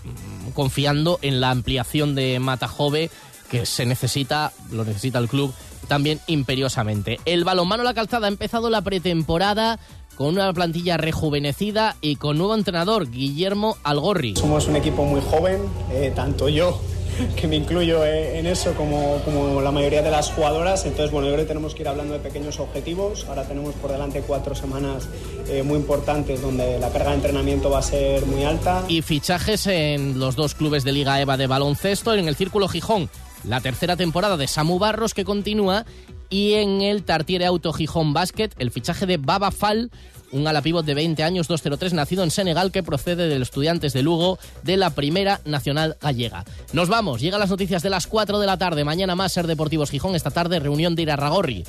confiando 0.56 1.20
en 1.22 1.40
la 1.40 1.52
ampliación 1.52 2.16
de 2.16 2.40
Matajove 2.40 3.12
que 3.52 3.68
se 3.68 3.86
necesita, 3.86 4.52
lo 4.72 4.84
necesita 4.84 5.20
el 5.20 5.28
club 5.28 5.54
también 5.88 6.20
imperiosamente. 6.28 7.20
El 7.26 7.44
balonmano 7.44 7.84
La 7.84 7.94
Calzada 7.94 8.26
ha 8.26 8.30
empezado 8.30 8.70
la 8.70 8.82
pretemporada 8.82 9.80
con 10.16 10.28
una 10.28 10.52
plantilla 10.54 10.98
rejuvenecida 10.98 11.96
y 12.02 12.16
con 12.16 12.38
nuevo 12.38 12.56
entrenador, 12.56 13.10
Guillermo 13.10 13.78
Algorri. 13.84 14.36
Somos 14.36 14.68
un 14.68 14.76
equipo 14.76 15.06
muy 15.06 15.22
joven, 15.22 15.62
eh, 15.92 16.12
tanto 16.16 16.50
yo 16.50 16.80
que 17.36 17.48
me 17.48 17.56
incluyo 17.56 18.04
eh, 18.06 18.40
en 18.40 18.48
eso 18.48 18.74
como, 18.74 19.20
como, 19.24 19.62
la 19.62 19.72
mayoría 19.72 20.02
de 20.02 20.12
las 20.12 20.32
jugadoras. 20.32 20.86
Entonces, 20.86 21.12
bueno, 21.12 21.28
yo 21.28 21.34
creo 21.34 21.46
que 21.46 21.50
tenemos 21.50 21.76
que 21.76 21.84
ir 21.84 21.88
hablando 21.88 22.14
de 22.14 22.20
pequeños 22.20 22.60
objetivos. 22.60 23.26
Ahora 23.28 23.44
tenemos 23.44 23.76
por 23.76 23.92
delante 23.92 24.22
cuatro 24.22 24.56
semanas 24.56 25.08
eh, 25.48 25.64
muy 25.64 25.78
importantes 25.78 26.42
donde 26.42 26.80
la 26.80 26.90
carga 26.90 27.10
de 27.12 27.16
entrenamiento 27.18 27.70
va 27.70 27.80
a 27.80 27.84
ser 27.84 28.26
muy 28.26 28.44
alta. 28.44 28.84
Y 28.88 29.02
fichajes 29.02 29.68
en 29.68 30.20
los 30.20 30.36
dos 30.36 30.56
clubes 30.56 30.84
de 30.84 30.92
Liga 30.92 31.20
EVA 31.20 31.38
de 31.38 31.48
baloncesto, 31.48 32.14
en 32.14 32.28
el 32.28 32.36
Círculo 32.36 32.68
Gijón. 32.68 33.10
La 33.44 33.62
tercera 33.62 33.96
temporada 33.96 34.38
de 34.38 34.48
Samu 34.48 34.80
Barros 34.80 35.14
que 35.14 35.24
continúa 35.24 35.86
y 36.30 36.54
en 36.54 36.82
el 36.82 37.04
Tartiere 37.04 37.46
Auto 37.46 37.74
Gijón 37.74 38.14
Basket 38.14 38.50
el 38.58 38.72
fichaje 38.72 39.06
de 39.06 39.18
Baba 39.18 39.52
Fall, 39.52 39.92
un 40.32 40.48
ala 40.48 40.62
pívot 40.62 40.86
de 40.86 40.94
20 40.94 41.24
años, 41.24 41.48
203, 41.48 41.94
nacido 41.94 42.24
en 42.24 42.32
Senegal, 42.32 42.72
que 42.72 42.84
procede 42.84 43.28
de 43.28 43.40
los 43.40 43.48
estudiantes 43.48 43.94
de 43.94 44.04
Lugo 44.04 44.38
de 44.64 44.78
la 44.78 44.90
Primera 44.90 45.42
Nacional 45.46 45.98
Gallega. 46.02 46.46
Nos 46.74 46.90
vamos, 46.90 47.22
llegan 47.22 47.40
las 47.40 47.50
noticias 47.50 47.84
de 47.84 47.90
las 47.90 48.08
4 48.08 48.40
de 48.40 48.46
la 48.46 48.58
tarde. 48.58 48.84
Mañana 48.84 49.16
más 49.16 49.34
Ser 49.34 49.48
Deportivos 49.48 49.92
Gijón. 49.92 50.16
Esta 50.16 50.32
tarde 50.32 50.60
reunión 50.60 50.96
de 50.96 51.04
Irarragorri 51.04 51.64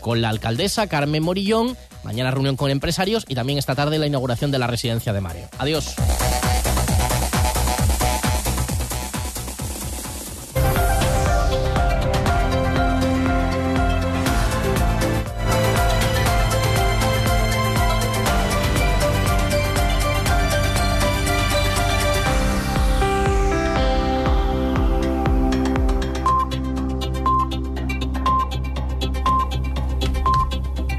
con 0.00 0.20
la 0.20 0.28
alcaldesa 0.28 0.88
Carmen 0.88 1.22
Morillón. 1.22 1.76
Mañana 2.04 2.30
reunión 2.30 2.56
con 2.56 2.70
empresarios 2.70 3.24
y 3.28 3.34
también 3.34 3.58
esta 3.58 3.74
tarde 3.74 3.98
la 3.98 4.06
inauguración 4.06 4.50
de 4.50 4.58
la 4.58 4.66
residencia 4.66 5.12
de 5.12 5.20
Mario. 5.20 5.48
Adiós. 5.58 5.94